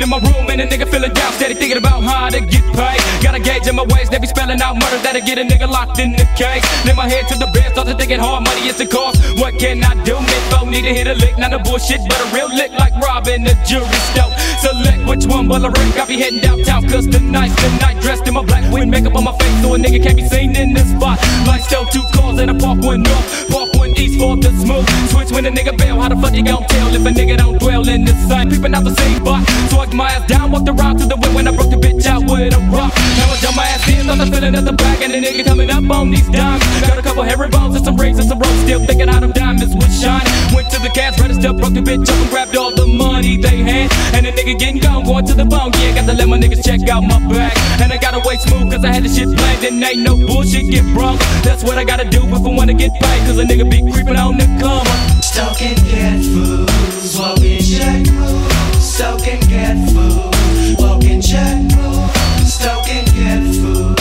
in 0.00 0.08
my 0.08 0.18
room 0.18 0.48
and 0.48 0.60
a 0.60 0.66
nigga 0.66 0.88
feeling 0.88 1.12
down, 1.12 1.32
steady 1.32 1.54
thinking 1.54 1.76
about 1.76 2.02
how 2.02 2.28
to 2.28 2.40
get 2.40 2.64
paid. 2.74 3.00
Got 3.22 3.34
a 3.34 3.40
gauge 3.40 3.66
in 3.66 3.76
my 3.76 3.84
ways, 3.84 4.08
they 4.08 4.18
be 4.18 4.26
spelling 4.26 4.60
out 4.60 4.74
murder 4.74 4.98
that'll 5.04 5.20
get 5.20 5.38
a 5.38 5.44
nigga 5.44 5.68
locked 5.68 5.98
in 5.98 6.12
the 6.12 6.26
case. 6.36 6.64
Lift 6.84 6.96
my 6.96 7.08
head 7.08 7.28
to 7.28 7.38
the 7.38 7.50
bed, 7.52 7.72
started 7.72 7.98
thinking 7.98 8.18
hard 8.18 8.44
money 8.44 8.68
is 8.68 8.76
the 8.76 8.86
cost. 8.86 9.20
What 9.38 9.58
can 9.58 9.84
I 9.84 9.94
do? 10.04 10.16
Info 10.16 10.64
need 10.64 10.82
to 10.82 10.94
hit 10.94 11.06
a 11.06 11.14
lick, 11.14 11.36
not 11.38 11.52
a 11.52 11.58
bullshit, 11.58 12.00
but 12.08 12.20
a 12.20 12.26
real 12.34 12.48
lick 12.48 12.72
like 12.72 12.94
robbing 12.96 13.46
a 13.46 13.54
jewelry 13.66 14.00
store. 14.12 14.32
Select 14.60 15.08
which 15.08 15.26
one 15.26 15.48
will 15.48 15.64
I 15.64 15.68
ring. 15.68 15.92
I 16.00 16.04
be 16.06 16.16
heading 16.16 16.40
downtown, 16.40 16.88
cause 16.88 17.06
tonight's 17.06 17.54
the 17.60 17.68
night. 17.80 18.00
Dressed 18.00 18.26
in 18.26 18.34
my 18.34 18.44
black 18.44 18.64
with 18.72 18.88
makeup 18.88 19.14
on 19.16 19.24
my 19.24 19.36
face, 19.36 19.62
so 19.62 19.74
a 19.74 19.78
nigga 19.78 20.02
can't 20.02 20.16
be 20.16 20.26
seen 20.28 20.56
in 20.56 20.72
this 20.72 20.90
spot. 20.90 21.18
Like 21.46 21.60
still 21.62 21.84
two 21.86 22.02
cars 22.14 22.38
and 22.38 22.50
a 22.50 22.54
park 22.54 22.80
one 22.80 23.02
north, 23.02 23.50
park 23.50 23.72
one 23.74 23.90
east 23.98 24.18
for 24.18 24.36
the 24.36 24.50
smooth. 24.56 24.88
Switch 25.10 25.30
when 25.30 25.44
a 25.46 25.50
nigga 25.50 25.76
bail, 25.76 26.00
how 26.00 26.08
the 26.08 26.16
fuck 26.16 26.32
you 26.32 26.44
gon' 26.44 26.64
tell 26.64 26.94
if 26.94 27.04
a 27.04 27.10
nigga 27.10 27.36
don't 27.36 27.58
dwell 27.58 27.86
in 27.88 28.04
the 28.04 28.14
sun? 28.28 28.50
Peeping 28.50 28.74
out 28.74 28.84
the 28.84 28.94
same 28.94 29.16
spot, 29.20 29.44
swagged 29.90 29.96
my 29.96 30.10
ass 30.10 30.26
down, 30.26 30.50
walked 30.50 30.68
around 30.68 30.98
to 30.98 31.06
the 31.06 31.16
wind 31.16 31.34
when 31.34 31.48
I 31.48 31.54
broke 31.54 31.70
the 31.70 31.76
bitch 31.76 32.06
out 32.06 32.22
with 32.22 32.54
a 32.54 32.60
rock. 32.70 32.92
Now 33.16 33.32
I 33.32 33.36
jump 33.40 33.56
my 33.56 33.64
ass 33.64 33.88
in, 33.88 34.06
thought 34.06 34.20
I 34.20 34.30
feeling 34.30 34.54
at 34.54 34.64
the 34.64 34.72
back, 34.72 35.02
and 35.02 35.12
the 35.12 35.18
nigga 35.18 35.44
coming 35.44 35.70
up 35.70 35.88
on 35.90 36.10
these 36.10 36.28
dimes. 36.28 36.62
Got 36.80 36.98
a 36.98 37.02
couple 37.02 37.22
hairy 37.22 37.48
bones 37.48 37.76
and 37.76 37.84
some 37.84 37.96
rings 37.96 38.18
and 38.18 38.28
some 38.28 38.38
ropes, 38.38 38.60
still 38.62 38.84
thinking 38.86 39.08
how 39.08 39.20
them 39.20 39.32
diamonds 39.32 39.74
would 39.74 39.92
shine. 39.92 40.24
Went 40.54 40.70
to 40.70 40.78
the 40.80 40.90
cash 40.90 41.18
register, 41.20 41.52
broke 41.52 41.74
the 41.74 41.80
bitch 41.80 42.08
up 42.08 42.16
and 42.16 42.30
grabbed 42.30 42.56
all 42.56 42.74
the 42.74 42.86
money 42.86 43.36
they 43.36 43.58
had. 43.58 43.90
And 44.14 44.26
the 44.26 44.32
nigga 44.32 44.58
getting 44.58 44.80
gone, 44.80 45.04
going 45.04 45.26
to 45.26 45.34
the 45.34 45.44
bone, 45.44 45.72
yeah, 45.80 45.94
got 45.94 46.06
to 46.06 46.14
let 46.14 46.28
my 46.28 46.38
niggas 46.38 46.64
check 46.64 46.88
out 46.88 47.02
my 47.02 47.18
bag. 47.28 47.56
And 47.82 47.92
I 47.92 47.98
gotta 47.98 48.20
wait 48.26 48.40
smooth, 48.40 48.70
cause 48.70 48.84
I 48.84 48.92
had 48.92 49.02
the 49.04 49.08
shit 49.08 49.28
planned, 49.36 49.64
and 49.64 49.82
ain't 49.82 50.00
no 50.00 50.16
bullshit 50.16 50.70
get 50.70 50.84
brung. 50.94 51.18
That's 51.42 51.64
what 51.64 51.78
I 51.78 51.84
gotta 51.84 52.08
do 52.08 52.22
if 52.22 52.44
I 52.46 52.50
wanna 52.50 52.74
get 52.74 52.92
paid, 53.00 53.20
cause 53.26 53.38
a 53.38 53.44
nigga 53.44 53.68
be 53.70 53.82
creeping 53.90 54.16
on 54.16 54.36
the 54.36 54.46
come 54.60 54.86
up. 54.86 55.24
Stalking 55.24 55.76
cat 55.90 56.22
food, 56.22 56.68
walking 57.16 57.60
check 57.60 58.59
move. 59.00 59.20
Stalking 59.20 59.40
cat 59.48 59.76
food, 59.90 60.78
walking 60.78 61.20
check 61.20 61.56
move. 61.76 62.10
Stalking 62.46 63.04
cat 63.16 63.42
food, 63.56 63.96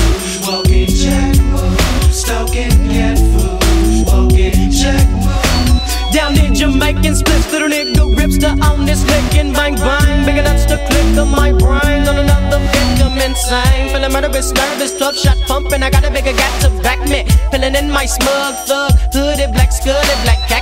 walking 0.45 0.87
check 0.87 1.39
move. 1.39 2.13
Stalking 2.13 2.69
cat 2.89 3.17
food, 3.17 4.05
walking 4.07 4.71
check 4.71 5.07
move. 5.09 6.13
Down 6.13 6.37
in 6.37 6.53
Jamaican 6.53 7.15
splits, 7.15 7.51
little 7.51 7.69
nigga 7.69 8.17
rips 8.17 8.37
to 8.39 8.49
on 8.65 8.85
this 8.85 9.05
lick 9.05 9.35
and 9.35 9.53
bang 9.53 9.75
bang. 9.75 10.25
Big 10.25 10.37
enough 10.37 10.67
to 10.67 10.77
click 10.87 11.17
of 11.17 11.27
my 11.27 11.51
brain 11.51 12.07
on 12.07 12.17
another 12.17 12.59
victim 12.59 13.13
insane. 13.21 13.89
Feeling 13.93 14.11
murderous, 14.11 14.51
nervous, 14.51 14.93
12 14.97 15.15
shot 15.15 15.37
pumping. 15.47 15.83
I 15.83 15.89
got 15.89 16.03
a 16.03 16.11
bigger 16.11 16.33
gat 16.33 16.61
to 16.63 16.69
back 16.81 16.99
me. 17.07 17.23
Feeling 17.51 17.75
in 17.75 17.89
my 17.89 18.05
smug 18.05 18.55
thug, 18.67 18.91
hooded, 19.13 19.53
black 19.53 19.71
skulled, 19.71 20.03
black 20.23 20.39
cat. 20.49 20.59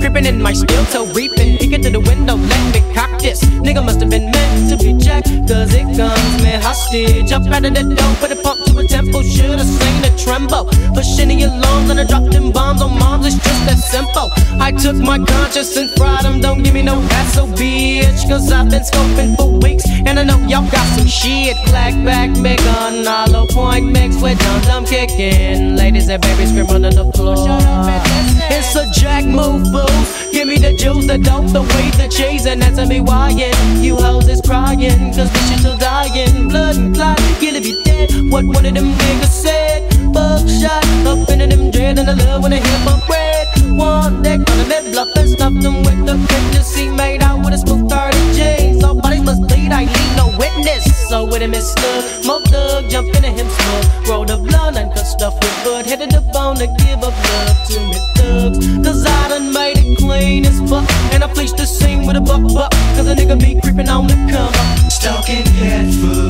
Creeping 0.00 0.26
in 0.26 0.42
my 0.42 0.52
steel 0.52 0.84
toe, 0.86 1.06
reaping. 1.12 1.56
Peeking 1.58 1.82
to 1.82 1.90
the 1.90 2.00
window, 2.00 2.34
let 2.34 2.71
cock 2.94 3.20
this. 3.20 3.42
Nigga 3.64 3.84
must 3.84 4.00
have 4.00 4.10
been 4.10 4.30
meant 4.30 4.70
to 4.70 4.76
be 4.76 4.92
jacked, 4.92 5.28
cause 5.48 5.72
it 5.74 5.84
comes 5.96 6.42
me 6.42 6.52
hostage. 6.60 7.32
Up 7.32 7.46
out 7.46 7.64
of 7.64 7.74
the 7.74 7.82
door, 7.82 8.12
put 8.20 8.30
a 8.30 8.36
pump 8.36 8.64
to 8.66 8.78
a 8.78 8.84
tempo. 8.86 9.22
Should 9.22 9.58
have 9.58 9.66
seen 9.66 10.04
a 10.04 10.16
tremble. 10.16 10.64
Pushing 10.94 11.28
the 11.28 11.42
alarms 11.44 11.90
and 11.90 12.00
I 12.00 12.04
dropped 12.04 12.30
them 12.30 12.52
bombs 12.52 12.82
on 12.82 12.98
moms. 12.98 13.26
It's 13.26 13.36
just 13.36 13.66
that 13.66 13.78
simple. 13.78 14.30
I 14.60 14.72
took 14.72 14.96
my 14.96 15.18
conscience 15.18 15.76
and 15.76 15.90
fried 15.96 16.24
them. 16.24 16.40
Don't 16.40 16.62
give 16.62 16.74
me 16.74 16.82
no 16.82 17.00
hassle, 17.00 17.48
bitch. 17.48 18.28
Cause 18.28 18.50
I've 18.52 18.70
been 18.70 18.82
scoping 18.82 19.36
for 19.36 19.50
weeks. 19.50 19.84
And 20.06 20.18
I 20.18 20.24
know 20.24 20.38
y'all 20.46 20.68
got 20.70 20.86
some 20.96 21.06
shit. 21.06 21.56
Black 21.66 21.94
back, 22.04 22.30
big 22.42 22.60
on 22.60 23.04
hollow 23.04 23.46
point 23.46 23.86
mix 23.92 24.20
with 24.20 24.38
dum 24.38 24.60
dum 24.62 24.84
kicking. 24.84 25.76
Ladies 25.76 26.08
and 26.08 26.22
babies 26.22 26.50
scream 26.50 26.66
on 26.70 26.82
the 26.82 27.10
floor. 27.14 28.31
It's 28.50 28.74
a 28.76 28.90
jack 28.90 29.24
move, 29.24 29.70
booze. 29.72 30.30
Give 30.32 30.48
me 30.48 30.58
the 30.58 30.74
juice, 30.74 31.06
the 31.06 31.18
dope, 31.18 31.46
the 31.52 31.62
weed, 31.62 31.94
the 31.94 32.08
cheese, 32.08 32.46
and 32.46 32.60
that's 32.62 32.78
me 32.88 33.00
whying. 33.00 33.54
You 33.82 33.96
hoes 33.96 34.28
is 34.28 34.40
crying, 34.40 35.12
cause 35.14 35.30
bitches 35.30 35.58
still 35.60 35.76
dying. 35.76 36.48
Blood 36.48 36.76
and 36.76 36.94
clot, 36.94 37.20
you'll 37.40 37.60
be 37.60 37.82
dead. 37.84 38.10
What 38.30 38.44
one 38.44 38.66
of 38.66 38.74
them 38.74 38.92
niggas 38.92 39.42
said? 39.44 39.88
Buckshot 40.12 40.84
up 41.06 41.28
into 41.28 41.46
them 41.46 41.70
dreads, 41.70 42.00
and 42.00 42.10
I 42.10 42.14
love 42.14 42.42
when 42.42 42.52
I 42.52 42.60
hear 42.60 42.80
my 42.84 43.00
red. 43.08 43.46
One 43.78 44.22
deck 44.22 44.40
on 44.40 44.58
the 44.58 44.66
mid 44.68 44.92
bluff 44.92 45.08
and 45.16 45.28
stuff 45.28 45.54
them 45.54 45.82
with 45.84 46.06
the 46.06 46.16
fantasy 46.28 46.88
made 46.88 47.22
out 47.22 47.44
with 47.44 47.54
a 47.54 47.58
smooth 47.58 47.88
30 47.88 48.16
G's. 48.34 48.80
So 48.80 48.94
bodies 48.94 49.22
must 49.22 49.42
bleed, 49.48 49.72
I 49.72 49.84
leave 49.84 50.16
no 50.16 50.26
witness. 50.38 50.84
So 51.08 51.24
with 51.24 51.42
him 51.42 51.54
is 51.54 51.72
snug, 51.72 52.26
mo 52.26 52.40
thug, 52.46 52.90
jump 52.90 53.08
into 53.14 53.28
him 53.28 53.48
smug. 53.48 54.08
Roll 54.08 54.24
the 54.24 54.36
blood, 54.36 54.76
and 54.76 54.92
cut 54.92 55.06
stuff 55.06 55.34
with 55.34 55.51
bud. 55.64 55.86
Headed 55.86 56.10
the 56.10 56.20
bone 56.32 56.56
to 56.56 56.66
give 56.84 57.02
up 57.02 57.14
love 57.32 57.58
to 57.68 57.80
me 57.80 57.98
thugs. 58.16 58.58
Cause 58.86 59.04
I 59.06 59.28
done 59.28 59.52
made 59.52 59.78
it 59.78 59.98
clean 59.98 60.46
as 60.46 60.58
fuck. 60.68 60.88
And 61.12 61.24
I 61.24 61.28
fleeced 61.28 61.56
the 61.56 61.66
scene 61.66 62.06
with 62.06 62.16
a 62.16 62.20
buck 62.20 62.42
buck. 62.54 62.70
Cause 62.96 63.08
a 63.08 63.14
nigga 63.14 63.38
be 63.38 63.60
creeping 63.60 63.88
on 63.88 64.06
the 64.06 64.14
come 64.30 64.52
up. 64.52 64.92
Stalking 64.92 65.44
cat 65.58 65.92
food, 65.94 66.21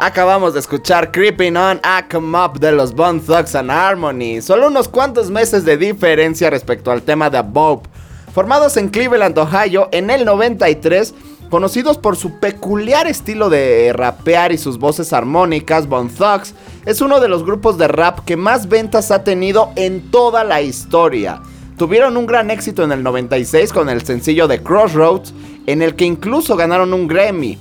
Acabamos 0.00 0.54
de 0.54 0.60
escuchar 0.60 1.10
Creeping 1.10 1.56
On 1.56 1.80
a 1.82 2.06
Come 2.08 2.38
Up 2.38 2.60
de 2.60 2.70
los 2.70 2.94
Bone 2.94 3.18
Thugs 3.18 3.56
and 3.56 3.68
Harmony. 3.68 4.40
Solo 4.40 4.68
unos 4.68 4.86
cuantos 4.86 5.28
meses 5.28 5.64
de 5.64 5.76
diferencia 5.76 6.50
respecto 6.50 6.92
al 6.92 7.02
tema 7.02 7.28
de 7.30 7.42
Bob. 7.42 7.82
Formados 8.32 8.76
en 8.76 8.90
Cleveland, 8.90 9.36
Ohio 9.36 9.88
en 9.90 10.10
el 10.10 10.24
93, 10.24 11.14
conocidos 11.50 11.98
por 11.98 12.14
su 12.14 12.38
peculiar 12.38 13.08
estilo 13.08 13.50
de 13.50 13.92
rapear 13.92 14.52
y 14.52 14.58
sus 14.58 14.78
voces 14.78 15.12
armónicas, 15.12 15.88
Bone 15.88 16.10
Thugs 16.16 16.54
es 16.86 17.00
uno 17.00 17.18
de 17.18 17.28
los 17.28 17.44
grupos 17.44 17.76
de 17.76 17.88
rap 17.88 18.20
que 18.20 18.36
más 18.36 18.68
ventas 18.68 19.10
ha 19.10 19.24
tenido 19.24 19.72
en 19.74 20.12
toda 20.12 20.44
la 20.44 20.62
historia. 20.62 21.42
Tuvieron 21.76 22.16
un 22.16 22.26
gran 22.26 22.52
éxito 22.52 22.84
en 22.84 22.92
el 22.92 23.02
96 23.02 23.72
con 23.72 23.88
el 23.88 24.06
sencillo 24.06 24.46
de 24.46 24.62
Crossroads, 24.62 25.34
en 25.66 25.82
el 25.82 25.96
que 25.96 26.04
incluso 26.04 26.54
ganaron 26.54 26.94
un 26.94 27.08
Grammy 27.08 27.58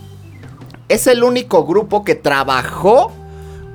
es 0.90 1.08
el 1.08 1.24
único 1.24 1.66
grupo 1.66 2.04
que 2.04 2.16
trabajó 2.16 3.12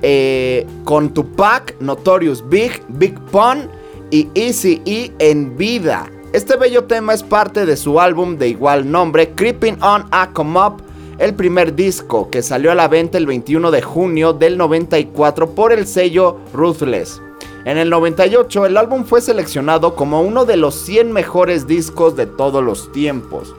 eh, 0.01 0.65
con 0.83 1.13
Tupac, 1.13 1.75
Notorious 1.79 2.47
Big, 2.49 2.81
Big 2.89 3.19
Pun 3.31 3.69
y 4.11 4.27
Easy 4.35 4.81
E 4.85 5.11
en 5.19 5.55
vida. 5.57 6.09
Este 6.33 6.57
bello 6.57 6.85
tema 6.85 7.13
es 7.13 7.21
parte 7.21 7.65
de 7.65 7.77
su 7.77 7.99
álbum 7.99 8.37
de 8.37 8.49
igual 8.49 8.89
nombre, 8.89 9.31
Creeping 9.35 9.77
On 9.83 10.05
a 10.11 10.31
Come 10.33 10.59
Up, 10.59 10.81
el 11.19 11.35
primer 11.35 11.75
disco 11.75 12.29
que 12.31 12.41
salió 12.41 12.71
a 12.71 12.75
la 12.75 12.87
venta 12.87 13.19
el 13.19 13.27
21 13.27 13.69
de 13.69 13.81
junio 13.83 14.33
del 14.33 14.57
94 14.57 15.51
por 15.51 15.71
el 15.71 15.85
sello 15.85 16.39
Ruthless. 16.53 17.21
En 17.65 17.77
el 17.77 17.89
98 17.89 18.65
el 18.65 18.77
álbum 18.77 19.05
fue 19.05 19.21
seleccionado 19.21 19.95
como 19.95 20.21
uno 20.21 20.43
de 20.45 20.57
los 20.57 20.75
100 20.75 21.11
mejores 21.11 21.67
discos 21.67 22.15
de 22.15 22.25
todos 22.25 22.63
los 22.63 22.91
tiempos. 22.91 23.55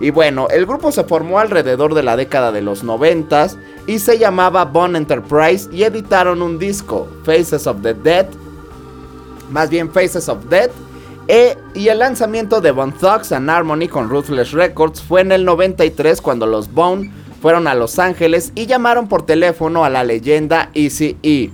Y 0.00 0.10
bueno, 0.10 0.46
el 0.50 0.64
grupo 0.64 0.92
se 0.92 1.04
formó 1.04 1.40
alrededor 1.40 1.94
de 1.94 2.02
la 2.04 2.16
década 2.16 2.52
de 2.52 2.62
los 2.62 2.84
90 2.84 3.48
y 3.86 3.98
se 3.98 4.18
llamaba 4.18 4.64
Bone 4.64 4.96
Enterprise 4.96 5.68
y 5.72 5.82
editaron 5.82 6.40
un 6.40 6.58
disco, 6.58 7.08
Faces 7.24 7.66
of 7.66 7.82
the 7.82 7.94
Dead, 7.94 8.26
más 9.50 9.70
bien 9.70 9.90
Faces 9.90 10.28
of 10.28 10.44
Dead, 10.48 10.70
e- 11.26 11.56
y 11.74 11.88
el 11.88 11.98
lanzamiento 11.98 12.60
de 12.60 12.70
Bone 12.70 12.92
Thugs 12.98 13.32
and 13.32 13.50
Harmony 13.50 13.88
con 13.88 14.08
Ruthless 14.08 14.52
Records 14.52 15.02
fue 15.02 15.20
en 15.22 15.32
el 15.32 15.44
93 15.44 16.20
cuando 16.20 16.46
los 16.46 16.72
Bone 16.72 17.10
fueron 17.42 17.66
a 17.66 17.74
Los 17.74 17.98
Ángeles 17.98 18.52
y 18.54 18.66
llamaron 18.66 19.08
por 19.08 19.26
teléfono 19.26 19.84
a 19.84 19.90
la 19.90 20.04
leyenda 20.04 20.70
Easy 20.74 21.16
E, 21.22 21.50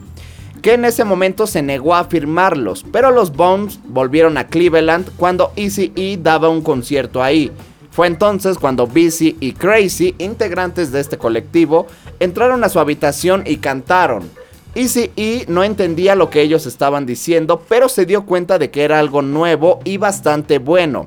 que 0.63 0.75
en 0.75 0.85
ese 0.85 1.05
momento 1.05 1.47
se 1.47 1.63
negó 1.63 1.95
a 1.95 2.05
firmarlos, 2.05 2.85
pero 2.93 3.11
los 3.11 3.33
Bones 3.35 3.79
volvieron 3.87 4.37
a 4.39 4.47
Cleveland 4.49 5.11
cuando 5.17 5.53
Easy 5.57 5.93
E 5.97 6.19
daba 6.23 6.49
un 6.49 6.63
concierto 6.63 7.23
ahí. 7.23 7.51
Fue 7.95 8.09
entonces 8.09 8.59
cuando 8.59 8.89
Busy 8.89 9.37
y 9.39 9.53
Crazy, 9.53 10.17
integrantes 10.19 10.91
de 10.91 10.99
este 10.99 11.17
colectivo, 11.17 11.87
entraron 12.19 12.65
a 12.65 12.69
su 12.69 12.81
habitación 12.81 13.45
y 13.47 13.59
cantaron. 13.59 14.29
Easy 14.75 15.13
E 15.15 15.45
no 15.47 15.63
entendía 15.63 16.17
lo 16.17 16.29
que 16.29 16.43
ellos 16.43 16.67
estaban 16.67 17.07
diciendo, 17.07 17.63
pero 17.69 17.89
se 17.89 18.05
dio 18.05 18.27
cuenta 18.27 18.59
de 18.59 18.73
que 18.73 18.83
era 18.83 18.99
algo 18.99 19.23
nuevo 19.23 19.79
y 19.85 19.99
bastante 19.99 20.59
bueno. 20.59 21.07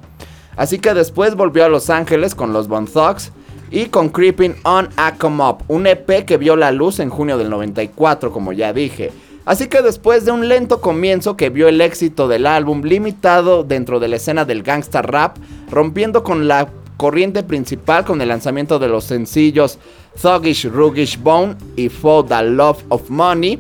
Así 0.55 0.79
que 0.79 0.93
después 0.93 1.35
volvió 1.35 1.65
a 1.65 1.69
Los 1.69 1.89
Ángeles 1.89 2.33
con 2.33 2.53
los 2.53 2.69
Bone 2.69 2.87
Thugs 2.87 3.33
y 3.69 3.87
con 3.87 4.07
Creeping 4.07 4.55
on 4.63 4.87
a 4.95 5.15
Come 5.15 5.43
Up, 5.43 5.63
un 5.67 5.87
EP 5.87 6.23
que 6.23 6.37
vio 6.37 6.55
la 6.55 6.71
luz 6.71 6.99
en 7.01 7.09
junio 7.09 7.37
del 7.37 7.49
94, 7.49 8.31
como 8.31 8.53
ya 8.53 8.71
dije. 8.71 9.11
Así 9.47 9.67
que 9.67 9.81
después 9.81 10.25
de 10.25 10.31
un 10.33 10.49
lento 10.49 10.81
comienzo 10.81 11.37
que 11.37 11.49
vio 11.49 11.69
el 11.69 11.79
éxito 11.79 12.27
del 12.27 12.45
álbum 12.45 12.81
limitado 12.81 13.63
dentro 13.63 14.01
de 14.01 14.09
la 14.09 14.17
escena 14.17 14.43
del 14.43 14.61
gangsta 14.61 15.01
rap, 15.01 15.37
rompiendo 15.71 16.21
con 16.21 16.49
la 16.49 16.67
corriente 16.97 17.43
principal 17.43 18.03
con 18.03 18.19
el 18.21 18.27
lanzamiento 18.27 18.77
de 18.77 18.89
los 18.89 19.05
sencillos 19.05 19.79
Thuggish 20.21 20.69
Ruggish 20.69 21.17
Bone 21.21 21.55
y 21.77 21.87
For 21.87 22.27
the 22.27 22.43
Love 22.43 22.83
of 22.89 23.09
Money, 23.09 23.57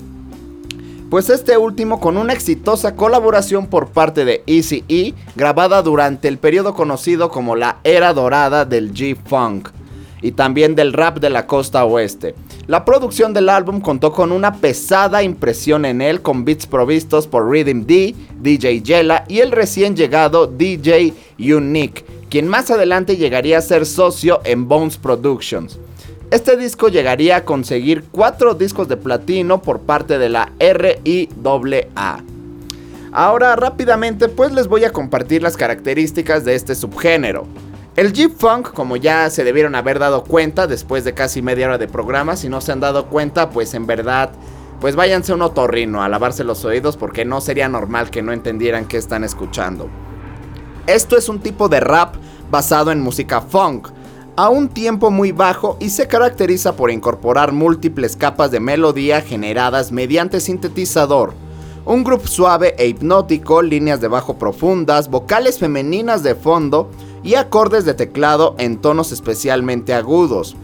pues 1.09 1.29
este 1.29 1.57
último 1.57 2.01
con 2.01 2.17
una 2.17 2.33
exitosa 2.33 2.97
colaboración 2.97 3.67
por 3.67 3.87
parte 3.87 4.25
de 4.25 4.43
Easy 4.45 4.83
E, 4.89 5.13
grabada 5.37 5.81
durante 5.83 6.27
el 6.27 6.37
periodo 6.37 6.73
conocido 6.73 7.29
como 7.29 7.55
la 7.55 7.77
era 7.85 8.13
dorada 8.13 8.65
del 8.65 8.93
G-Funk 8.93 9.69
y 10.21 10.31
también 10.31 10.75
del 10.75 10.93
rap 10.93 11.19
de 11.19 11.29
la 11.29 11.47
costa 11.47 11.85
oeste. 11.85 12.35
La 12.67 12.85
producción 12.85 13.33
del 13.33 13.49
álbum 13.49 13.81
contó 13.81 14.11
con 14.11 14.31
una 14.31 14.55
pesada 14.55 15.23
impresión 15.23 15.85
en 15.85 16.01
él 16.01 16.21
con 16.21 16.45
beats 16.45 16.65
provistos 16.65 17.27
por 17.27 17.49
Rhythm 17.49 17.85
D, 17.85 18.15
DJ 18.41 18.81
Yella 18.81 19.23
y 19.27 19.39
el 19.39 19.51
recién 19.51 19.95
llegado 19.95 20.47
DJ 20.47 21.13
Unique, 21.39 22.05
quien 22.29 22.47
más 22.47 22.71
adelante 22.71 23.17
llegaría 23.17 23.57
a 23.57 23.61
ser 23.61 23.85
socio 23.85 24.41
en 24.43 24.67
Bones 24.67 24.97
Productions. 24.97 25.79
Este 26.29 26.57
disco 26.57 26.89
llegaría 26.89 27.37
a 27.37 27.45
conseguir 27.45 28.03
cuatro 28.11 28.53
discos 28.53 28.89
de 28.89 28.97
platino 28.97 29.61
por 29.61 29.79
parte 29.79 30.17
de 30.17 30.27
la 30.27 30.51
RIAA. 30.59 32.23
Ahora 33.13 33.55
rápidamente 33.55 34.27
pues 34.27 34.51
les 34.51 34.67
voy 34.67 34.83
a 34.83 34.91
compartir 34.91 35.41
las 35.41 35.55
características 35.55 36.43
de 36.43 36.55
este 36.55 36.75
subgénero. 36.75 37.47
El 37.97 38.13
G-Funk, 38.13 38.73
como 38.73 38.95
ya 38.95 39.27
se 39.31 39.43
debieron 39.43 39.73
haber 39.73 39.97
dado 39.97 40.23
cuenta 40.23 40.67
después 40.67 41.03
de 41.03 41.15
casi 41.15 41.41
media 41.41 41.65
hora 41.65 41.79
de 41.79 41.87
programa, 41.87 42.35
si 42.35 42.47
no 42.47 42.61
se 42.61 42.71
han 42.71 42.79
dado 42.79 43.07
cuenta, 43.07 43.49
pues 43.49 43.73
en 43.73 43.87
verdad, 43.87 44.29
pues 44.79 44.95
váyanse 44.95 45.33
un 45.33 45.41
otorrino 45.41 46.03
a 46.03 46.07
lavarse 46.07 46.43
los 46.43 46.63
oídos 46.63 46.95
porque 46.95 47.25
no 47.25 47.41
sería 47.41 47.67
normal 47.67 48.11
que 48.11 48.21
no 48.21 48.33
entendieran 48.33 48.85
qué 48.85 48.97
están 48.97 49.23
escuchando. 49.23 49.89
Esto 50.85 51.17
es 51.17 51.27
un 51.27 51.39
tipo 51.39 51.69
de 51.69 51.79
rap 51.79 52.13
basado 52.51 52.91
en 52.91 53.01
música 53.01 53.41
funk, 53.41 53.87
a 54.35 54.49
un 54.49 54.69
tiempo 54.69 55.09
muy 55.09 55.31
bajo 55.31 55.75
y 55.79 55.89
se 55.89 56.05
caracteriza 56.05 56.75
por 56.75 56.91
incorporar 56.91 57.51
múltiples 57.51 58.15
capas 58.15 58.51
de 58.51 58.59
melodía 58.59 59.21
generadas 59.21 59.91
mediante 59.91 60.39
sintetizador. 60.39 61.33
Un 61.83 62.03
groove 62.03 62.27
suave 62.27 62.75
e 62.77 62.85
hipnótico, 62.85 63.63
líneas 63.63 64.01
de 64.01 64.07
bajo 64.07 64.37
profundas, 64.37 65.09
vocales 65.09 65.57
femeninas 65.57 66.21
de 66.21 66.35
fondo 66.35 66.91
y 67.27 67.35
acordes 67.35 67.83
de 67.83 67.93
teclado 67.93 68.55
en 68.57 68.77
tonos 68.77 69.11
especialmente 69.11 69.93
agudos. 69.93 70.55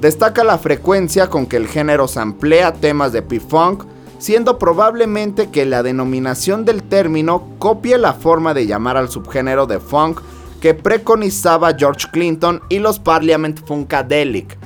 Destaca 0.00 0.44
la 0.44 0.56
frecuencia 0.56 1.28
con 1.28 1.44
que 1.44 1.58
el 1.58 1.68
género 1.68 2.08
samplea 2.08 2.72
temas 2.72 3.12
de 3.12 3.20
P-Funk, 3.20 3.84
siendo 4.18 4.58
probablemente 4.58 5.50
que 5.50 5.66
la 5.66 5.82
denominación 5.82 6.64
del 6.64 6.82
término 6.82 7.46
copie 7.58 7.98
la 7.98 8.14
forma 8.14 8.54
de 8.54 8.66
llamar 8.66 8.96
al 8.96 9.10
subgénero 9.10 9.66
de 9.66 9.78
funk 9.78 10.22
que 10.58 10.72
preconizaba 10.72 11.74
George 11.78 12.06
Clinton 12.10 12.62
y 12.70 12.78
los 12.78 12.98
Parliament 12.98 13.60
Funkadelic. 13.66 14.56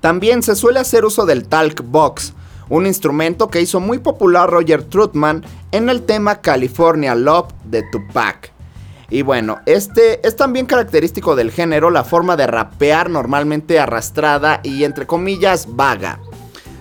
También 0.00 0.42
se 0.42 0.56
suele 0.56 0.80
hacer 0.80 1.04
uso 1.04 1.24
del 1.24 1.46
talk 1.46 1.84
box, 1.86 2.32
un 2.68 2.88
instrumento 2.88 3.46
que 3.46 3.60
hizo 3.60 3.78
muy 3.78 3.98
popular 3.98 4.50
Roger 4.50 4.82
Troutman 4.82 5.44
en 5.70 5.88
el 5.88 6.02
tema 6.02 6.40
California 6.40 7.14
Love 7.14 7.52
de 7.64 7.84
Tupac. 7.92 8.52
Y 9.12 9.20
bueno, 9.20 9.60
este 9.66 10.26
es 10.26 10.36
también 10.36 10.64
característico 10.64 11.36
del 11.36 11.50
género 11.50 11.90
la 11.90 12.02
forma 12.02 12.34
de 12.34 12.46
rapear 12.46 13.10
normalmente 13.10 13.78
arrastrada 13.78 14.60
y 14.62 14.84
entre 14.84 15.06
comillas 15.06 15.66
vaga. 15.68 16.18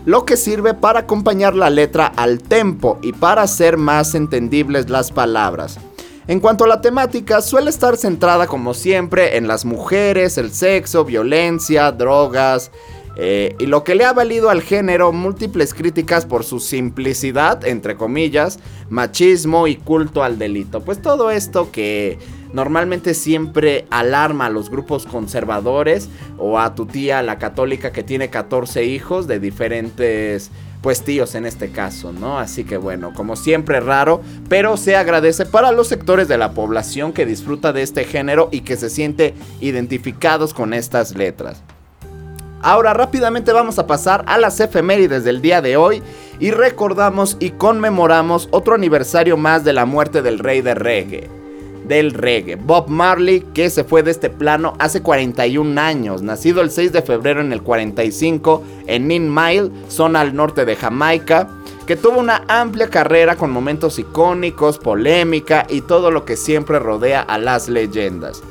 Lo 0.05 0.23
que 0.23 0.37
sirve 0.37 0.73
para 0.73 1.01
acompañar 1.01 1.55
la 1.55 1.69
letra 1.69 2.07
al 2.07 2.39
tempo 2.39 2.99
y 3.01 3.11
para 3.11 3.41
hacer 3.41 3.75
más 3.75 4.15
entendibles 4.15 4.89
las 4.89 5.11
palabras. 5.11 5.77
En 6.25 6.39
cuanto 6.39 6.63
a 6.63 6.69
la 6.69 6.79
temática, 6.79 7.41
suele 7.41 7.69
estar 7.69 7.97
centrada 7.97 8.47
como 8.47 8.73
siempre 8.73 9.35
en 9.35 9.49
las 9.49 9.65
mujeres, 9.65 10.37
el 10.37 10.53
sexo, 10.53 11.03
violencia, 11.03 11.91
drogas, 11.91 12.71
eh, 13.15 13.55
y 13.59 13.65
lo 13.65 13.83
que 13.83 13.95
le 13.95 14.05
ha 14.05 14.13
valido 14.13 14.49
al 14.49 14.61
género 14.61 15.11
múltiples 15.11 15.73
críticas 15.73 16.25
por 16.25 16.43
su 16.43 16.59
simplicidad, 16.59 17.65
entre 17.65 17.95
comillas, 17.95 18.59
machismo 18.89 19.67
y 19.67 19.75
culto 19.75 20.23
al 20.23 20.37
delito. 20.37 20.81
Pues 20.81 21.01
todo 21.01 21.29
esto 21.29 21.71
que 21.71 22.17
normalmente 22.53 23.13
siempre 23.13 23.85
alarma 23.89 24.47
a 24.47 24.49
los 24.49 24.69
grupos 24.69 25.05
conservadores 25.05 26.09
o 26.37 26.59
a 26.59 26.75
tu 26.75 26.85
tía, 26.85 27.21
la 27.21 27.37
católica 27.37 27.91
que 27.91 28.03
tiene 28.03 28.29
14 28.29 28.85
hijos 28.85 29.27
de 29.27 29.39
diferentes 29.39 30.51
pues 30.81 31.03
tíos 31.03 31.35
en 31.35 31.45
este 31.45 31.69
caso, 31.69 32.11
¿no? 32.11 32.39
Así 32.39 32.63
que 32.63 32.77
bueno, 32.77 33.13
como 33.13 33.35
siempre 33.35 33.79
raro, 33.81 34.21
pero 34.49 34.77
se 34.77 34.95
agradece 34.95 35.45
para 35.45 35.71
los 35.71 35.87
sectores 35.87 36.27
de 36.27 36.39
la 36.39 36.53
población 36.53 37.13
que 37.13 37.27
disfruta 37.27 37.71
de 37.71 37.83
este 37.83 38.03
género 38.03 38.49
y 38.51 38.61
que 38.61 38.77
se 38.77 38.89
siente 38.89 39.35
identificados 39.59 40.55
con 40.55 40.73
estas 40.73 41.15
letras. 41.15 41.61
Ahora 42.63 42.93
rápidamente 42.93 43.53
vamos 43.53 43.79
a 43.79 43.87
pasar 43.87 44.23
a 44.27 44.37
las 44.37 44.59
efemérides 44.59 45.23
del 45.23 45.41
día 45.41 45.61
de 45.61 45.77
hoy 45.77 46.03
y 46.39 46.51
recordamos 46.51 47.37
y 47.39 47.51
conmemoramos 47.51 48.49
otro 48.51 48.75
aniversario 48.75 49.35
más 49.35 49.63
de 49.63 49.73
la 49.73 49.85
muerte 49.85 50.21
del 50.21 50.37
rey 50.37 50.61
de 50.61 50.75
reggae. 50.75 51.29
Del 51.87 52.13
reggae, 52.13 52.55
Bob 52.55 52.87
Marley, 52.87 53.41
que 53.53 53.71
se 53.71 53.83
fue 53.83 54.03
de 54.03 54.11
este 54.11 54.29
plano 54.29 54.75
hace 54.77 55.01
41 55.01 55.81
años, 55.81 56.21
nacido 56.21 56.61
el 56.61 56.69
6 56.69 56.91
de 56.91 57.01
febrero 57.01 57.41
en 57.41 57.51
el 57.51 57.63
45 57.63 58.63
en 58.85 59.07
Nin 59.07 59.33
Mile, 59.33 59.71
zona 59.87 60.21
al 60.21 60.35
norte 60.35 60.63
de 60.63 60.75
Jamaica, 60.75 61.49
que 61.87 61.95
tuvo 61.95 62.19
una 62.19 62.43
amplia 62.47 62.91
carrera 62.91 63.35
con 63.35 63.49
momentos 63.49 63.97
icónicos, 63.97 64.77
polémica 64.77 65.65
y 65.67 65.81
todo 65.81 66.11
lo 66.11 66.25
que 66.25 66.37
siempre 66.37 66.77
rodea 66.77 67.21
a 67.21 67.39
las 67.39 67.67
leyendas. 67.67 68.43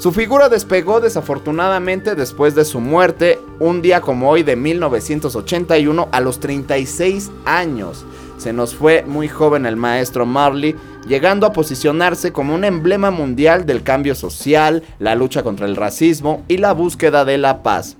Su 0.00 0.12
figura 0.12 0.48
despegó 0.48 1.02
desafortunadamente 1.02 2.14
después 2.14 2.54
de 2.54 2.64
su 2.64 2.80
muerte, 2.80 3.38
un 3.58 3.82
día 3.82 4.00
como 4.00 4.30
hoy 4.30 4.42
de 4.42 4.56
1981 4.56 6.08
a 6.10 6.20
los 6.20 6.40
36 6.40 7.30
años. 7.44 8.06
Se 8.38 8.54
nos 8.54 8.74
fue 8.74 9.04
muy 9.06 9.28
joven 9.28 9.66
el 9.66 9.76
maestro 9.76 10.24
Marley, 10.24 10.74
llegando 11.06 11.46
a 11.46 11.52
posicionarse 11.52 12.32
como 12.32 12.54
un 12.54 12.64
emblema 12.64 13.10
mundial 13.10 13.66
del 13.66 13.82
cambio 13.82 14.14
social, 14.14 14.82
la 14.98 15.14
lucha 15.14 15.42
contra 15.42 15.66
el 15.66 15.76
racismo 15.76 16.44
y 16.48 16.56
la 16.56 16.72
búsqueda 16.72 17.26
de 17.26 17.36
la 17.36 17.62
paz. 17.62 17.98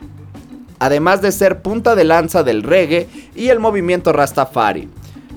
Además 0.79 1.21
de 1.21 1.33
ser 1.33 1.61
punta 1.61 1.95
de 1.97 2.05
lanza 2.05 2.43
del 2.43 2.63
reggae 2.63 3.11
y 3.35 3.49
el 3.49 3.61
movimiento 3.61 4.15
Rastafari. 4.15 4.89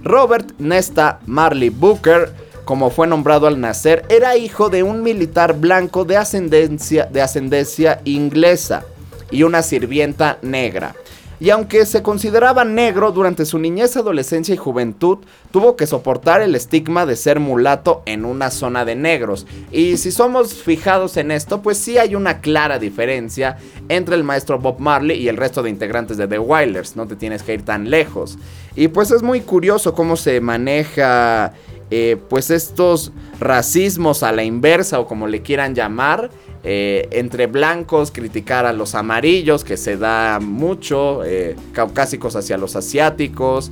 Robert 0.01 0.53
Nesta 0.59 1.19
Marley 1.25 1.71
Booker 1.71 2.31
como 2.65 2.89
fue 2.89 3.07
nombrado 3.07 3.47
al 3.47 3.59
nacer, 3.59 4.05
era 4.09 4.37
hijo 4.37 4.69
de 4.69 4.83
un 4.83 5.03
militar 5.03 5.59
blanco 5.59 6.05
de 6.05 6.17
ascendencia, 6.17 7.05
de 7.05 7.21
ascendencia 7.21 8.01
inglesa 8.05 8.85
y 9.31 9.43
una 9.43 9.61
sirvienta 9.61 10.37
negra. 10.41 10.95
Y 11.39 11.49
aunque 11.49 11.85
se 11.85 12.01
consideraba 12.01 12.63
negro 12.63 13.11
durante 13.11 13.45
su 13.45 13.59
niñez, 13.59 13.97
adolescencia 13.97 14.53
y 14.53 14.57
juventud, 14.57 15.17
tuvo 15.51 15.75
que 15.75 15.87
soportar 15.87 16.41
el 16.41 16.55
estigma 16.55 17.05
de 17.05 17.17
ser 17.17 17.41
mulato 17.41 18.01
en 18.05 18.23
una 18.23 18.49
zona 18.49 18.85
de 18.85 18.95
negros. 18.95 19.45
Y 19.69 19.97
si 19.97 20.11
somos 20.11 20.53
fijados 20.53 21.17
en 21.17 21.31
esto, 21.31 21.61
pues 21.61 21.77
sí 21.77 21.97
hay 21.97 22.15
una 22.15 22.39
clara 22.39 22.79
diferencia 22.79 23.57
entre 23.89 24.15
el 24.15 24.23
maestro 24.23 24.57
Bob 24.57 24.79
Marley 24.79 25.19
y 25.19 25.27
el 25.27 25.35
resto 25.35 25.61
de 25.61 25.69
integrantes 25.69 26.15
de 26.15 26.29
The 26.29 26.39
Wailers, 26.39 26.95
no 26.95 27.07
te 27.07 27.17
tienes 27.17 27.43
que 27.43 27.55
ir 27.55 27.65
tan 27.65 27.89
lejos. 27.89 28.37
Y 28.77 28.87
pues 28.87 29.11
es 29.11 29.21
muy 29.21 29.41
curioso 29.41 29.93
cómo 29.93 30.15
se 30.15 30.39
maneja 30.39 31.51
eh, 31.95 32.17
pues 32.27 32.49
estos 32.49 33.11
racismos 33.39 34.23
a 34.23 34.31
la 34.31 34.43
inversa 34.43 34.99
o 34.99 35.05
como 35.05 35.27
le 35.27 35.43
quieran 35.43 35.75
llamar 35.75 36.31
eh, 36.63 37.07
entre 37.11 37.45
blancos, 37.45 38.09
criticar 38.09 38.65
a 38.65 38.73
los 38.73 38.95
amarillos, 38.95 39.63
que 39.63 39.77
se 39.77 39.95
da 39.95 40.39
mucho, 40.39 41.23
eh, 41.23 41.55
caucásicos 41.71 42.35
hacia 42.35 42.57
los 42.57 42.75
asiáticos, 42.75 43.69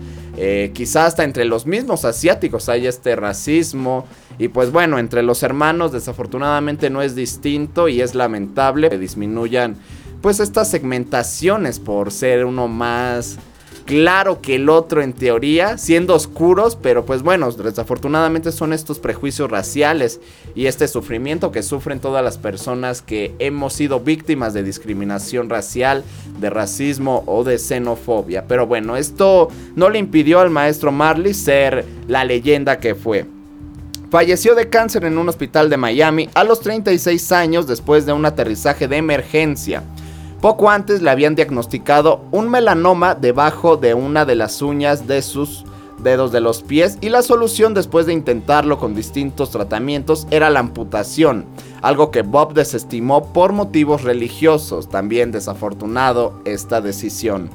quizás 0.72 1.08
hasta 1.08 1.24
entre 1.24 1.46
los 1.46 1.66
mismos 1.66 2.06
asiáticos 2.06 2.70
hay 2.70 2.86
este 2.86 3.16
racismo. 3.16 4.06
Y 4.38 4.50
pues 4.50 4.72
bueno, 4.72 5.00
entre 5.00 5.24
los 5.24 5.42
hermanos 5.42 5.92
desafortunadamente 5.92 6.92
no 6.92 7.02
es 7.02 7.16
distinto 7.16 7.88
y 7.88 8.02
es 8.02 8.14
lamentable 8.14 8.92
que 8.92 9.00
disminuyan 9.00 9.78
pues 10.22 10.40
estas 10.40 10.70
segmentaciones 10.70 11.80
por 11.80 12.12
ser 12.12 12.46
uno 12.46 12.68
más 12.68 13.40
claro 13.92 14.40
que 14.40 14.56
el 14.56 14.70
otro 14.70 15.02
en 15.02 15.12
teoría, 15.12 15.78
siendo 15.78 16.16
oscuros, 16.16 16.78
pero 16.82 17.06
pues 17.06 17.24
bueno, 17.24 17.52
desafortunadamente 17.52 18.54
son 18.54 18.72
estos 18.72 19.00
prejuicios 19.00 19.52
raciales 19.52 20.22
y 20.56 20.68
este 20.68 20.88
sufrimiento 20.88 21.52
que 21.52 21.62
sufren 21.62 22.00
todas 22.00 22.24
las 22.24 22.38
personas 22.38 23.02
que 23.02 23.36
hemos 23.40 23.74
sido 23.74 24.00
víctimas 24.00 24.54
de 24.54 24.64
discriminación 24.64 25.50
racial, 25.50 26.06
de 26.40 26.50
racismo 26.50 27.26
o 27.26 27.44
de 27.44 27.58
xenofobia. 27.58 28.46
Pero 28.48 28.66
bueno, 28.66 28.96
esto 28.96 29.50
no 29.76 29.90
le 29.90 30.00
impidió 30.00 30.40
al 30.40 30.52
maestro 30.52 30.94
Marley 30.94 31.34
ser 31.34 31.84
la 32.08 32.24
leyenda 32.24 32.80
que 32.80 32.96
fue. 32.96 33.26
Falleció 34.10 34.56
de 34.56 34.70
cáncer 34.70 35.04
en 35.04 35.18
un 35.18 35.28
hospital 35.28 35.70
de 35.70 35.76
Miami 35.76 36.30
a 36.34 36.46
los 36.46 36.62
36 36.62 37.30
años 37.34 37.68
después 37.68 38.06
de 38.06 38.14
un 38.14 38.26
aterrizaje 38.26 38.88
de 38.88 38.96
emergencia. 38.96 39.84
Poco 40.42 40.72
antes 40.72 41.04
le 41.04 41.12
habían 41.12 41.36
diagnosticado 41.36 42.22
un 42.32 42.50
melanoma 42.50 43.14
debajo 43.14 43.78
de 43.78 43.94
una 43.94 44.26
de 44.26 44.34
las 44.34 44.64
uñas 44.64 45.06
de 45.06 45.22
sus 45.22 45.66
dedos 46.00 46.32
de 46.32 46.42
los 46.42 46.64
pies 46.64 46.98
y 47.00 47.10
la 47.10 47.22
solución 47.22 47.76
después 47.76 48.08
de 48.08 48.14
intentarlo 48.14 48.80
con 48.80 48.96
distintos 48.96 49.52
tratamientos 49.52 50.26
era 50.32 50.50
la 50.50 50.60
amputación, 50.60 51.46
algo 51.84 52.10
que 52.10 52.24
Bob 52.24 52.56
desestimó 52.56 53.32
por 53.34 53.54
motivos 53.54 54.02
religiosos, 54.02 54.90
también 54.90 55.32
desafortunado 55.32 56.42
esta 56.44 56.82
decisión. 56.82 57.52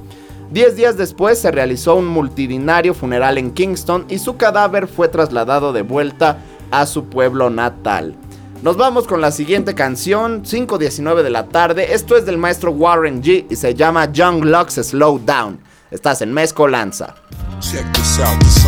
Diez 0.52 0.76
días 0.76 0.96
después 0.96 1.40
se 1.40 1.50
realizó 1.50 1.96
un 1.96 2.06
multidinario 2.06 2.94
funeral 2.94 3.36
en 3.36 3.50
Kingston 3.50 4.04
y 4.08 4.18
su 4.18 4.36
cadáver 4.36 4.86
fue 4.86 5.08
trasladado 5.08 5.72
de 5.72 5.82
vuelta 5.82 6.38
a 6.70 6.86
su 6.86 7.06
pueblo 7.06 7.50
natal. 7.50 8.14
Nos 8.62 8.76
vamos 8.76 9.06
con 9.06 9.20
la 9.20 9.30
siguiente 9.30 9.74
canción, 9.74 10.42
5.19 10.42 11.22
de 11.22 11.30
la 11.30 11.46
tarde. 11.46 11.94
Esto 11.94 12.16
es 12.16 12.26
del 12.26 12.38
maestro 12.38 12.72
Warren 12.72 13.22
G 13.22 13.46
y 13.48 13.56
se 13.56 13.74
llama 13.74 14.10
Young 14.12 14.44
Lux 14.44 14.74
Slow 14.74 15.20
Down. 15.24 15.60
Estás 15.90 16.22
en 16.22 16.32
Mezcolanza. 16.32 17.14
Check 17.60 17.84
this 17.92 18.18
out, 18.18 18.38
this. 18.40 18.64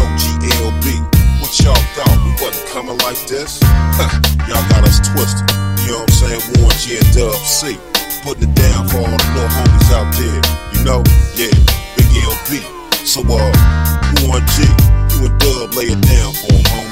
What 1.41 1.59
y'all 1.61 1.75
thought 1.95 2.19
we 2.25 2.33
like 3.05 3.19
this? 3.27 3.61
You 5.89 5.95
know 5.95 6.01
what 6.01 6.09
I'm 6.09 6.15
saying? 6.15 6.43
Warren 6.61 6.77
G 6.79 6.99
and 6.99 7.15
Dub 7.15 7.35
C. 7.45 7.79
Putting 8.23 8.51
it 8.51 8.55
down 8.55 8.87
for 8.89 8.99
all 8.99 9.05
the 9.05 9.17
little 9.35 9.49
homies 9.49 9.91
out 9.93 10.13
there. 10.15 10.41
You 10.75 10.85
know? 10.85 11.03
Yeah, 11.35 11.49
Big. 12.51 12.63
So, 13.07 13.23
uh, 13.23 13.53
G, 14.55 14.63
you 15.17 15.29
Dub 15.39 15.75
lay 15.75 15.87
it 15.87 16.01
down 16.03 16.35
'em. 16.77 16.88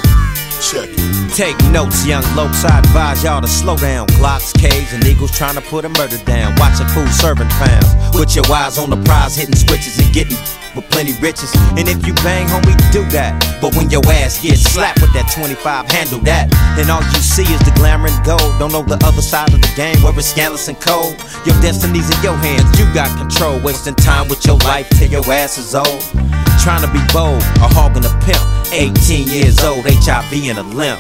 Check. 0.67 0.91
Take 1.37 1.55
notes, 1.71 2.05
young 2.05 2.25
lokes. 2.35 2.65
I 2.65 2.81
advise 2.81 3.23
y'all 3.23 3.41
to 3.41 3.47
slow 3.47 3.77
down. 3.77 4.09
Glocks, 4.19 4.53
K's, 4.59 4.93
and 4.93 5.07
Eagles 5.07 5.31
trying 5.31 5.55
to 5.55 5.61
put 5.61 5.85
a 5.85 5.89
murder 5.91 6.19
down. 6.25 6.57
Watching 6.59 6.89
food 6.89 7.09
serving 7.09 7.49
pounds. 7.51 7.87
With 8.19 8.35
your 8.35 8.51
eyes 8.51 8.77
on 8.77 8.91
the 8.91 8.97
prize, 9.05 9.37
hitting 9.37 9.55
switches 9.55 9.97
and 10.01 10.13
getting 10.13 10.37
with 10.75 10.89
plenty 10.91 11.15
riches. 11.23 11.55
And 11.79 11.87
if 11.87 12.05
you 12.05 12.15
bang, 12.27 12.49
homie, 12.49 12.75
do 12.91 13.05
that. 13.15 13.39
But 13.63 13.77
when 13.77 13.91
your 13.91 14.03
ass 14.07 14.43
gets 14.43 14.63
slapped 14.63 15.01
with 15.01 15.13
that 15.15 15.31
25, 15.31 15.87
handle 15.87 16.19
that. 16.27 16.51
And 16.79 16.91
all 16.91 17.03
you 17.15 17.23
see 17.23 17.47
is 17.47 17.61
the 17.63 17.73
glamour 17.79 18.09
and 18.09 18.25
gold. 18.27 18.59
Don't 18.59 18.73
know 18.73 18.83
the 18.83 18.99
other 19.07 19.23
side 19.23 19.55
of 19.55 19.63
the 19.63 19.73
game 19.77 20.03
where 20.03 20.19
it's 20.19 20.27
scandalous 20.27 20.67
and 20.67 20.81
cold. 20.81 21.15
Your 21.47 21.55
destiny's 21.63 22.11
in 22.11 22.21
your 22.27 22.37
hands, 22.43 22.67
you 22.75 22.85
got 22.93 23.09
control. 23.17 23.63
Wasting 23.63 23.95
time 23.95 24.27
with 24.27 24.45
your 24.45 24.59
life 24.67 24.91
till 24.99 25.11
your 25.11 25.25
ass 25.31 25.59
is 25.59 25.75
old. 25.75 26.26
Trying 26.67 26.83
to 26.83 26.91
be 26.91 26.99
bold, 27.15 27.39
a 27.63 27.71
hog 27.71 27.95
and 27.95 28.05
a 28.05 28.11
pimp. 28.27 28.43
18 28.75 29.29
years 29.29 29.63
old, 29.63 29.87
HIV 29.87 30.51
in 30.51 30.59
a 30.59 30.67
limp. 30.67 30.99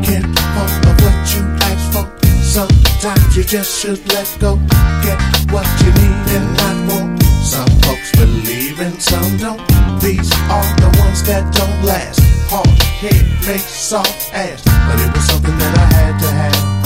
Get 0.00 0.24
hold 0.56 0.72
of 0.88 0.96
what 1.04 1.20
you 1.36 1.44
asked 1.68 1.92
for. 1.92 2.08
Sometimes 2.40 3.36
you 3.36 3.44
just 3.44 3.76
should 3.76 4.00
let 4.14 4.24
go. 4.40 4.56
Get 5.04 5.20
what 5.52 5.68
you 5.84 5.92
need 6.00 6.40
and 6.40 6.48
not 6.56 6.76
more. 6.88 7.12
Some 7.44 7.68
folks 7.84 8.08
believe 8.16 8.80
and 8.80 8.96
some 8.96 9.36
don't. 9.36 9.60
These 10.00 10.32
are 10.48 10.64
the 10.80 10.88
ones 11.04 11.20
that 11.28 11.44
don't 11.52 11.84
last. 11.84 12.24
Hard 12.48 12.64
head 12.80 13.20
makes 13.44 13.68
soft 13.68 14.32
ass. 14.32 14.64
But 14.64 14.96
it 14.96 15.12
was 15.12 15.28
something 15.28 15.58
that 15.60 15.76
I 15.76 15.86
had 15.92 16.16
to 16.24 16.30
have. 16.40 16.76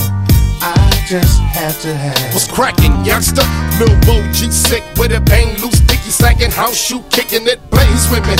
I 0.67 1.07
just 1.07 1.39
had 1.39 1.79
to 1.87 1.95
have. 1.95 2.35
What's 2.35 2.51
cracking, 2.51 3.05
youngster? 3.05 3.47
Lil 3.79 3.95
Bo 4.03 4.19
sick 4.51 4.83
with 4.99 5.13
a 5.13 5.21
bang 5.21 5.55
loose, 5.63 5.81
dicky 6.11 6.23
sagging, 6.23 6.51
house 6.51 6.77
shoe 6.77 7.03
kicking 7.11 7.47
it, 7.47 7.59
blaze 7.71 8.11
with 8.11 8.27
me. 8.27 8.37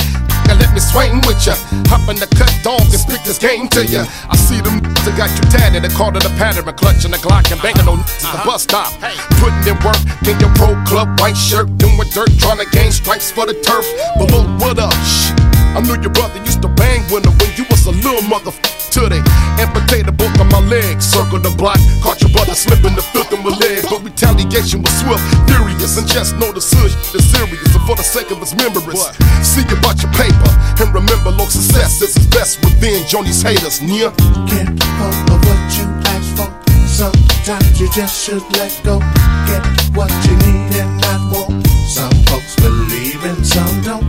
Now 0.47 0.55
let 0.59 0.73
me 0.73 0.79
swing 0.79 1.21
with 1.27 1.45
ya. 1.45 1.55
Hop 1.87 2.09
in 2.09 2.17
the 2.17 2.27
cut 2.35 2.51
dog 2.63 2.81
and 2.81 2.99
spit 2.99 3.23
this 3.23 3.37
game 3.37 3.67
to 3.69 3.85
ya. 3.85 4.05
I 4.29 4.35
see 4.35 4.59
them 4.61 4.81
that 4.81 5.15
got 5.17 5.29
you 5.31 5.43
tatted, 5.49 5.83
and 5.83 5.93
caught 5.93 6.15
in 6.15 6.21
the 6.21 6.33
pattern, 6.37 6.65
clutching 6.75 7.11
the 7.11 7.17
Glock 7.17 7.51
and 7.51 7.61
banging 7.61 7.87
on 7.87 7.99
at 7.99 8.31
the 8.31 8.41
bus 8.45 8.63
stop. 8.63 8.91
Putting 9.39 9.63
in 9.67 9.77
work 9.83 9.99
in 10.27 10.39
your 10.39 10.53
pro 10.55 10.75
club, 10.85 11.19
white 11.19 11.37
shirt, 11.37 11.67
doing 11.77 11.97
dirt, 12.13 12.31
trying 12.39 12.59
to 12.59 12.69
gain 12.71 12.91
stripes 12.91 13.31
for 13.31 13.45
the 13.45 13.53
turf. 13.61 13.85
But 14.17 14.31
look, 14.31 14.47
what 14.59 14.79
up? 14.79 14.93
Shh. 15.05 15.60
I 15.71 15.79
knew 15.79 15.95
your 16.01 16.11
brother 16.11 16.39
used 16.43 16.61
to 16.61 16.67
bang 16.67 16.99
with 17.07 17.23
her 17.23 17.31
when 17.31 17.51
you 17.55 17.63
was 17.71 17.87
a 17.87 17.91
little 17.91 18.21
motherfucker. 18.27 18.79
Till 18.91 19.07
they 19.07 19.23
amputated 19.55 20.17
both 20.17 20.35
of 20.35 20.51
my 20.51 20.59
legs, 20.67 21.07
circled 21.07 21.47
the 21.47 21.53
block, 21.55 21.79
caught 22.03 22.19
your 22.19 22.29
brother 22.35 22.51
slipping 22.51 22.91
the 22.91 23.01
filth 23.15 23.31
in 23.31 23.39
my 23.39 23.55
leg. 23.55 23.87
But 23.87 24.03
retaliation 24.03 24.83
was 24.83 24.91
swift, 24.99 25.23
furious, 25.47 25.95
and 25.95 26.07
just 26.11 26.35
know 26.35 26.51
the 26.51 26.59
sush 26.59 26.91
is 27.15 27.23
serious. 27.31 27.71
And 27.71 27.83
for 27.87 27.95
the 27.95 28.03
sake 28.03 28.31
of 28.35 28.43
his 28.43 28.51
memories, 28.51 28.99
see 29.47 29.63
about 29.71 29.95
your 30.03 30.11
paper 30.11 30.51
and 30.83 30.91
remember 30.91 31.31
low 31.31 31.47
success 31.47 32.01
is 32.03 32.19
his 32.19 32.27
best 32.27 32.59
revenge 32.67 33.15
on 33.15 33.23
these 33.23 33.41
haters. 33.41 33.79
Near 33.79 34.11
Get 34.51 34.67
hold 34.99 35.29
of 35.31 35.39
what 35.39 35.63
you 35.79 35.87
asked 36.11 36.35
for. 36.35 36.51
Sometimes 36.83 37.79
you 37.79 37.87
just 37.95 38.27
should 38.27 38.43
let 38.59 38.75
go. 38.83 38.99
Get 39.47 39.63
what 39.95 40.11
you 40.27 40.35
need 40.43 40.75
and 40.83 40.99
not 40.99 41.21
want. 41.31 41.63
Some 41.87 42.11
folks 42.27 42.59
believe 42.59 43.23
and 43.23 43.39
some 43.45 43.81
don't. 43.87 44.00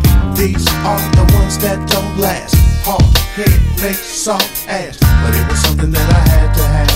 These 0.42 0.66
are 0.82 0.98
the 1.14 1.32
ones 1.38 1.56
that 1.58 1.78
don't 1.88 2.18
last. 2.18 2.56
Hard 2.82 3.16
head 3.38 3.60
makes 3.80 4.00
soft 4.00 4.66
ass. 4.66 4.98
But 4.98 5.36
it 5.38 5.48
was 5.48 5.62
something 5.62 5.92
that 5.92 6.08
I 6.10 6.22
had 6.34 6.52
to 6.58 6.64
have. 6.66 6.90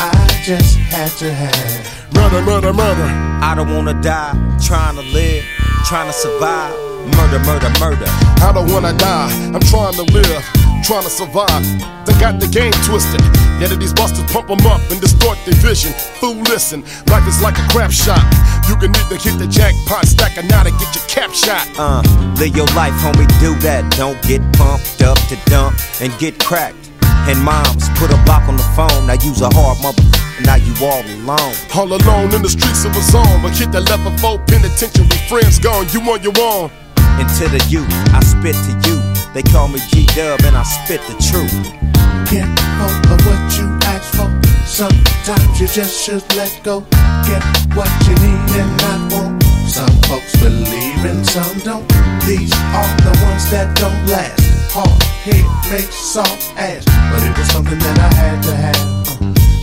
I 0.00 0.42
just 0.42 0.76
had 0.76 1.08
to 1.22 1.32
have. 1.32 2.14
murder, 2.14 2.42
murder, 2.42 2.72
murder. 2.72 3.08
I 3.44 3.54
don't 3.54 3.72
wanna 3.72 3.94
die, 4.02 4.34
trying 4.60 4.96
to 4.96 5.02
live, 5.02 5.44
trying 5.84 6.08
to 6.08 6.12
survive. 6.12 6.87
Murder, 7.16 7.40
murder, 7.44 7.70
murder. 7.80 8.08
I 8.44 8.52
don't 8.52 8.70
wanna 8.70 8.92
die, 8.96 9.30
I'm 9.54 9.60
trying 9.72 9.94
to 9.94 10.04
live, 10.12 10.42
trying 10.84 11.04
to 11.04 11.10
survive. 11.10 11.64
They 12.06 12.12
got 12.20 12.40
the 12.40 12.48
game 12.48 12.72
twisted. 12.84 13.20
Yet 13.60 13.74
these 13.80 13.92
busters 13.92 14.24
pump 14.30 14.48
them 14.48 14.64
up 14.66 14.80
and 14.90 15.00
distort 15.00 15.36
their 15.44 15.54
vision. 15.58 15.92
Fool, 16.20 16.38
listen, 16.46 16.82
life 17.10 17.26
is 17.26 17.42
like 17.42 17.58
a 17.58 17.66
crap 17.68 17.90
shot. 17.90 18.22
You 18.68 18.76
can 18.76 18.94
either 18.94 19.16
hit 19.16 19.38
the 19.38 19.48
jackpot, 19.48 20.06
stack 20.06 20.36
a 20.38 20.42
knot, 20.46 20.66
and 20.66 20.78
get 20.78 20.94
your 20.94 21.04
cap 21.08 21.34
shot. 21.34 21.66
Uh, 21.76 22.02
live 22.38 22.54
your 22.56 22.70
life, 22.78 22.94
homie, 23.02 23.26
do 23.40 23.54
that. 23.66 23.82
Don't 23.96 24.20
get 24.22 24.40
pumped 24.54 25.02
up 25.02 25.18
to 25.28 25.36
dump 25.50 25.74
and 26.00 26.16
get 26.18 26.38
cracked. 26.38 26.76
And 27.28 27.38
moms 27.42 27.90
put 27.98 28.08
a 28.14 28.16
block 28.24 28.48
on 28.48 28.56
the 28.56 28.68
phone. 28.72 29.06
Now 29.06 29.18
use 29.20 29.42
a 29.42 29.50
hard 29.52 29.82
mother. 29.82 30.02
Now 30.46 30.54
you 30.54 30.72
all 30.80 31.02
alone. 31.02 31.54
All 31.74 31.92
alone 31.92 32.32
in 32.32 32.40
the 32.40 32.48
streets 32.48 32.84
of 32.84 32.94
a 32.96 33.02
zone. 33.02 33.42
But 33.42 33.58
hit 33.58 33.72
that 33.72 33.90
level 33.90 34.16
four 34.16 34.38
penitentiary, 34.46 35.08
friends 35.28 35.58
gone, 35.58 35.86
you 35.92 36.00
on 36.08 36.22
your 36.22 36.32
own. 36.38 36.70
And 37.18 37.28
to 37.38 37.48
the 37.50 37.62
youth, 37.68 37.90
I 38.14 38.20
spit 38.22 38.54
to 38.54 38.72
you. 38.86 38.96
They 39.34 39.42
call 39.42 39.68
me 39.68 39.80
G 39.90 40.06
Dub 40.14 40.40
and 40.46 40.56
I 40.56 40.62
spit 40.62 41.00
the 41.10 41.18
truth. 41.18 41.50
Get 42.30 42.46
hold 42.78 43.06
of 43.10 43.18
what 43.26 43.42
you 43.58 43.66
asked 43.90 44.14
for. 44.14 44.30
Sometimes 44.66 45.60
you 45.60 45.66
just 45.66 45.98
should 45.98 46.22
let 46.36 46.52
go. 46.62 46.80
Get 47.26 47.42
what 47.74 47.90
you 48.06 48.14
need 48.22 48.50
and 48.62 48.70
not 48.82 49.12
want. 49.12 49.42
Some 49.66 49.94
folks 50.06 50.36
believe 50.36 51.04
and 51.04 51.26
some 51.26 51.58
don't. 51.60 51.88
These 52.26 52.52
are 52.54 52.94
the 53.02 53.14
ones 53.26 53.50
that 53.50 53.74
don't 53.76 54.06
last. 54.06 54.38
Hard 54.72 55.02
head 55.26 55.44
makes 55.72 55.94
soft 55.94 56.54
ass. 56.56 56.84
But 57.10 57.22
it 57.26 57.36
was 57.36 57.48
something 57.48 57.78
that 57.78 57.98
I 57.98 58.10
had 58.14 58.42
to 58.44 58.54
have. 58.54 58.98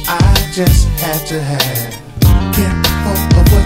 I 0.07 0.51
just 0.51 0.87
had 0.99 1.25
to 1.27 1.41
have. 1.41 2.05
Get 2.55 2.73
hold 3.03 3.33
of 3.39 3.53
what. 3.53 3.64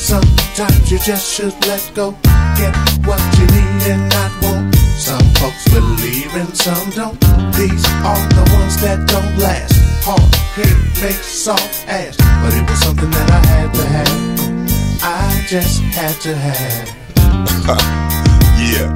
Sometimes 0.00 0.90
you 0.90 0.98
just 0.98 1.30
should 1.30 1.52
let 1.66 1.92
go. 1.94 2.12
Get 2.56 2.74
what 3.04 3.20
you 3.36 3.44
need 3.52 3.84
and 3.92 4.08
not 4.08 4.32
want. 4.42 4.74
Some 4.96 5.22
folks 5.36 5.68
believe 5.68 6.34
and 6.34 6.56
some 6.56 6.88
don't. 6.96 7.20
These 7.52 7.84
are 8.00 8.24
the 8.32 8.48
ones 8.56 8.80
that 8.80 9.04
don't 9.06 9.36
last. 9.36 9.76
Hard 10.02 10.34
head 10.56 10.74
makes 11.04 11.26
soft 11.26 11.86
ass. 11.86 12.16
But 12.16 12.56
it 12.56 12.64
was 12.68 12.80
something 12.80 13.10
that 13.10 13.30
I 13.30 13.44
had 13.44 13.74
to 13.74 13.84
have. 13.92 14.30
I 15.04 15.44
just 15.46 15.82
had 15.92 16.16
to 16.24 16.34
have. 16.34 16.88
yeah, 18.72 18.88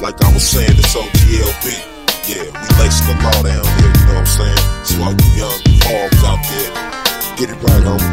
like 0.00 0.16
I 0.24 0.32
was 0.32 0.42
saying, 0.48 0.72
it's 0.72 0.96
OGLB. 0.96 1.84
Yeah, 2.32 2.48
we 2.48 2.66
lacing 2.80 3.06
the 3.12 3.16
law 3.22 3.42
down 3.44 3.62
here, 3.76 3.92
you 3.92 4.06
know 4.08 4.14
what 4.14 4.24
I'm 4.24 4.26
saying? 4.26 4.62
So 4.88 5.04
all 5.04 5.12
you 5.12 5.30
young 5.36 5.60
arms 5.92 6.24
out 6.24 6.40
there. 6.48 6.72
Get 7.36 7.50
it 7.50 7.60
right, 7.60 7.84
homie. 7.84 8.08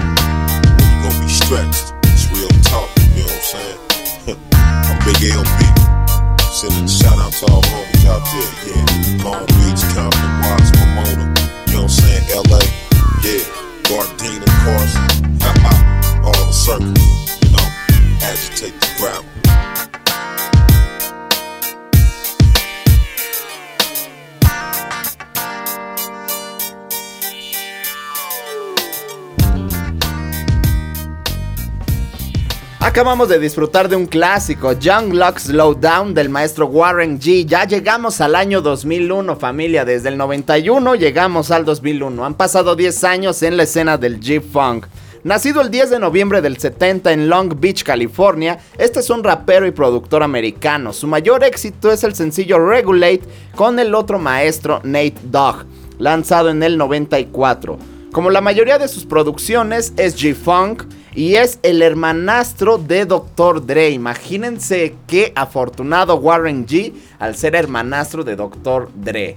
You 0.92 1.10
gonna 1.10 1.26
be 1.26 1.32
stretched. 1.32 2.03
Real 2.44 2.62
talk, 2.62 2.90
you 3.16 3.24
know 3.24 3.24
what 3.24 3.32
I'm 3.32 3.42
saying? 3.42 3.80
I'm 4.52 5.00
Big 5.06 5.16
LB. 5.32 5.62
Sending 6.52 6.84
a 6.84 6.90
shout 6.90 7.18
out 7.18 7.32
to 7.32 7.46
all 7.50 7.62
homies 7.62 8.06
out 8.06 8.20
there, 8.28 8.52
yeah. 8.68 9.24
Long 9.24 9.46
Beach, 9.48 9.80
Compton, 9.96 10.32
Watts, 10.44 10.72
Pomona. 10.76 11.32
You 11.68 11.74
know 11.74 11.84
what 11.84 11.84
I'm 11.84 11.88
saying? 11.88 12.28
LA, 12.36 12.60
yeah. 13.24 13.48
Gardena, 13.88 14.44
of 14.44 14.56
course. 14.60 14.94
all 16.20 16.46
the 16.46 16.52
circles, 16.52 17.40
you 17.44 17.52
know. 17.56 18.28
Agitate 18.28 18.82
the 18.82 18.90
gravel. 18.98 19.33
Acabamos 32.84 33.30
de 33.30 33.40
disfrutar 33.40 33.88
de 33.88 33.96
un 33.96 34.06
clásico, 34.06 34.74
Young 34.74 35.14
Luck 35.14 35.40
Slow 35.40 35.74
Down 35.74 36.14
del 36.14 36.28
maestro 36.28 36.66
Warren 36.66 37.18
G. 37.18 37.46
Ya 37.46 37.64
llegamos 37.64 38.20
al 38.20 38.36
año 38.36 38.62
2001, 38.62 39.38
familia. 39.38 39.86
Desde 39.86 40.10
el 40.10 40.18
91 40.18 40.96
llegamos 40.96 41.50
al 41.50 41.64
2001. 41.64 42.26
Han 42.26 42.34
pasado 42.34 42.76
10 42.76 43.06
años 43.06 43.42
en 43.42 43.56
la 43.56 43.64
escena 43.64 43.98
del 43.98 44.20
G-Funk. 44.20 44.88
Nacido 45.24 45.62
el 45.62 45.72
10 45.72 45.92
de 45.92 46.00
noviembre 46.00 46.42
del 46.42 46.58
70 46.58 47.14
en 47.14 47.30
Long 47.30 47.58
Beach, 47.58 47.84
California, 47.84 48.60
este 48.78 49.00
es 49.00 49.10
un 49.10 49.24
rapero 49.24 49.66
y 49.66 49.72
productor 49.72 50.22
americano. 50.22 50.92
Su 50.92 51.08
mayor 51.08 51.46
éxito 51.46 51.90
es 51.90 52.04
el 52.04 52.14
sencillo 52.14 52.60
Regulate 52.60 53.22
con 53.56 53.80
el 53.80 53.96
otro 53.96 54.20
maestro 54.20 54.82
Nate 54.84 55.16
Dogg, 55.24 55.66
lanzado 56.00 56.50
en 56.50 56.62
el 56.62 56.78
94. 56.78 57.80
Como 58.12 58.30
la 58.30 58.42
mayoría 58.42 58.78
de 58.78 58.90
sus 58.90 59.06
producciones 59.06 59.94
es 59.96 60.22
G-Funk 60.22 60.84
y 61.16 61.36
es 61.36 61.60
el 61.64 61.82
hermanastro 61.82 62.78
de 62.78 63.06
Dr. 63.06 63.66
Dre. 63.66 63.90
Imagínense 63.92 64.96
qué 65.08 65.32
afortunado 65.36 66.16
Warren 66.16 66.66
G 66.66 66.94
al 67.20 67.36
ser 67.36 67.56
hermanastro 67.56 68.24
de 68.24 68.36
Dr. 68.36 68.90
Dre. 68.96 69.36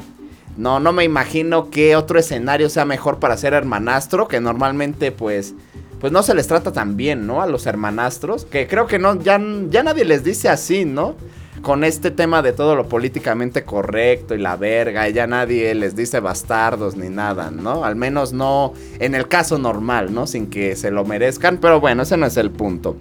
No, 0.57 0.81
no 0.81 0.93
me 0.93 1.05
imagino 1.05 1.69
que 1.71 1.97
otro 1.97 2.19
escenario 2.19 2.71
sea 2.71 2.87
mejor 2.87 3.19
para 3.19 3.37
ser 3.37 3.53
hermanastro, 3.53 4.27
que 4.27 4.41
normalmente 4.41 5.13
pues 5.13 5.55
pues 6.01 6.13
no 6.13 6.23
se 6.23 6.35
les 6.35 6.47
trata 6.47 6.73
tan 6.73 6.97
bien, 6.97 7.27
¿no? 7.27 7.41
A 7.41 7.47
los 7.47 7.67
hermanastros, 7.67 8.45
que 8.45 8.67
creo 8.67 8.87
que 8.87 8.99
no 8.99 9.21
ya, 9.21 9.41
ya 9.71 9.83
nadie 9.83 10.05
les 10.05 10.25
dice 10.25 10.49
así, 10.49 10.85
¿no? 10.85 11.15
Con 11.63 11.85
este 11.85 12.11
tema 12.11 12.43
de 12.43 12.53
todo 12.53 12.77
lo 12.77 12.89
políticamente 12.89 13.65
correcto 13.65 14.35
y 14.35 14.39
la 14.39 14.57
verga, 14.57 15.09
ya 15.09 15.27
nadie 15.27 15.75
les 15.75 15.97
dice 15.97 16.21
bastardos 16.21 16.97
ni 16.97 17.09
nada, 17.09 17.51
¿no? 17.51 17.85
Al 17.85 17.97
menos 17.97 18.33
no 18.33 18.73
en 19.01 19.15
el 19.15 19.27
caso 19.27 19.59
normal, 19.59 20.15
¿no? 20.15 20.27
Sin 20.27 20.49
que 20.49 20.77
se 20.77 20.91
lo 20.91 21.05
merezcan, 21.05 21.59
pero 21.59 21.81
bueno, 21.81 22.05
ese 22.05 22.17
no 22.17 22.27
es 22.27 22.37
el 22.37 22.51
punto. 22.51 22.97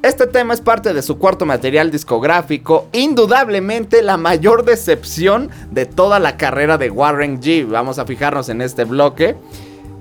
Este 0.00 0.28
tema 0.28 0.54
es 0.54 0.60
parte 0.60 0.94
de 0.94 1.02
su 1.02 1.18
cuarto 1.18 1.44
material 1.44 1.90
discográfico, 1.90 2.86
indudablemente 2.92 4.00
la 4.00 4.16
mayor 4.16 4.64
decepción 4.64 5.50
de 5.72 5.86
toda 5.86 6.20
la 6.20 6.36
carrera 6.36 6.78
de 6.78 6.88
Warren 6.88 7.40
G. 7.40 7.68
Vamos 7.68 7.98
a 7.98 8.06
fijarnos 8.06 8.48
en 8.48 8.62
este 8.62 8.84
bloque. 8.84 9.34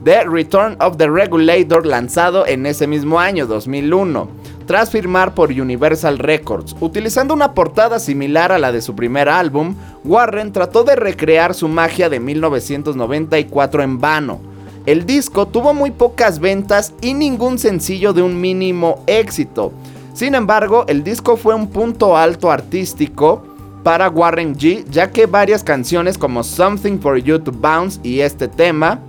The 0.04 0.24
Return 0.26 0.78
of 0.80 0.98
the 0.98 1.08
Regulator 1.08 1.84
lanzado 1.86 2.46
en 2.46 2.68
ese 2.68 2.86
mismo 2.86 3.20
año 3.20 3.48
2001, 3.48 4.30
tras 4.68 4.92
firmar 4.92 5.34
por 5.34 5.50
Universal 5.50 6.20
Records. 6.20 6.76
Utilizando 6.82 7.34
una 7.34 7.54
portada 7.54 8.00
similar 8.00 8.52
a 8.52 8.60
la 8.60 8.72
de 8.74 8.82
su 8.82 8.96
primer 8.96 9.30
álbum, 9.30 9.76
Warren 10.04 10.52
trató 10.52 10.84
de 10.84 10.98
recrear 10.98 11.56
su 11.56 11.70
magia 11.70 12.10
de 12.10 12.20
1994 12.20 13.82
en 13.82 14.00
vano. 14.00 14.40
El 14.86 15.06
disco 15.06 15.48
tuvo 15.48 15.74
muy 15.74 15.92
pocas 15.92 16.40
ventas 16.40 16.94
y 17.02 17.14
ningún 17.14 17.58
sencillo 17.58 18.14
de 18.14 18.22
un 18.22 18.40
mínimo 18.40 19.04
éxito. 19.08 19.72
Sin 20.14 20.36
embargo, 20.36 20.86
el 20.88 21.04
disco 21.04 21.38
fue 21.38 21.56
un 21.56 21.68
punto 21.68 22.18
alto 22.18 22.52
artístico 22.52 23.44
para 23.84 24.10
Warren 24.10 24.54
G, 24.56 24.84
ya 24.90 25.12
que 25.12 25.28
varias 25.28 25.64
canciones 25.64 26.18
como 26.18 26.44
Something 26.44 27.00
for 27.00 27.18
You 27.18 27.40
to 27.40 27.54
Bounce 27.54 28.02
y 28.04 28.20
este 28.20 28.50
tema 28.50 29.00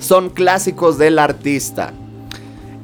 son 0.00 0.28
clásicos 0.28 0.98
del 0.98 1.18
artista. 1.18 1.92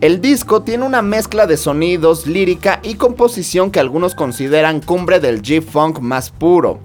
El 0.03 0.21
disco 0.21 0.63
tiene 0.63 0.85
una 0.85 1.01
mezcla 1.01 1.47
de 1.47 1.57
sonidos, 1.57 2.27
lírica 2.27 2.81
y 2.83 2.97
composición 2.97 3.71
que 3.71 3.79
algunos 3.79 4.17
consideran 4.17 4.81
cumbre 4.81 5.21
del 5.21 5.43
G-Funk 5.43 6.01
más 6.01 6.31
puro. 6.31 6.81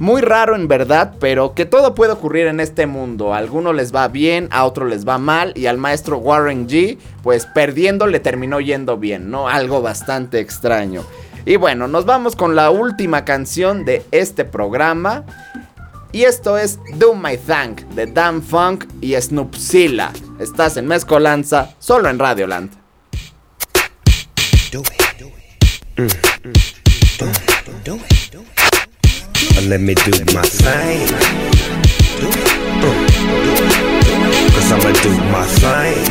Muy 0.00 0.20
raro 0.20 0.56
en 0.56 0.66
verdad, 0.66 1.14
pero 1.20 1.54
que 1.54 1.64
todo 1.64 1.94
puede 1.94 2.10
ocurrir 2.10 2.48
en 2.48 2.58
este 2.58 2.86
mundo. 2.86 3.32
A 3.32 3.38
algunos 3.38 3.76
les 3.76 3.94
va 3.94 4.08
bien, 4.08 4.48
a 4.50 4.64
otros 4.64 4.90
les 4.90 5.06
va 5.06 5.16
mal 5.16 5.52
y 5.54 5.66
al 5.66 5.78
maestro 5.78 6.18
Warren 6.18 6.66
G, 6.66 6.98
pues 7.22 7.46
perdiendo 7.46 8.08
le 8.08 8.18
terminó 8.18 8.58
yendo 8.58 8.96
bien, 8.96 9.30
¿no? 9.30 9.46
Algo 9.46 9.80
bastante 9.80 10.40
extraño. 10.40 11.04
Y 11.46 11.54
bueno, 11.54 11.86
nos 11.86 12.04
vamos 12.04 12.34
con 12.34 12.56
la 12.56 12.72
última 12.72 13.24
canción 13.24 13.84
de 13.84 14.04
este 14.10 14.44
programa. 14.44 15.22
Y 16.10 16.24
esto 16.24 16.58
es 16.58 16.80
Do 16.96 17.14
My 17.14 17.36
Thing 17.36 17.94
de 17.94 18.06
Dan 18.06 18.42
Funk 18.42 18.86
y 19.00 19.14
Snoopzilla. 19.14 20.10
Estás 20.40 20.76
en 20.78 20.86
Mezcolanza, 20.88 21.74
solo 21.78 22.08
en 22.08 22.18
Radioland. 22.18 22.72
Do 24.72 24.80
it. 24.80 25.18
Do 25.18 25.26
it. 25.26 25.42
Do 25.98 26.06
it. 26.06 26.14
Do 27.84 27.96
it. 27.96 28.32
Do 28.32 28.40
it. 28.40 29.68
Let 29.68 29.80
me 29.82 29.94
do 29.94 30.10
my 30.32 30.40
thing. 30.40 31.08
Do 32.20 32.28
it. 32.28 32.48
Mm. 32.80 33.04
Cause 34.54 34.72
I'ma 34.72 34.92
do 35.02 35.10
my 35.30 35.44
thing. 35.60 36.08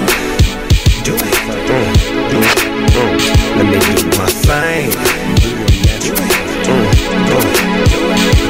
Do 1.03 1.15
it. 1.15 1.33
Mm. 1.65 1.89
Do 2.29 2.37
it. 2.37 2.57
Mm. 2.93 3.17
Let 3.57 3.65
me 3.65 3.79
do 3.81 3.95
my 4.15 4.29
thing. 4.29 4.91
Do 6.03 6.13
it. 6.13 6.29
Mm. 6.69 6.85
Do 7.25 7.35
it. 7.39 7.57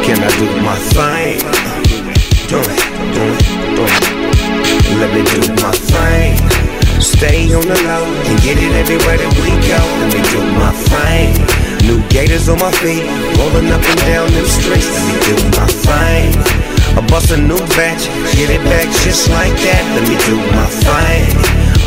Can 0.03 0.19
I 0.19 0.29
do 0.37 0.45
my 0.61 0.75
thing? 0.91 1.39
Do 2.49 2.59
it. 2.59 2.79
Mm. 3.15 3.75
Do 3.77 3.83
it. 3.85 4.18
Let 4.97 5.13
me 5.13 5.21
do 5.21 5.53
my 5.61 5.71
thing. 5.71 6.33
Stay 6.99 7.53
on 7.53 7.61
the 7.61 7.77
low 7.85 8.05
and 8.25 8.35
get 8.41 8.57
it 8.57 8.73
everywhere 8.73 9.21
that 9.21 9.33
we 9.37 9.53
go. 9.69 9.79
Let 10.01 10.09
me 10.09 10.21
do 10.33 10.41
my 10.57 10.73
thing. 10.73 11.37
New 11.85 12.01
gators 12.09 12.49
on 12.49 12.59
my 12.59 12.71
feet, 12.81 13.05
rolling 13.37 13.69
up 13.69 13.79
and 13.85 13.99
down 14.09 14.27
them 14.33 14.47
streets. 14.49 14.89
Let 14.89 15.05
me 15.05 15.15
do 15.29 15.35
my 15.55 15.67
thing. 15.69 16.29
I 16.97 17.01
bust 17.07 17.31
a 17.31 17.37
new 17.37 17.61
batch, 17.77 18.09
get 18.33 18.49
it 18.49 18.63
back 18.65 18.89
just 19.05 19.29
like 19.29 19.53
that. 19.63 19.83
Let 19.93 20.03
me 20.09 20.17
do 20.27 20.35
my 20.57 20.67
thing. 20.67 21.37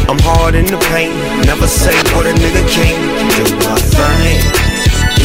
I'm 0.08 0.18
hard 0.22 0.54
in 0.54 0.64
the 0.64 0.78
paint, 0.88 1.12
never 1.44 1.66
say 1.66 1.94
what 2.14 2.24
a 2.24 2.32
nigga 2.32 2.62
can't 2.70 3.02
do 3.36 3.44
my 3.66 3.76
thing. 3.82 4.40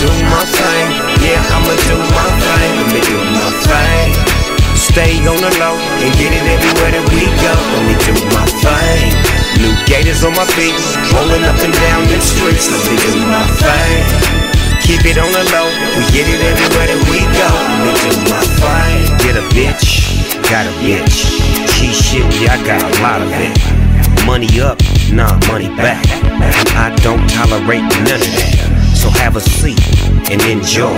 Do 0.02 0.10
my 0.34 0.44
thing, 0.44 0.88
yeah, 1.24 1.40
I'ma 1.56 1.74
do 1.88 1.98
my 2.12 2.28
thing. 2.42 2.72
Let 2.76 2.90
me 2.92 3.02
do 3.06 3.18
my 3.38 3.50
thing. 3.64 4.27
Stay 4.98 5.22
on 5.30 5.38
the 5.38 5.54
low 5.62 5.78
and 5.78 6.10
get 6.18 6.34
it 6.34 6.42
everywhere 6.42 6.90
that 6.90 7.06
we 7.14 7.30
go. 7.46 7.54
Let 7.54 7.86
me 7.86 7.94
do 8.02 8.18
my 8.34 8.50
thing. 8.50 9.14
New 9.62 9.70
gators 9.86 10.26
on 10.26 10.34
my 10.34 10.42
feet, 10.58 10.74
rolling 11.14 11.46
up 11.46 11.54
and 11.62 11.70
down 11.70 12.02
the 12.10 12.18
streets. 12.18 12.66
Let 12.66 12.82
me 12.82 12.98
do 13.06 13.14
my 13.30 13.46
thing. 13.62 14.02
Keep 14.82 15.06
it 15.06 15.22
on 15.22 15.30
the 15.30 15.46
low, 15.54 15.70
we 15.94 16.02
get 16.10 16.26
it 16.26 16.42
everywhere 16.42 16.90
that 16.90 17.02
we 17.14 17.22
go. 17.30 17.46
Let 17.86 17.94
me 17.94 18.10
do 18.10 18.26
my 18.26 18.42
thing. 18.58 19.06
Get 19.22 19.38
a 19.38 19.46
bitch, 19.54 19.86
got 20.50 20.66
a 20.66 20.74
bitch. 20.82 21.30
She 21.78 21.94
shit, 21.94 22.26
yeah, 22.42 22.58
I 22.58 22.66
got 22.66 22.82
a 22.82 22.90
lot 23.06 23.22
of 23.22 23.30
it. 23.38 23.54
Money 24.26 24.50
up, 24.58 24.82
nah, 25.14 25.38
money 25.46 25.70
back. 25.78 26.02
I 26.74 26.90
don't 27.06 27.22
tolerate 27.38 27.86
none 28.02 28.18
of 28.18 28.34
that. 28.34 28.98
So 28.98 29.14
have 29.14 29.38
a 29.38 29.46
seat 29.46 29.78
and 30.34 30.42
enjoy. 30.50 30.98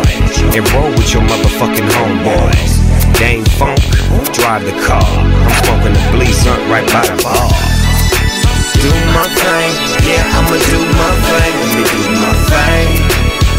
And 0.55 0.63
roll 0.71 0.87
with 0.87 1.11
your 1.11 1.27
motherfucking 1.27 1.91
homeboys. 1.99 2.78
Dame 3.19 3.43
Funk, 3.59 3.83
drive 4.31 4.63
the 4.63 4.71
car. 4.87 5.03
I'm 5.03 5.51
smoking 5.59 5.91
the 5.91 6.03
bleach 6.15 6.39
right 6.71 6.87
by 6.87 7.03
the 7.03 7.19
bar. 7.19 7.51
Do 8.79 8.87
my 9.11 9.27
thing, 9.27 9.71
yeah, 10.07 10.23
I'ma 10.39 10.55
do 10.55 10.79
my 10.95 11.11
thing. 11.27 11.51
Let 11.59 11.71
me 11.75 11.83
do 11.83 12.01
my 12.15 12.31
thing. 12.47 12.87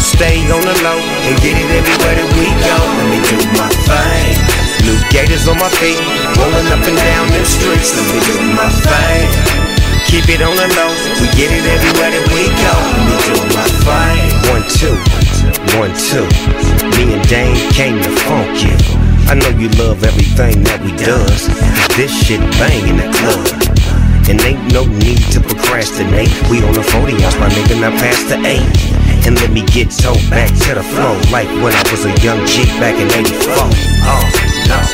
Stay 0.01 0.41
on 0.49 0.65
the 0.65 0.73
low 0.81 0.97
and 0.97 1.37
get 1.45 1.61
it 1.61 1.69
everywhere 1.77 2.17
that 2.17 2.31
we 2.41 2.49
go. 2.57 2.73
Let 2.73 3.07
me 3.13 3.21
do 3.21 3.37
my 3.61 3.69
thing. 3.85 4.33
New 4.89 4.97
gators 5.13 5.45
on 5.45 5.61
my 5.61 5.69
feet, 5.77 6.01
rolling 6.41 6.73
up 6.73 6.81
and 6.81 6.97
down 6.97 7.29
them 7.29 7.45
streets. 7.45 7.93
Let 7.93 8.09
me 8.09 8.19
do 8.33 8.37
my 8.57 8.65
thing. 8.81 9.29
Keep 10.09 10.41
it 10.41 10.41
on 10.41 10.57
the 10.57 10.73
low, 10.73 10.89
we 11.21 11.29
get 11.37 11.53
it 11.53 11.69
everywhere 11.69 12.17
that 12.17 12.27
we 12.33 12.49
go. 12.65 12.75
Let 12.97 13.05
me 13.13 13.17
do 13.29 13.37
my 13.53 13.69
thing. 13.85 14.25
One 14.57 14.65
two, 14.73 14.97
one 15.77 15.93
two. 15.93 16.25
Me 16.97 17.13
and 17.13 17.25
Dane 17.29 17.61
came 17.77 18.01
to 18.01 18.11
funk 18.25 18.65
you. 18.65 19.00
I 19.29 19.35
know 19.35 19.51
you 19.59 19.69
love 19.77 20.05
everything 20.05 20.63
that 20.65 20.81
we 20.81 20.95
does. 20.97 21.51
This 21.99 22.13
shit 22.25 22.41
bang 22.57 22.87
in 22.89 22.97
the 22.97 23.09
club. 23.13 23.45
And 24.31 24.39
ain't 24.47 24.63
no 24.73 24.87
need 24.87 25.21
to 25.35 25.41
procrastinate. 25.43 26.31
We 26.47 26.63
on 26.63 26.73
the 26.73 26.87
40 26.87 27.19
ounce, 27.21 27.37
my 27.43 27.51
nigga, 27.51 27.83
now 27.83 27.91
past 27.99 28.31
the 28.31 28.39
8. 28.39 28.63
And 29.27 29.37
let 29.37 29.51
me 29.51 29.67
get 29.69 29.91
towed 29.91 30.23
back 30.31 30.49
to 30.65 30.79
the 30.79 30.87
flow. 30.95 31.19
Like 31.35 31.51
when 31.61 31.75
I 31.75 31.83
was 31.91 32.07
a 32.07 32.15
young 32.23 32.41
G 32.47 32.65
back 32.79 32.97
in 32.97 33.11
84. 33.11 33.53
Oh, 34.07 34.23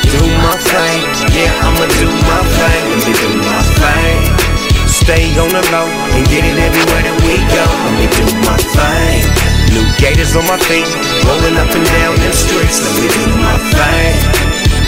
Do 0.09 0.21
my 0.41 0.57
thing, 0.57 0.99
yeah, 1.37 1.53
I'ma 1.63 1.85
do 1.95 2.09
my 2.27 2.41
thing. 2.57 2.83
Let 2.91 3.01
me 3.05 3.13
do 3.13 3.29
my 3.45 3.61
thing. 3.79 4.47
Stay 4.89 5.31
on 5.39 5.49
the 5.53 5.63
low 5.71 5.87
and 5.87 6.25
get 6.27 6.43
it 6.43 6.57
everywhere 6.57 7.03
that 7.05 7.17
we 7.23 7.37
go. 7.53 7.63
Let 7.63 7.93
me 7.95 8.07
do 8.11 8.25
my 8.43 8.57
thing. 8.57 9.56
New 9.73 9.85
gators 9.97 10.35
on 10.35 10.45
my 10.47 10.57
feet, 10.67 10.87
rolling 11.27 11.57
up 11.57 11.69
and 11.73 11.85
down 11.97 12.15
them 12.17 12.33
streets. 12.33 12.79
Let 12.83 12.93
me 13.01 13.07
do 13.11 13.25
my 13.39 13.57
thing. 13.75 14.15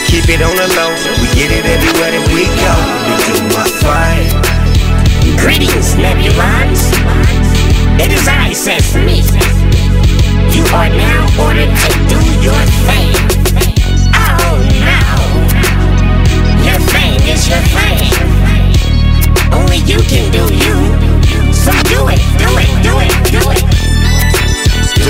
Keep 0.07 0.29
it 0.29 0.41
on 0.41 0.55
the 0.55 0.67
low, 0.73 0.91
we 1.21 1.27
get 1.37 1.51
it 1.53 1.65
everywhere 1.65 2.11
that 2.11 2.25
we 2.33 2.49
go. 2.57 2.73
Let 2.73 3.05
me 3.07 3.15
do 3.29 3.35
my 3.53 3.67
thing. 3.67 4.59
Greetings, 5.37 5.95
Nebulons. 5.95 6.81
It 8.01 8.11
is 8.11 8.27
I, 8.27 8.53
Sesame. 8.53 9.21
You 10.55 10.63
are 10.73 10.89
now 10.89 11.27
ordered 11.39 11.69
to 11.69 11.89
do 12.09 12.19
your 12.41 12.61
thing. 12.87 13.13
Oh 14.15 14.57
no. 14.81 14.99
Your 16.65 16.79
thing 16.89 17.19
is 17.29 17.47
your 17.47 17.63
thing. 17.75 18.11
Only 19.53 19.77
you 19.85 19.99
can 20.09 20.31
do 20.31 20.43
you. 20.53 20.75
So 21.53 21.71
do 21.83 22.07
it, 22.09 22.21
do 22.39 22.49
it, 22.57 22.69
do 22.83 22.99
it, 22.99 23.31
do 23.31 23.51
it. 23.51 23.88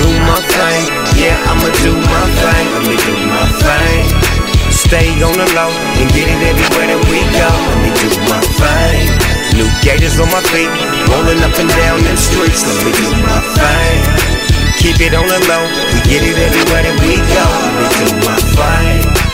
Do 0.00 0.08
my 0.24 0.40
thing, 0.40 0.88
yeah, 1.20 1.36
I'ma 1.44 1.68
do 1.84 1.92
my 1.92 2.24
thing. 2.40 2.66
Let 2.72 2.88
me 2.88 2.96
do 3.04 3.14
my 3.28 3.44
thing. 3.60 4.08
Stay 4.72 5.12
on 5.20 5.36
the 5.36 5.44
low 5.52 5.68
and 6.00 6.08
get 6.16 6.24
it 6.24 6.40
everywhere 6.40 6.88
that 6.88 7.02
we 7.12 7.20
go. 7.36 7.50
Let 7.68 7.78
me 7.84 7.92
do 8.00 8.08
my 8.24 8.40
thing. 8.40 9.12
New 9.60 9.68
gators 9.84 10.16
on 10.16 10.32
my 10.32 10.40
feet, 10.48 10.72
rolling 11.12 11.44
up 11.44 11.52
and 11.60 11.68
down 11.76 12.00
them 12.00 12.16
streets. 12.16 12.64
Let 12.64 12.80
me 12.80 12.92
do 12.96 13.12
my 13.28 13.44
thing. 13.52 14.00
Keep 14.80 15.04
it 15.04 15.12
on 15.12 15.28
the 15.28 15.36
low, 15.52 15.68
we 15.92 16.00
get 16.08 16.24
it 16.24 16.38
everywhere 16.48 16.80
that 16.80 16.96
we 17.04 17.20
go. 17.20 17.44
Let 17.60 17.76
me 17.84 17.86
do 18.00 18.08
my 18.24 18.36
thing. 18.56 19.29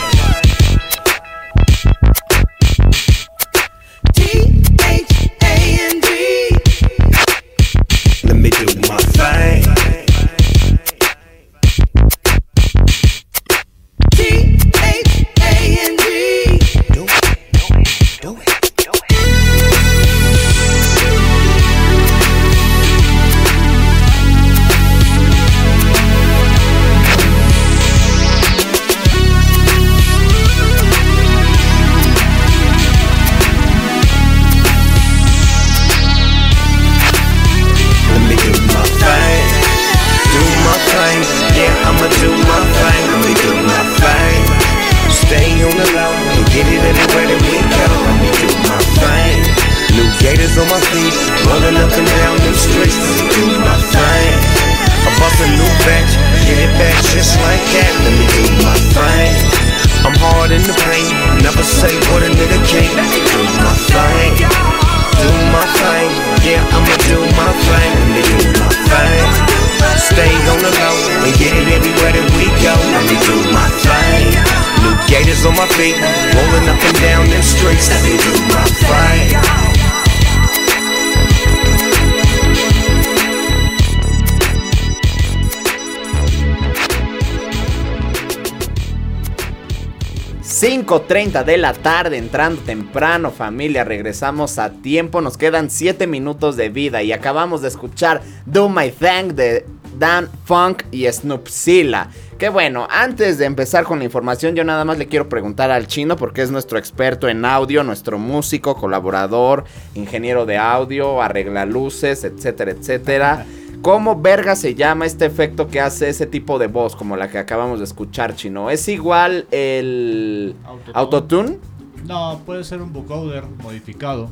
...5.30 90.87 91.43
de 91.43 91.57
la 91.57 91.72
tarde, 91.72 92.16
entrando 92.16 92.62
temprano 92.62 93.32
familia, 93.32 93.82
regresamos 93.82 94.57
a 94.61 94.70
tiempo, 94.70 95.20
nos 95.20 95.37
quedan 95.37 95.68
7 95.68 96.07
minutos 96.07 96.57
de 96.57 96.68
vida 96.68 97.03
y 97.03 97.11
acabamos 97.11 97.61
de 97.61 97.66
escuchar 97.66 98.22
Do 98.45 98.68
My 98.68 98.93
Thing 98.93 99.34
de 99.34 99.66
Dan 99.99 100.28
Funk 100.45 100.84
y 100.93 101.11
Snoopzilla. 101.11 102.11
Que 102.39 102.51
bueno, 102.51 102.87
antes 102.89 103.37
de 103.37 103.47
empezar 103.47 103.82
con 103.82 103.99
la 103.99 104.05
información, 104.05 104.55
yo 104.55 104.62
nada 104.62 104.84
más 104.84 104.97
le 104.97 105.09
quiero 105.09 105.28
preguntar 105.28 105.72
al 105.72 105.89
chino, 105.89 106.14
porque 106.14 106.43
es 106.43 106.53
nuestro 106.53 106.78
experto 106.78 107.28
en 107.28 107.45
audio, 107.45 107.82
nuestro 107.82 108.16
músico, 108.16 108.76
colaborador, 108.76 109.64
ingeniero 109.97 110.47
de 110.47 110.57
audio, 110.57 111.20
arregla 111.20 111.66
luces, 111.66 112.22
etcétera, 112.22 112.70
etcétera. 112.70 113.45
¿Cómo 113.83 114.20
verga 114.20 114.57
se 114.57 114.74
llama 114.74 115.07
este 115.07 115.27
efecto 115.27 115.68
que 115.68 115.81
hace 115.81 116.09
ese 116.09 116.27
tipo 116.27 116.59
de 116.59 116.66
voz, 116.66 116.97
como 116.97 117.16
la 117.16 117.31
que 117.31 117.39
acabamos 117.39 117.79
de 117.79 117.85
escuchar, 117.85 118.35
chino? 118.35 118.70
¿Es 118.70 118.89
igual 118.89 119.47
el 119.51 120.55
autotune? 120.93 121.59
No, 122.05 122.41
puede 122.45 122.64
ser 122.64 122.83
un 122.83 122.93
vocoder 122.93 123.45
modificado. 123.62 124.29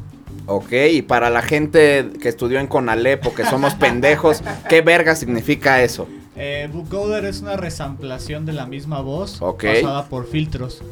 Ok, 0.46 0.72
y 0.90 1.02
para 1.02 1.30
la 1.30 1.42
gente 1.42 2.10
que 2.20 2.28
estudió 2.28 2.58
en 2.58 2.66
Conalep 2.66 3.26
o 3.26 3.34
que 3.34 3.44
somos 3.44 3.74
pendejos, 3.74 4.42
¿qué 4.68 4.80
verga 4.82 5.14
significa 5.14 5.82
eso? 5.82 6.08
Eh, 6.36 6.68
vocoder 6.72 7.24
es 7.24 7.40
una 7.40 7.56
resamplación 7.56 8.44
de 8.44 8.52
la 8.52 8.66
misma 8.66 9.00
voz 9.00 9.40
Ok. 9.40 9.64
pasada 9.64 10.08
por 10.08 10.26
filtros. 10.26 10.82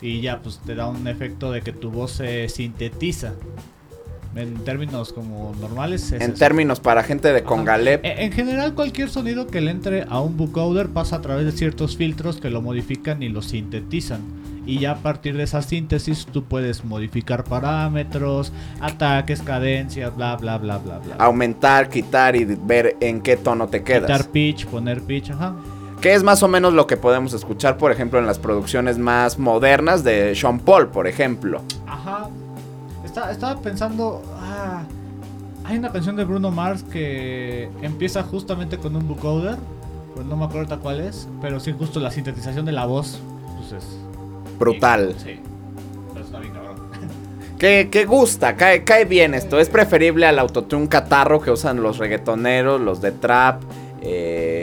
Y 0.00 0.20
ya, 0.20 0.40
pues 0.42 0.58
te 0.66 0.74
da 0.74 0.88
un 0.88 1.06
efecto 1.06 1.52
de 1.52 1.62
que 1.62 1.72
tu 1.72 1.90
voz 1.90 2.10
se 2.10 2.48
sintetiza. 2.48 3.34
En 4.34 4.54
términos 4.64 5.12
como 5.12 5.54
normales. 5.60 6.04
es 6.06 6.12
En 6.12 6.30
eso. 6.30 6.38
términos 6.38 6.80
para 6.80 7.02
gente 7.02 7.32
de 7.32 7.42
Congalep. 7.42 8.04
Eh, 8.04 8.24
En 8.24 8.32
general, 8.32 8.74
cualquier 8.74 9.10
sonido 9.10 9.46
que 9.46 9.60
le 9.60 9.70
entre 9.70 10.04
a 10.08 10.20
un 10.20 10.36
vocoder 10.36 10.88
pasa 10.88 11.16
a 11.16 11.20
través 11.20 11.44
de 11.44 11.52
ciertos 11.52 11.96
filtros 11.96 12.38
que 12.38 12.48
lo 12.50 12.62
modifican 12.62 13.22
y 13.22 13.28
lo 13.28 13.42
sintetizan. 13.42 14.20
Y 14.64 14.78
ya 14.78 14.92
a 14.92 14.96
partir 14.98 15.36
de 15.36 15.42
esa 15.42 15.60
síntesis 15.60 16.24
tú 16.26 16.44
puedes 16.44 16.84
modificar 16.84 17.42
parámetros, 17.44 18.52
ataques, 18.80 19.42
cadencias, 19.42 20.16
bla, 20.16 20.36
bla, 20.36 20.56
bla, 20.58 20.78
bla, 20.78 20.98
bla. 20.98 21.16
Aumentar, 21.16 21.88
quitar 21.88 22.36
y 22.36 22.44
ver 22.44 22.96
en 23.00 23.20
qué 23.22 23.36
tono 23.36 23.68
te 23.68 23.82
quedas. 23.82 24.02
Quitar 24.10 24.30
pitch, 24.30 24.66
poner 24.66 25.02
pitch, 25.02 25.30
ajá. 25.30 25.56
Que 26.00 26.14
es 26.14 26.22
más 26.22 26.42
o 26.42 26.48
menos 26.48 26.72
lo 26.74 26.86
que 26.86 26.96
podemos 26.96 27.32
escuchar, 27.32 27.76
por 27.76 27.92
ejemplo, 27.92 28.18
en 28.18 28.26
las 28.26 28.38
producciones 28.38 28.98
más 28.98 29.38
modernas 29.38 30.02
de 30.04 30.34
Sean 30.34 30.58
Paul, 30.58 30.88
por 30.88 31.06
ejemplo. 31.06 31.62
Está- 33.12 33.30
estaba 33.30 33.60
pensando. 33.60 34.22
ah, 34.40 34.82
hay 35.64 35.76
una 35.78 35.92
canción 35.92 36.16
de 36.16 36.24
Bruno 36.24 36.50
Mars 36.50 36.82
que 36.82 37.68
empieza 37.82 38.22
justamente 38.22 38.78
con 38.78 38.96
un 38.96 39.06
vocoder. 39.06 39.56
Pues 40.14 40.26
no 40.26 40.36
me 40.36 40.44
acuerdo 40.44 40.60
ahorita 40.60 40.78
cuál 40.78 41.00
es. 41.00 41.28
Pero 41.40 41.60
sí, 41.60 41.74
justo 41.78 42.00
la 42.00 42.10
sintetización 42.10 42.64
de 42.64 42.72
la 42.72 42.86
voz. 42.86 43.20
Pues 43.58 43.82
es. 43.82 43.98
Brutal. 44.58 45.14
Sí. 45.18 45.40
Pero 46.12 46.24
está 46.24 46.38
bien 46.38 46.52
cabrón. 46.52 46.72
Que, 47.58 47.90
que 47.92 48.06
gusta, 48.06 48.56
cae, 48.56 48.82
cae 48.82 49.04
bien 49.04 49.34
esto. 49.34 49.60
Es 49.60 49.68
preferible 49.68 50.26
al 50.26 50.38
autotune 50.40 50.88
catarro 50.88 51.40
que 51.40 51.52
usan 51.52 51.80
los 51.80 51.98
reggaetoneros, 51.98 52.80
los 52.80 53.00
de 53.00 53.12
trap. 53.12 53.62
eh, 54.00 54.61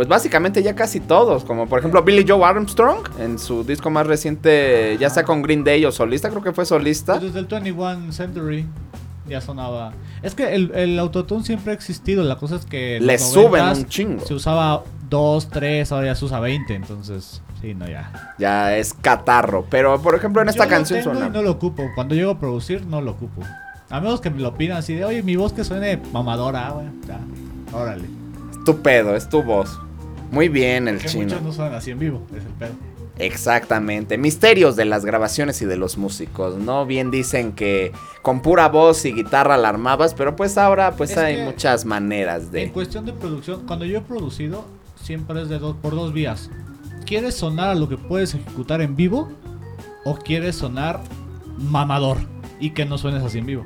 pues 0.00 0.08
básicamente 0.08 0.62
ya 0.62 0.74
casi 0.74 0.98
todos. 0.98 1.44
Como 1.44 1.66
por 1.66 1.78
ejemplo 1.78 2.02
Billy 2.02 2.24
Joe 2.26 2.42
Armstrong 2.42 3.06
en 3.18 3.38
su 3.38 3.64
disco 3.64 3.90
más 3.90 4.06
reciente, 4.06 4.96
ya 4.98 5.10
sea 5.10 5.24
con 5.24 5.42
Green 5.42 5.62
Day 5.62 5.84
o 5.84 5.92
solista, 5.92 6.30
creo 6.30 6.42
que 6.42 6.54
fue 6.54 6.64
solista. 6.64 7.18
Pues 7.18 7.34
desde 7.34 7.40
el 7.40 7.44
21 7.44 8.10
Century 8.10 8.64
ya 9.28 9.42
sonaba. 9.42 9.92
Es 10.22 10.34
que 10.34 10.54
el, 10.54 10.72
el 10.74 10.98
autotune 10.98 11.44
siempre 11.44 11.72
ha 11.72 11.74
existido. 11.74 12.24
La 12.24 12.36
cosa 12.36 12.56
es 12.56 12.64
que. 12.64 12.98
Le 12.98 13.18
suben 13.18 13.62
90s 13.62 13.76
un 13.76 13.86
chingo. 13.88 14.24
Se 14.24 14.32
usaba 14.32 14.84
2, 15.10 15.50
3, 15.50 15.92
ahora 15.92 16.06
ya 16.06 16.14
se 16.14 16.24
usa 16.24 16.40
20. 16.40 16.74
Entonces, 16.76 17.42
sí, 17.60 17.74
no, 17.74 17.86
ya. 17.86 18.34
Ya 18.38 18.74
es 18.78 18.94
catarro. 18.94 19.66
Pero 19.68 20.00
por 20.00 20.14
ejemplo 20.14 20.40
en 20.40 20.48
esta 20.48 20.64
Yo 20.64 20.70
lo 20.70 20.76
canción 20.76 21.00
tengo 21.00 21.12
suena. 21.12 21.26
y 21.28 21.30
no 21.30 21.42
lo 21.42 21.50
ocupo. 21.50 21.90
Cuando 21.94 22.14
llego 22.14 22.30
a 22.30 22.38
producir, 22.38 22.86
no 22.86 23.02
lo 23.02 23.10
ocupo. 23.10 23.42
A 23.90 24.00
menos 24.00 24.22
que 24.22 24.30
me 24.30 24.40
lo 24.40 24.54
pidan 24.54 24.78
así 24.78 24.94
de, 24.94 25.04
oye, 25.04 25.22
mi 25.22 25.36
voz 25.36 25.52
que 25.52 25.62
suene 25.62 26.00
mamadora, 26.10 26.68
ah, 26.68 26.72
bueno, 26.72 26.92
ya. 27.06 27.20
Órale. 27.76 28.04
Es 28.50 28.64
tu 28.64 28.80
pedo, 28.80 29.14
es 29.14 29.28
tu 29.28 29.42
voz. 29.42 29.78
Muy 30.30 30.48
bien 30.48 30.88
el 30.88 30.98
Que 30.98 31.08
chino. 31.08 31.24
muchos 31.24 31.42
no 31.42 31.52
suenan 31.52 31.74
así 31.74 31.90
en 31.90 31.98
vivo, 31.98 32.22
es 32.30 32.44
el 32.44 32.52
pedo. 32.52 32.72
Exactamente, 33.18 34.16
misterios 34.16 34.76
de 34.76 34.86
las 34.86 35.04
grabaciones 35.04 35.60
y 35.60 35.66
de 35.66 35.76
los 35.76 35.98
músicos, 35.98 36.56
¿no? 36.56 36.86
Bien 36.86 37.10
dicen 37.10 37.52
que 37.52 37.92
con 38.22 38.40
pura 38.40 38.68
voz 38.68 39.04
y 39.04 39.12
guitarra 39.12 39.58
la 39.58 39.68
armabas, 39.68 40.14
pero 40.14 40.36
pues 40.36 40.56
ahora 40.56 40.92
pues 40.92 41.10
Es 41.10 41.18
hay 41.18 41.42
muchas 41.42 41.84
maneras 41.84 42.44
En 42.44 42.50
de... 42.50 42.70
cuestión 42.70 43.04
de 43.04 43.12
producción, 43.12 43.66
cuando 43.66 43.84
yo 43.84 43.98
he 43.98 44.00
producido, 44.00 44.64
siempre 45.02 45.42
es 45.42 45.50
de 45.50 45.58
dos, 45.58 45.76
por 45.76 45.94
dos 45.94 46.12
vías. 46.14 46.50
¿quieres 47.10 47.34
sonar 47.34 47.70
a 47.70 47.74
lo 47.74 47.88
que 47.88 47.96
puedes 47.96 48.34
ejecutar 48.34 48.80
en 48.80 48.94
vivo 48.94 49.28
o 50.04 50.14
quieres 50.14 50.54
sonar 50.54 51.00
mamador 51.58 52.18
y 52.60 52.70
que 52.70 52.84
no 52.86 52.98
suenes 52.98 53.24
así 53.24 53.38
en 53.38 53.46
vivo? 53.46 53.64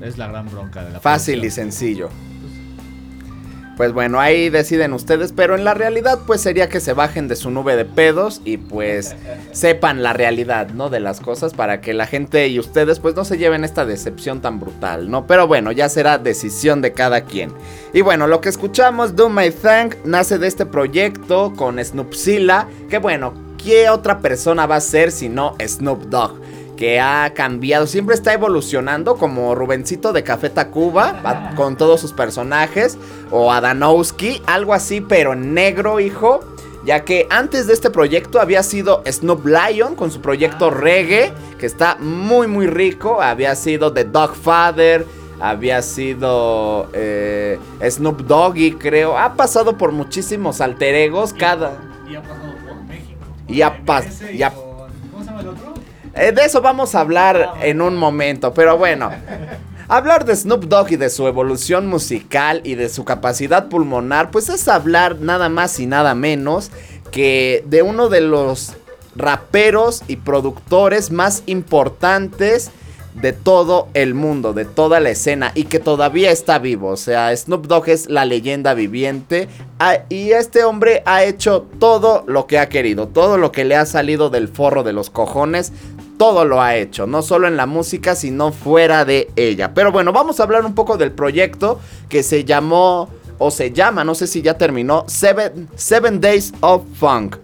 Es 0.00 0.18
la 0.18 0.26
gran 0.26 0.46
bronca 0.50 0.84
de 0.84 0.90
la 0.90 1.00
Fácil 1.00 1.44
y 1.44 1.50
sencillo. 1.50 2.10
Pues 3.78 3.92
bueno, 3.92 4.18
ahí 4.18 4.50
deciden 4.50 4.92
ustedes, 4.92 5.30
pero 5.30 5.54
en 5.54 5.62
la 5.62 5.72
realidad 5.72 6.18
pues 6.26 6.40
sería 6.40 6.68
que 6.68 6.80
se 6.80 6.94
bajen 6.94 7.28
de 7.28 7.36
su 7.36 7.52
nube 7.52 7.76
de 7.76 7.84
pedos 7.84 8.40
y 8.44 8.56
pues 8.56 9.14
sepan 9.52 10.02
la 10.02 10.12
realidad, 10.12 10.70
¿no? 10.70 10.90
De 10.90 10.98
las 10.98 11.20
cosas 11.20 11.54
para 11.54 11.80
que 11.80 11.94
la 11.94 12.08
gente 12.08 12.48
y 12.48 12.58
ustedes 12.58 12.98
pues 12.98 13.14
no 13.14 13.24
se 13.24 13.38
lleven 13.38 13.62
esta 13.62 13.86
decepción 13.86 14.40
tan 14.40 14.58
brutal, 14.58 15.08
¿no? 15.08 15.28
Pero 15.28 15.46
bueno, 15.46 15.70
ya 15.70 15.88
será 15.88 16.18
decisión 16.18 16.82
de 16.82 16.92
cada 16.92 17.20
quien. 17.20 17.52
Y 17.92 18.00
bueno, 18.00 18.26
lo 18.26 18.40
que 18.40 18.48
escuchamos, 18.48 19.14
Do 19.14 19.28
My 19.28 19.52
Thing, 19.52 19.94
nace 20.04 20.38
de 20.38 20.48
este 20.48 20.66
proyecto 20.66 21.52
con 21.54 21.78
Snoopzilla, 21.78 22.66
que 22.90 22.98
bueno, 22.98 23.32
¿qué 23.64 23.90
otra 23.90 24.18
persona 24.18 24.66
va 24.66 24.74
a 24.74 24.80
ser 24.80 25.12
si 25.12 25.28
no 25.28 25.54
Snoop 25.64 26.06
Dogg? 26.06 26.40
que 26.78 27.00
ha 27.00 27.34
cambiado, 27.34 27.88
siempre 27.88 28.14
está 28.14 28.32
evolucionando 28.32 29.16
como 29.16 29.56
Rubencito 29.56 30.12
de 30.12 30.22
Café 30.22 30.48
Tacuba 30.48 31.52
con 31.56 31.76
todos 31.76 32.00
sus 32.00 32.12
personajes 32.12 32.96
o 33.30 33.52
Adanowski, 33.52 34.42
algo 34.46 34.74
así 34.74 35.00
pero 35.00 35.32
en 35.32 35.54
negro, 35.54 36.00
hijo, 36.00 36.40
ya 36.84 37.04
que 37.04 37.26
antes 37.30 37.66
de 37.66 37.74
este 37.74 37.90
proyecto 37.90 38.40
había 38.40 38.62
sido 38.62 39.02
Snoop 39.06 39.46
Lion 39.46 39.94
con 39.94 40.10
su 40.10 40.20
proyecto 40.20 40.70
Reggae, 40.70 41.32
que 41.58 41.66
está 41.66 41.96
muy 42.00 42.46
muy 42.46 42.66
rico, 42.66 43.20
había 43.20 43.54
sido 43.54 43.92
The 43.92 44.04
Dog 44.04 44.34
Father, 44.34 45.04
había 45.40 45.82
sido 45.82 46.88
eh, 46.94 47.58
Snoop 47.88 48.22
Doggy, 48.22 48.72
creo, 48.72 49.18
ha 49.18 49.34
pasado 49.34 49.76
por 49.76 49.92
muchísimos 49.92 50.60
alter 50.60 50.94
egos 50.94 51.32
cada 51.34 51.72
Y 52.10 52.14
ha 52.16 52.22
pasado 52.22 52.54
por 52.66 52.82
México. 52.84 53.18
y 53.46 53.62
ha 53.62 53.84
pas- 53.84 54.32
y 54.34 54.42
ha 54.42 54.50
¿Cómo 54.52 54.86
se 55.20 55.24
llama 55.26 55.40
el 55.42 55.48
otro? 55.48 55.74
eh, 56.14 56.32
de 56.32 56.44
eso 56.44 56.60
vamos 56.62 56.94
a 56.94 57.00
hablar 57.00 57.52
en 57.62 57.80
un 57.82 57.96
momento, 57.96 58.52
pero 58.54 58.78
bueno. 58.78 59.10
Hablar 59.90 60.26
de 60.26 60.36
Snoop 60.36 60.64
Dogg 60.64 60.92
y 60.92 60.96
de 60.96 61.08
su 61.08 61.26
evolución 61.26 61.86
musical 61.86 62.60
y 62.62 62.74
de 62.74 62.90
su 62.90 63.06
capacidad 63.06 63.68
pulmonar, 63.68 64.30
pues 64.30 64.50
es 64.50 64.68
hablar 64.68 65.16
nada 65.20 65.48
más 65.48 65.80
y 65.80 65.86
nada 65.86 66.14
menos 66.14 66.70
que 67.10 67.64
de 67.66 67.80
uno 67.80 68.10
de 68.10 68.20
los 68.20 68.74
raperos 69.16 70.02
y 70.06 70.16
productores 70.16 71.10
más 71.10 71.42
importantes 71.46 72.70
de 73.14 73.32
todo 73.32 73.88
el 73.94 74.12
mundo, 74.12 74.52
de 74.52 74.66
toda 74.66 75.00
la 75.00 75.08
escena 75.08 75.52
y 75.54 75.64
que 75.64 75.78
todavía 75.78 76.30
está 76.32 76.58
vivo. 76.58 76.88
O 76.88 76.98
sea, 76.98 77.34
Snoop 77.34 77.66
Dogg 77.66 77.88
es 77.88 78.10
la 78.10 78.26
leyenda 78.26 78.74
viviente 78.74 79.48
y 80.10 80.32
este 80.32 80.64
hombre 80.64 81.02
ha 81.06 81.24
hecho 81.24 81.66
todo 81.80 82.24
lo 82.26 82.46
que 82.46 82.58
ha 82.58 82.68
querido, 82.68 83.08
todo 83.08 83.38
lo 83.38 83.52
que 83.52 83.64
le 83.64 83.74
ha 83.74 83.86
salido 83.86 84.28
del 84.28 84.48
forro 84.48 84.82
de 84.82 84.92
los 84.92 85.08
cojones. 85.08 85.72
Todo 86.18 86.44
lo 86.44 86.60
ha 86.60 86.76
hecho, 86.76 87.06
no 87.06 87.22
solo 87.22 87.46
en 87.46 87.56
la 87.56 87.66
música, 87.66 88.16
sino 88.16 88.52
fuera 88.52 89.04
de 89.04 89.30
ella. 89.36 89.72
Pero 89.72 89.92
bueno, 89.92 90.12
vamos 90.12 90.40
a 90.40 90.42
hablar 90.42 90.66
un 90.66 90.74
poco 90.74 90.96
del 90.96 91.12
proyecto 91.12 91.78
que 92.08 92.24
se 92.24 92.44
llamó, 92.44 93.08
o 93.38 93.52
se 93.52 93.70
llama, 93.70 94.02
no 94.02 94.16
sé 94.16 94.26
si 94.26 94.42
ya 94.42 94.58
terminó, 94.58 95.04
Seven, 95.06 95.68
Seven 95.76 96.20
Days 96.20 96.52
of 96.60 96.82
Funk. 96.98 97.36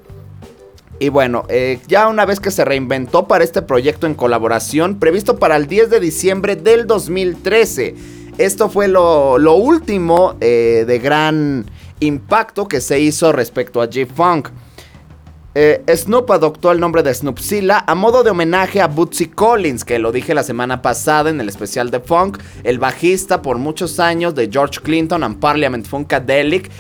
Y 0.99 1.09
bueno, 1.09 1.45
eh, 1.49 1.79
ya 1.87 2.09
una 2.09 2.25
vez 2.25 2.41
que 2.41 2.51
se 2.51 2.65
reinventó 2.65 3.29
para 3.29 3.45
este 3.45 3.63
proyecto 3.63 4.07
en 4.07 4.15
colaboración, 4.15 4.99
previsto 4.99 5.39
para 5.39 5.57
el 5.57 5.67
10 5.67 5.91
de 5.91 6.01
diciembre 6.01 6.57
del 6.57 6.87
2013. 6.87 7.95
Esto 8.39 8.69
fue 8.69 8.89
lo, 8.89 9.37
último 9.55 10.35
eh, 10.41 10.85
de 10.87 10.99
gran 10.99 11.65
impacto 12.01 12.67
que 12.67 12.81
se 12.81 12.99
hizo 12.99 13.33
respecto 13.33 13.81
a 13.81 13.89
G-Funk. 13.89 14.49
Eh, 15.57 15.85
Snoop 15.89 16.33
adoptó 16.33 16.73
el 16.73 16.81
nombre 16.81 17.05
de 17.05 17.15
Snoopzilla 17.15 17.85
a 17.87 17.95
modo 17.95 18.25
de 18.25 18.31
homenaje 18.31 18.81
a 18.81 18.89
Bootsy 18.89 19.27
Collins, 19.27 19.85
que 19.85 20.01
lo 20.01 20.11
dije 20.11 20.35
la 20.35 20.43
semana 20.43 20.83
pasada 20.83 21.31
en 21.31 21.41
el 21.41 21.49
especial 21.49 21.93
de 21.93 22.01
Funk, 22.01 22.39
el 22.65 22.81
bajista 22.81 23.41
por 23.41 23.59
muchos 23.59 24.01
años 24.01 24.35
de 24.35 24.51
George 24.51 24.81
Clinton 24.81 25.23
and 25.23 25.39
Parliament 25.39 25.87
Funkadelic, 25.87 26.73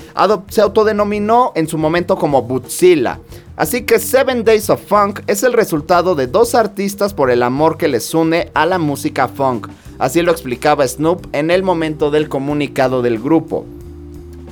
se 0.48 0.60
autodenominó 0.60 1.52
en 1.54 1.68
su 1.68 1.78
momento 1.78 2.16
como 2.16 2.42
Bootzilla. 2.42 3.20
Así 3.56 3.82
que 3.82 4.00
Seven 4.00 4.42
Days 4.42 4.68
of 4.68 4.84
Funk 4.84 5.20
es 5.28 5.44
el 5.44 5.52
resultado 5.52 6.16
de 6.16 6.26
dos 6.26 6.56
artistas 6.56 7.14
por 7.14 7.30
el 7.30 7.44
amor 7.44 7.78
que 7.78 7.86
les 7.86 8.12
une 8.12 8.50
a 8.54 8.66
la 8.66 8.78
música 8.78 9.28
funk. 9.28 9.68
Así 10.00 10.22
lo 10.22 10.32
explicaba 10.32 10.88
Snoop 10.88 11.28
en 11.30 11.52
el 11.52 11.62
momento 11.62 12.10
del 12.10 12.28
comunicado 12.28 13.02
del 13.02 13.20
grupo. 13.20 13.64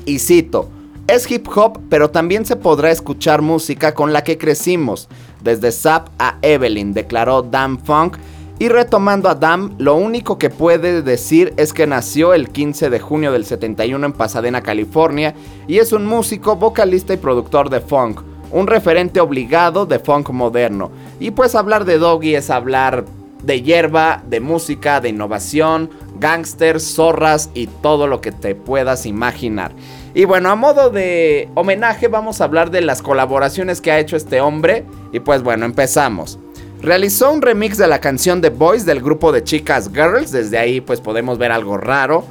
Y 0.07 0.21
cito, 0.21 0.69
es 1.09 1.31
hip 1.31 1.49
hop, 1.55 1.81
pero 1.89 2.11
también 2.11 2.45
se 2.47 2.57
podrá 2.57 2.91
escuchar 2.91 3.43
música 3.43 3.95
con 3.95 4.13
la 4.13 4.23
que 4.23 4.39
crecimos, 4.39 5.09
desde 5.43 5.73
Zap 5.73 6.09
a 6.19 6.37
Evelyn, 6.43 6.93
declaró 6.93 7.43
Dan 7.43 7.79
Funk. 7.79 8.17
Y 8.59 8.69
retomando 8.69 9.29
a 9.29 9.35
Dam, 9.35 9.75
lo 9.79 9.97
único 9.97 10.39
que 10.39 10.49
puede 10.49 11.03
decir 11.03 11.53
es 11.57 11.73
que 11.73 11.89
nació 11.89 12.33
el 12.33 12.51
15 12.51 12.91
de 12.91 13.01
junio 13.01 13.33
del 13.33 13.45
71 13.45 14.07
en 14.07 14.13
Pasadena, 14.13 14.63
California, 14.63 15.35
y 15.67 15.79
es 15.79 15.93
un 15.93 16.07
músico, 16.07 16.55
vocalista 16.55 17.13
y 17.13 17.17
productor 17.17 17.71
de 17.71 17.81
funk, 17.81 18.21
un 18.53 18.69
referente 18.69 19.21
obligado 19.21 19.85
de 19.85 19.99
funk 19.99 20.31
moderno. 20.31 20.93
Y 21.19 21.33
pues 21.33 21.57
hablar 21.57 21.85
de 21.85 21.99
Doggy 21.99 22.37
es 22.37 22.51
hablar 22.51 23.05
de 23.43 23.63
hierba, 23.63 24.23
de 24.29 24.39
música, 24.39 25.01
de 25.01 25.09
innovación, 25.09 25.91
gangsters, 26.21 26.95
zorras 26.95 27.51
y 27.55 27.67
todo 27.67 28.07
lo 28.07 28.21
que 28.21 28.31
te 28.31 28.55
puedas 28.55 29.07
imaginar. 29.07 29.73
Y 30.15 30.25
bueno, 30.27 30.51
a 30.51 30.57
modo 30.57 30.91
de 30.91 31.49
homenaje 31.55 32.09
vamos 32.09 32.41
a 32.41 32.45
hablar 32.45 32.71
de 32.71 32.83
las 32.83 33.01
colaboraciones 33.01 33.81
que 33.81 33.93
ha 33.93 33.99
hecho 33.99 34.17
este 34.17 34.41
hombre. 34.41 34.85
Y 35.13 35.21
pues 35.21 35.43
bueno, 35.43 35.65
empezamos. 35.65 36.39
Realizó 36.81 37.33
un 37.33 37.41
remix 37.41 37.79
de 37.79 37.87
la 37.87 38.01
canción 38.01 38.41
The 38.41 38.51
Boys 38.51 38.85
del 38.85 39.01
grupo 39.01 39.33
de 39.33 39.43
chicas 39.43 39.91
Girls. 39.93 40.33
Desde 40.33 40.59
ahí 40.59 40.81
pues 40.81 41.01
podemos 41.01 41.39
ver 41.39 41.53
algo 41.53 41.79
raro. 41.79 42.25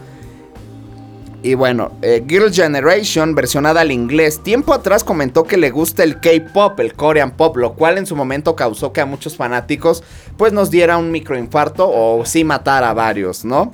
Y 1.44 1.56
bueno, 1.56 1.92
eh, 2.04 2.24
Girl 2.28 2.54
Generation, 2.54 3.34
versionada 3.34 3.82
al 3.82 3.92
inglés, 3.92 4.44
tiempo 4.44 4.74
atrás 4.74 5.04
comentó 5.04 5.46
que 5.46 5.58
le 5.58 5.72
gusta 5.72 6.04
el 6.04 6.20
K-pop, 6.20 6.80
el 6.80 6.94
Korean 6.94 7.32
pop, 7.32 7.58
lo 7.58 7.74
cual 7.74 7.98
en 7.98 8.06
su 8.06 8.16
momento 8.16 8.56
causó 8.56 8.94
que 8.94 9.02
a 9.02 9.08
muchos 9.08 9.36
fanáticos 9.36 10.04
pues 10.38 10.54
nos 10.54 10.70
diera 10.70 10.98
un 10.98 11.10
microinfarto 11.10 11.90
o 11.90 12.24
sí 12.26 12.44
matar 12.44 12.84
a 12.84 12.94
varios, 12.94 13.44
¿no? 13.44 13.72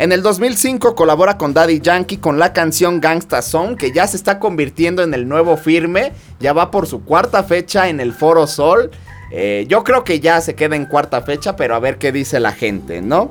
En 0.00 0.12
el 0.12 0.22
2005 0.22 0.94
colabora 0.94 1.36
con 1.36 1.52
Daddy 1.52 1.80
Yankee 1.80 2.16
con 2.16 2.38
la 2.38 2.54
canción 2.54 3.02
Gangsta 3.02 3.42
Song, 3.42 3.76
que 3.76 3.92
ya 3.92 4.06
se 4.06 4.16
está 4.16 4.38
convirtiendo 4.38 5.02
en 5.02 5.12
el 5.12 5.28
nuevo 5.28 5.58
firme, 5.58 6.12
ya 6.38 6.54
va 6.54 6.70
por 6.70 6.86
su 6.86 7.04
cuarta 7.04 7.44
fecha 7.44 7.90
en 7.90 8.00
el 8.00 8.14
Foro 8.14 8.46
Sol. 8.46 8.90
Eh, 9.30 9.66
yo 9.68 9.84
creo 9.84 10.02
que 10.02 10.18
ya 10.18 10.40
se 10.40 10.54
queda 10.54 10.74
en 10.74 10.86
cuarta 10.86 11.20
fecha, 11.20 11.54
pero 11.54 11.74
a 11.74 11.80
ver 11.80 11.98
qué 11.98 12.12
dice 12.12 12.40
la 12.40 12.52
gente, 12.52 13.02
¿no? 13.02 13.30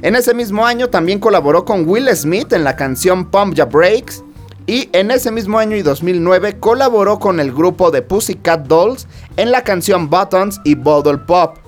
En 0.00 0.16
ese 0.16 0.32
mismo 0.32 0.64
año 0.64 0.88
también 0.88 1.18
colaboró 1.18 1.66
con 1.66 1.86
Will 1.86 2.08
Smith 2.16 2.54
en 2.54 2.64
la 2.64 2.74
canción 2.74 3.30
Pump 3.30 3.52
Ya 3.52 3.66
Breaks. 3.66 4.24
Y 4.66 4.88
en 4.94 5.10
ese 5.10 5.30
mismo 5.30 5.58
año 5.58 5.76
y 5.76 5.82
2009 5.82 6.58
colaboró 6.58 7.18
con 7.18 7.38
el 7.38 7.52
grupo 7.52 7.90
de 7.90 8.00
Pussycat 8.00 8.66
Dolls 8.66 9.06
en 9.36 9.50
la 9.50 9.62
canción 9.62 10.08
Buttons 10.08 10.58
y 10.64 10.74
Bottle 10.74 11.18
Pop. 11.18 11.58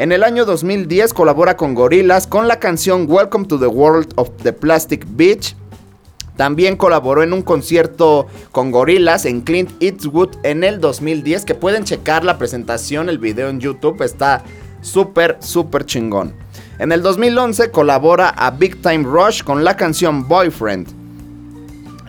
En 0.00 0.12
el 0.12 0.24
año 0.24 0.46
2010 0.46 1.12
colabora 1.12 1.58
con 1.58 1.74
Gorillaz 1.74 2.26
con 2.26 2.48
la 2.48 2.58
canción 2.58 3.04
Welcome 3.06 3.44
to 3.48 3.58
the 3.58 3.66
World 3.66 4.14
of 4.16 4.30
the 4.42 4.54
Plastic 4.54 5.04
Beach. 5.10 5.54
También 6.38 6.78
colaboró 6.78 7.22
en 7.22 7.34
un 7.34 7.42
concierto 7.42 8.26
con 8.50 8.70
Gorillaz 8.70 9.26
en 9.26 9.42
Clint 9.42 9.70
Eastwood 9.78 10.38
en 10.42 10.64
el 10.64 10.80
2010, 10.80 11.44
que 11.44 11.54
pueden 11.54 11.84
checar 11.84 12.24
la 12.24 12.38
presentación, 12.38 13.10
el 13.10 13.18
video 13.18 13.50
en 13.50 13.60
YouTube, 13.60 14.00
está 14.00 14.42
súper, 14.80 15.36
súper 15.40 15.84
chingón. 15.84 16.32
En 16.78 16.92
el 16.92 17.02
2011 17.02 17.70
colabora 17.70 18.30
a 18.30 18.52
Big 18.52 18.80
Time 18.80 19.04
Rush 19.04 19.42
con 19.42 19.64
la 19.64 19.76
canción 19.76 20.26
Boyfriend. 20.26 20.99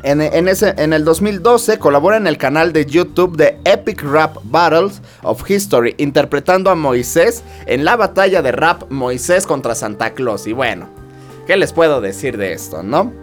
En, 0.03 0.93
el 0.93 1.05
2012 1.05 1.77
colabora 1.77 2.17
en 2.17 2.25
el 2.25 2.37
canal 2.37 2.73
de 2.73 2.85
YouTube 2.85 3.37
de 3.37 3.59
Epic 3.65 4.01
Rap 4.01 4.37
Battles 4.43 5.01
of 5.21 5.47
History, 5.47 5.93
interpretando 5.97 6.71
a 6.71 6.75
Moisés 6.75 7.43
en 7.67 7.85
la 7.85 7.95
batalla 7.95 8.41
de 8.41 8.51
rap 8.51 8.89
Moisés 8.89 9.45
contra 9.45 9.75
Santa 9.75 10.13
Claus. 10.13 10.47
Y 10.47 10.53
bueno, 10.53 10.89
¿qué 11.45 11.55
les 11.55 11.71
puedo 11.71 12.01
decir 12.01 12.37
de 12.37 12.53
esto, 12.53 12.81
no? 12.81 13.13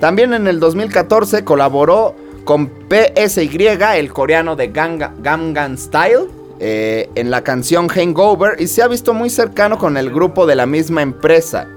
También 0.00 0.32
en 0.32 0.46
el 0.46 0.60
2014 0.60 1.44
colaboró 1.44 2.14
con 2.44 2.70
PSY, 2.88 3.66
el 3.96 4.12
coreano 4.12 4.56
de 4.56 4.68
Gangnam 4.68 5.76
Style, 5.76 6.28
eh, 6.60 7.10
en 7.14 7.30
la 7.30 7.44
canción 7.44 7.88
Hangover 7.88 8.60
y 8.60 8.66
se 8.66 8.82
ha 8.82 8.88
visto 8.88 9.14
muy 9.14 9.30
cercano 9.30 9.78
con 9.78 9.96
el 9.96 10.10
grupo 10.10 10.46
de 10.46 10.56
la 10.56 10.66
misma 10.66 11.02
empresa. 11.02 11.68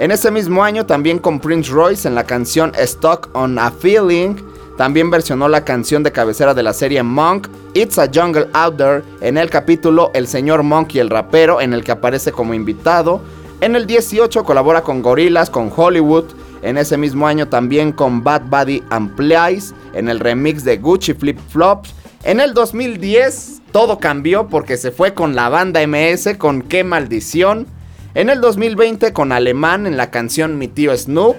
En 0.00 0.10
ese 0.10 0.30
mismo 0.30 0.64
año 0.64 0.86
también 0.86 1.18
con 1.18 1.40
Prince 1.40 1.70
Royce 1.70 2.08
en 2.08 2.14
la 2.14 2.24
canción 2.24 2.72
Stuck 2.74 3.28
on 3.34 3.58
a 3.58 3.70
Feeling. 3.70 4.34
También 4.78 5.10
versionó 5.10 5.46
la 5.46 5.62
canción 5.62 6.02
de 6.02 6.10
cabecera 6.10 6.54
de 6.54 6.62
la 6.62 6.72
serie 6.72 7.02
Monk, 7.02 7.48
It's 7.74 7.98
a 7.98 8.08
Jungle 8.10 8.48
Out 8.54 8.78
There, 8.78 9.02
en 9.20 9.36
el 9.36 9.50
capítulo 9.50 10.10
El 10.14 10.26
Señor 10.26 10.62
Monk 10.62 10.94
y 10.94 11.00
el 11.00 11.10
Rapero, 11.10 11.60
en 11.60 11.74
el 11.74 11.84
que 11.84 11.92
aparece 11.92 12.32
como 12.32 12.54
invitado. 12.54 13.20
En 13.60 13.76
el 13.76 13.86
18 13.86 14.42
colabora 14.42 14.80
con 14.80 15.02
Gorillaz, 15.02 15.50
con 15.50 15.70
Hollywood. 15.76 16.24
En 16.62 16.78
ese 16.78 16.96
mismo 16.96 17.26
año 17.26 17.48
también 17.48 17.92
con 17.92 18.24
Bad 18.24 18.44
Buddy 18.46 18.82
and 18.88 19.14
Plies, 19.16 19.74
en 19.92 20.08
el 20.08 20.18
remix 20.18 20.64
de 20.64 20.78
Gucci 20.78 21.12
Flip 21.12 21.38
Flops. 21.50 21.94
En 22.24 22.40
el 22.40 22.54
2010 22.54 23.60
todo 23.70 23.98
cambió 23.98 24.48
porque 24.48 24.78
se 24.78 24.92
fue 24.92 25.12
con 25.12 25.36
la 25.36 25.50
banda 25.50 25.86
MS 25.86 26.38
con 26.38 26.62
Qué 26.62 26.84
maldición. 26.84 27.66
En 28.12 28.28
el 28.28 28.40
2020 28.40 29.12
con 29.12 29.30
Alemán 29.30 29.86
en 29.86 29.96
la 29.96 30.10
canción 30.10 30.58
Mi 30.58 30.66
tío 30.66 30.96
Snoop. 30.96 31.36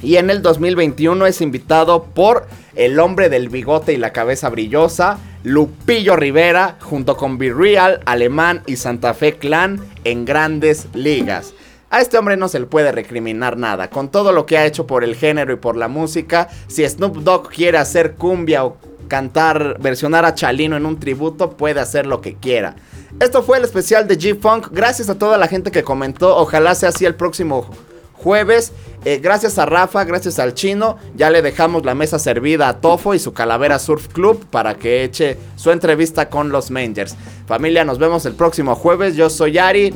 Y 0.00 0.16
en 0.16 0.30
el 0.30 0.40
2021 0.40 1.26
es 1.26 1.40
invitado 1.40 2.04
por 2.04 2.46
el 2.76 3.00
hombre 3.00 3.28
del 3.28 3.48
bigote 3.48 3.92
y 3.92 3.96
la 3.96 4.12
cabeza 4.12 4.48
brillosa, 4.50 5.18
Lupillo 5.42 6.14
Rivera, 6.14 6.76
junto 6.80 7.16
con 7.16 7.38
Be 7.38 7.52
Real, 7.52 8.00
Alemán 8.04 8.62
y 8.66 8.76
Santa 8.76 9.14
Fe 9.14 9.34
Clan 9.34 9.80
en 10.04 10.24
grandes 10.24 10.86
ligas. 10.94 11.54
A 11.90 12.00
este 12.00 12.18
hombre 12.18 12.36
no 12.36 12.46
se 12.46 12.60
le 12.60 12.66
puede 12.66 12.92
recriminar 12.92 13.56
nada. 13.56 13.90
Con 13.90 14.10
todo 14.10 14.30
lo 14.30 14.46
que 14.46 14.58
ha 14.58 14.66
hecho 14.66 14.86
por 14.86 15.02
el 15.02 15.16
género 15.16 15.52
y 15.52 15.56
por 15.56 15.76
la 15.76 15.88
música, 15.88 16.48
si 16.68 16.88
Snoop 16.88 17.16
Dogg 17.16 17.48
quiere 17.50 17.78
hacer 17.78 18.14
cumbia 18.14 18.64
o 18.64 18.76
cantar, 19.08 19.76
versionar 19.80 20.24
a 20.24 20.34
Chalino 20.34 20.76
en 20.76 20.86
un 20.86 21.00
tributo, 21.00 21.56
puede 21.56 21.80
hacer 21.80 22.06
lo 22.06 22.20
que 22.20 22.34
quiera. 22.34 22.76
Esto 23.20 23.42
fue 23.42 23.58
el 23.58 23.64
especial 23.64 24.08
de 24.08 24.18
G-Funk. 24.18 24.68
Gracias 24.72 25.08
a 25.08 25.18
toda 25.18 25.38
la 25.38 25.48
gente 25.48 25.70
que 25.70 25.82
comentó. 25.82 26.36
Ojalá 26.36 26.74
sea 26.74 26.88
así 26.88 27.04
el 27.04 27.14
próximo 27.14 27.70
jueves. 28.14 28.72
Eh, 29.04 29.18
gracias 29.22 29.58
a 29.58 29.66
Rafa, 29.66 30.04
gracias 30.04 30.38
al 30.38 30.54
chino. 30.54 30.96
Ya 31.14 31.30
le 31.30 31.42
dejamos 31.42 31.84
la 31.84 31.94
mesa 31.94 32.18
servida 32.18 32.68
a 32.68 32.80
Tofo 32.80 33.14
y 33.14 33.18
su 33.18 33.32
Calavera 33.32 33.78
Surf 33.78 34.08
Club 34.08 34.46
para 34.46 34.74
que 34.74 35.04
eche 35.04 35.36
su 35.56 35.70
entrevista 35.70 36.28
con 36.28 36.50
los 36.50 36.70
Mangers. 36.70 37.16
Familia, 37.46 37.84
nos 37.84 37.98
vemos 37.98 38.24
el 38.26 38.34
próximo 38.34 38.74
jueves. 38.74 39.16
Yo 39.16 39.28
soy 39.28 39.58
Ari. 39.58 39.92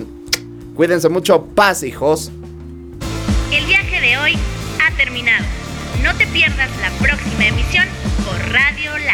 Cuídense 0.75 1.09
mucho. 1.09 1.45
Paz, 1.55 1.83
hijos. 1.83 2.31
El 3.53 3.64
viaje 3.67 4.01
de 4.01 4.19
hoy 4.19 4.39
ha 4.85 4.95
terminado. 4.97 5.45
No 6.03 6.14
te 6.17 6.27
pierdas 6.27 6.71
la 6.81 6.91
próxima 7.05 7.47
emisión 7.47 7.87
por 8.25 8.53
Radio. 8.53 9.06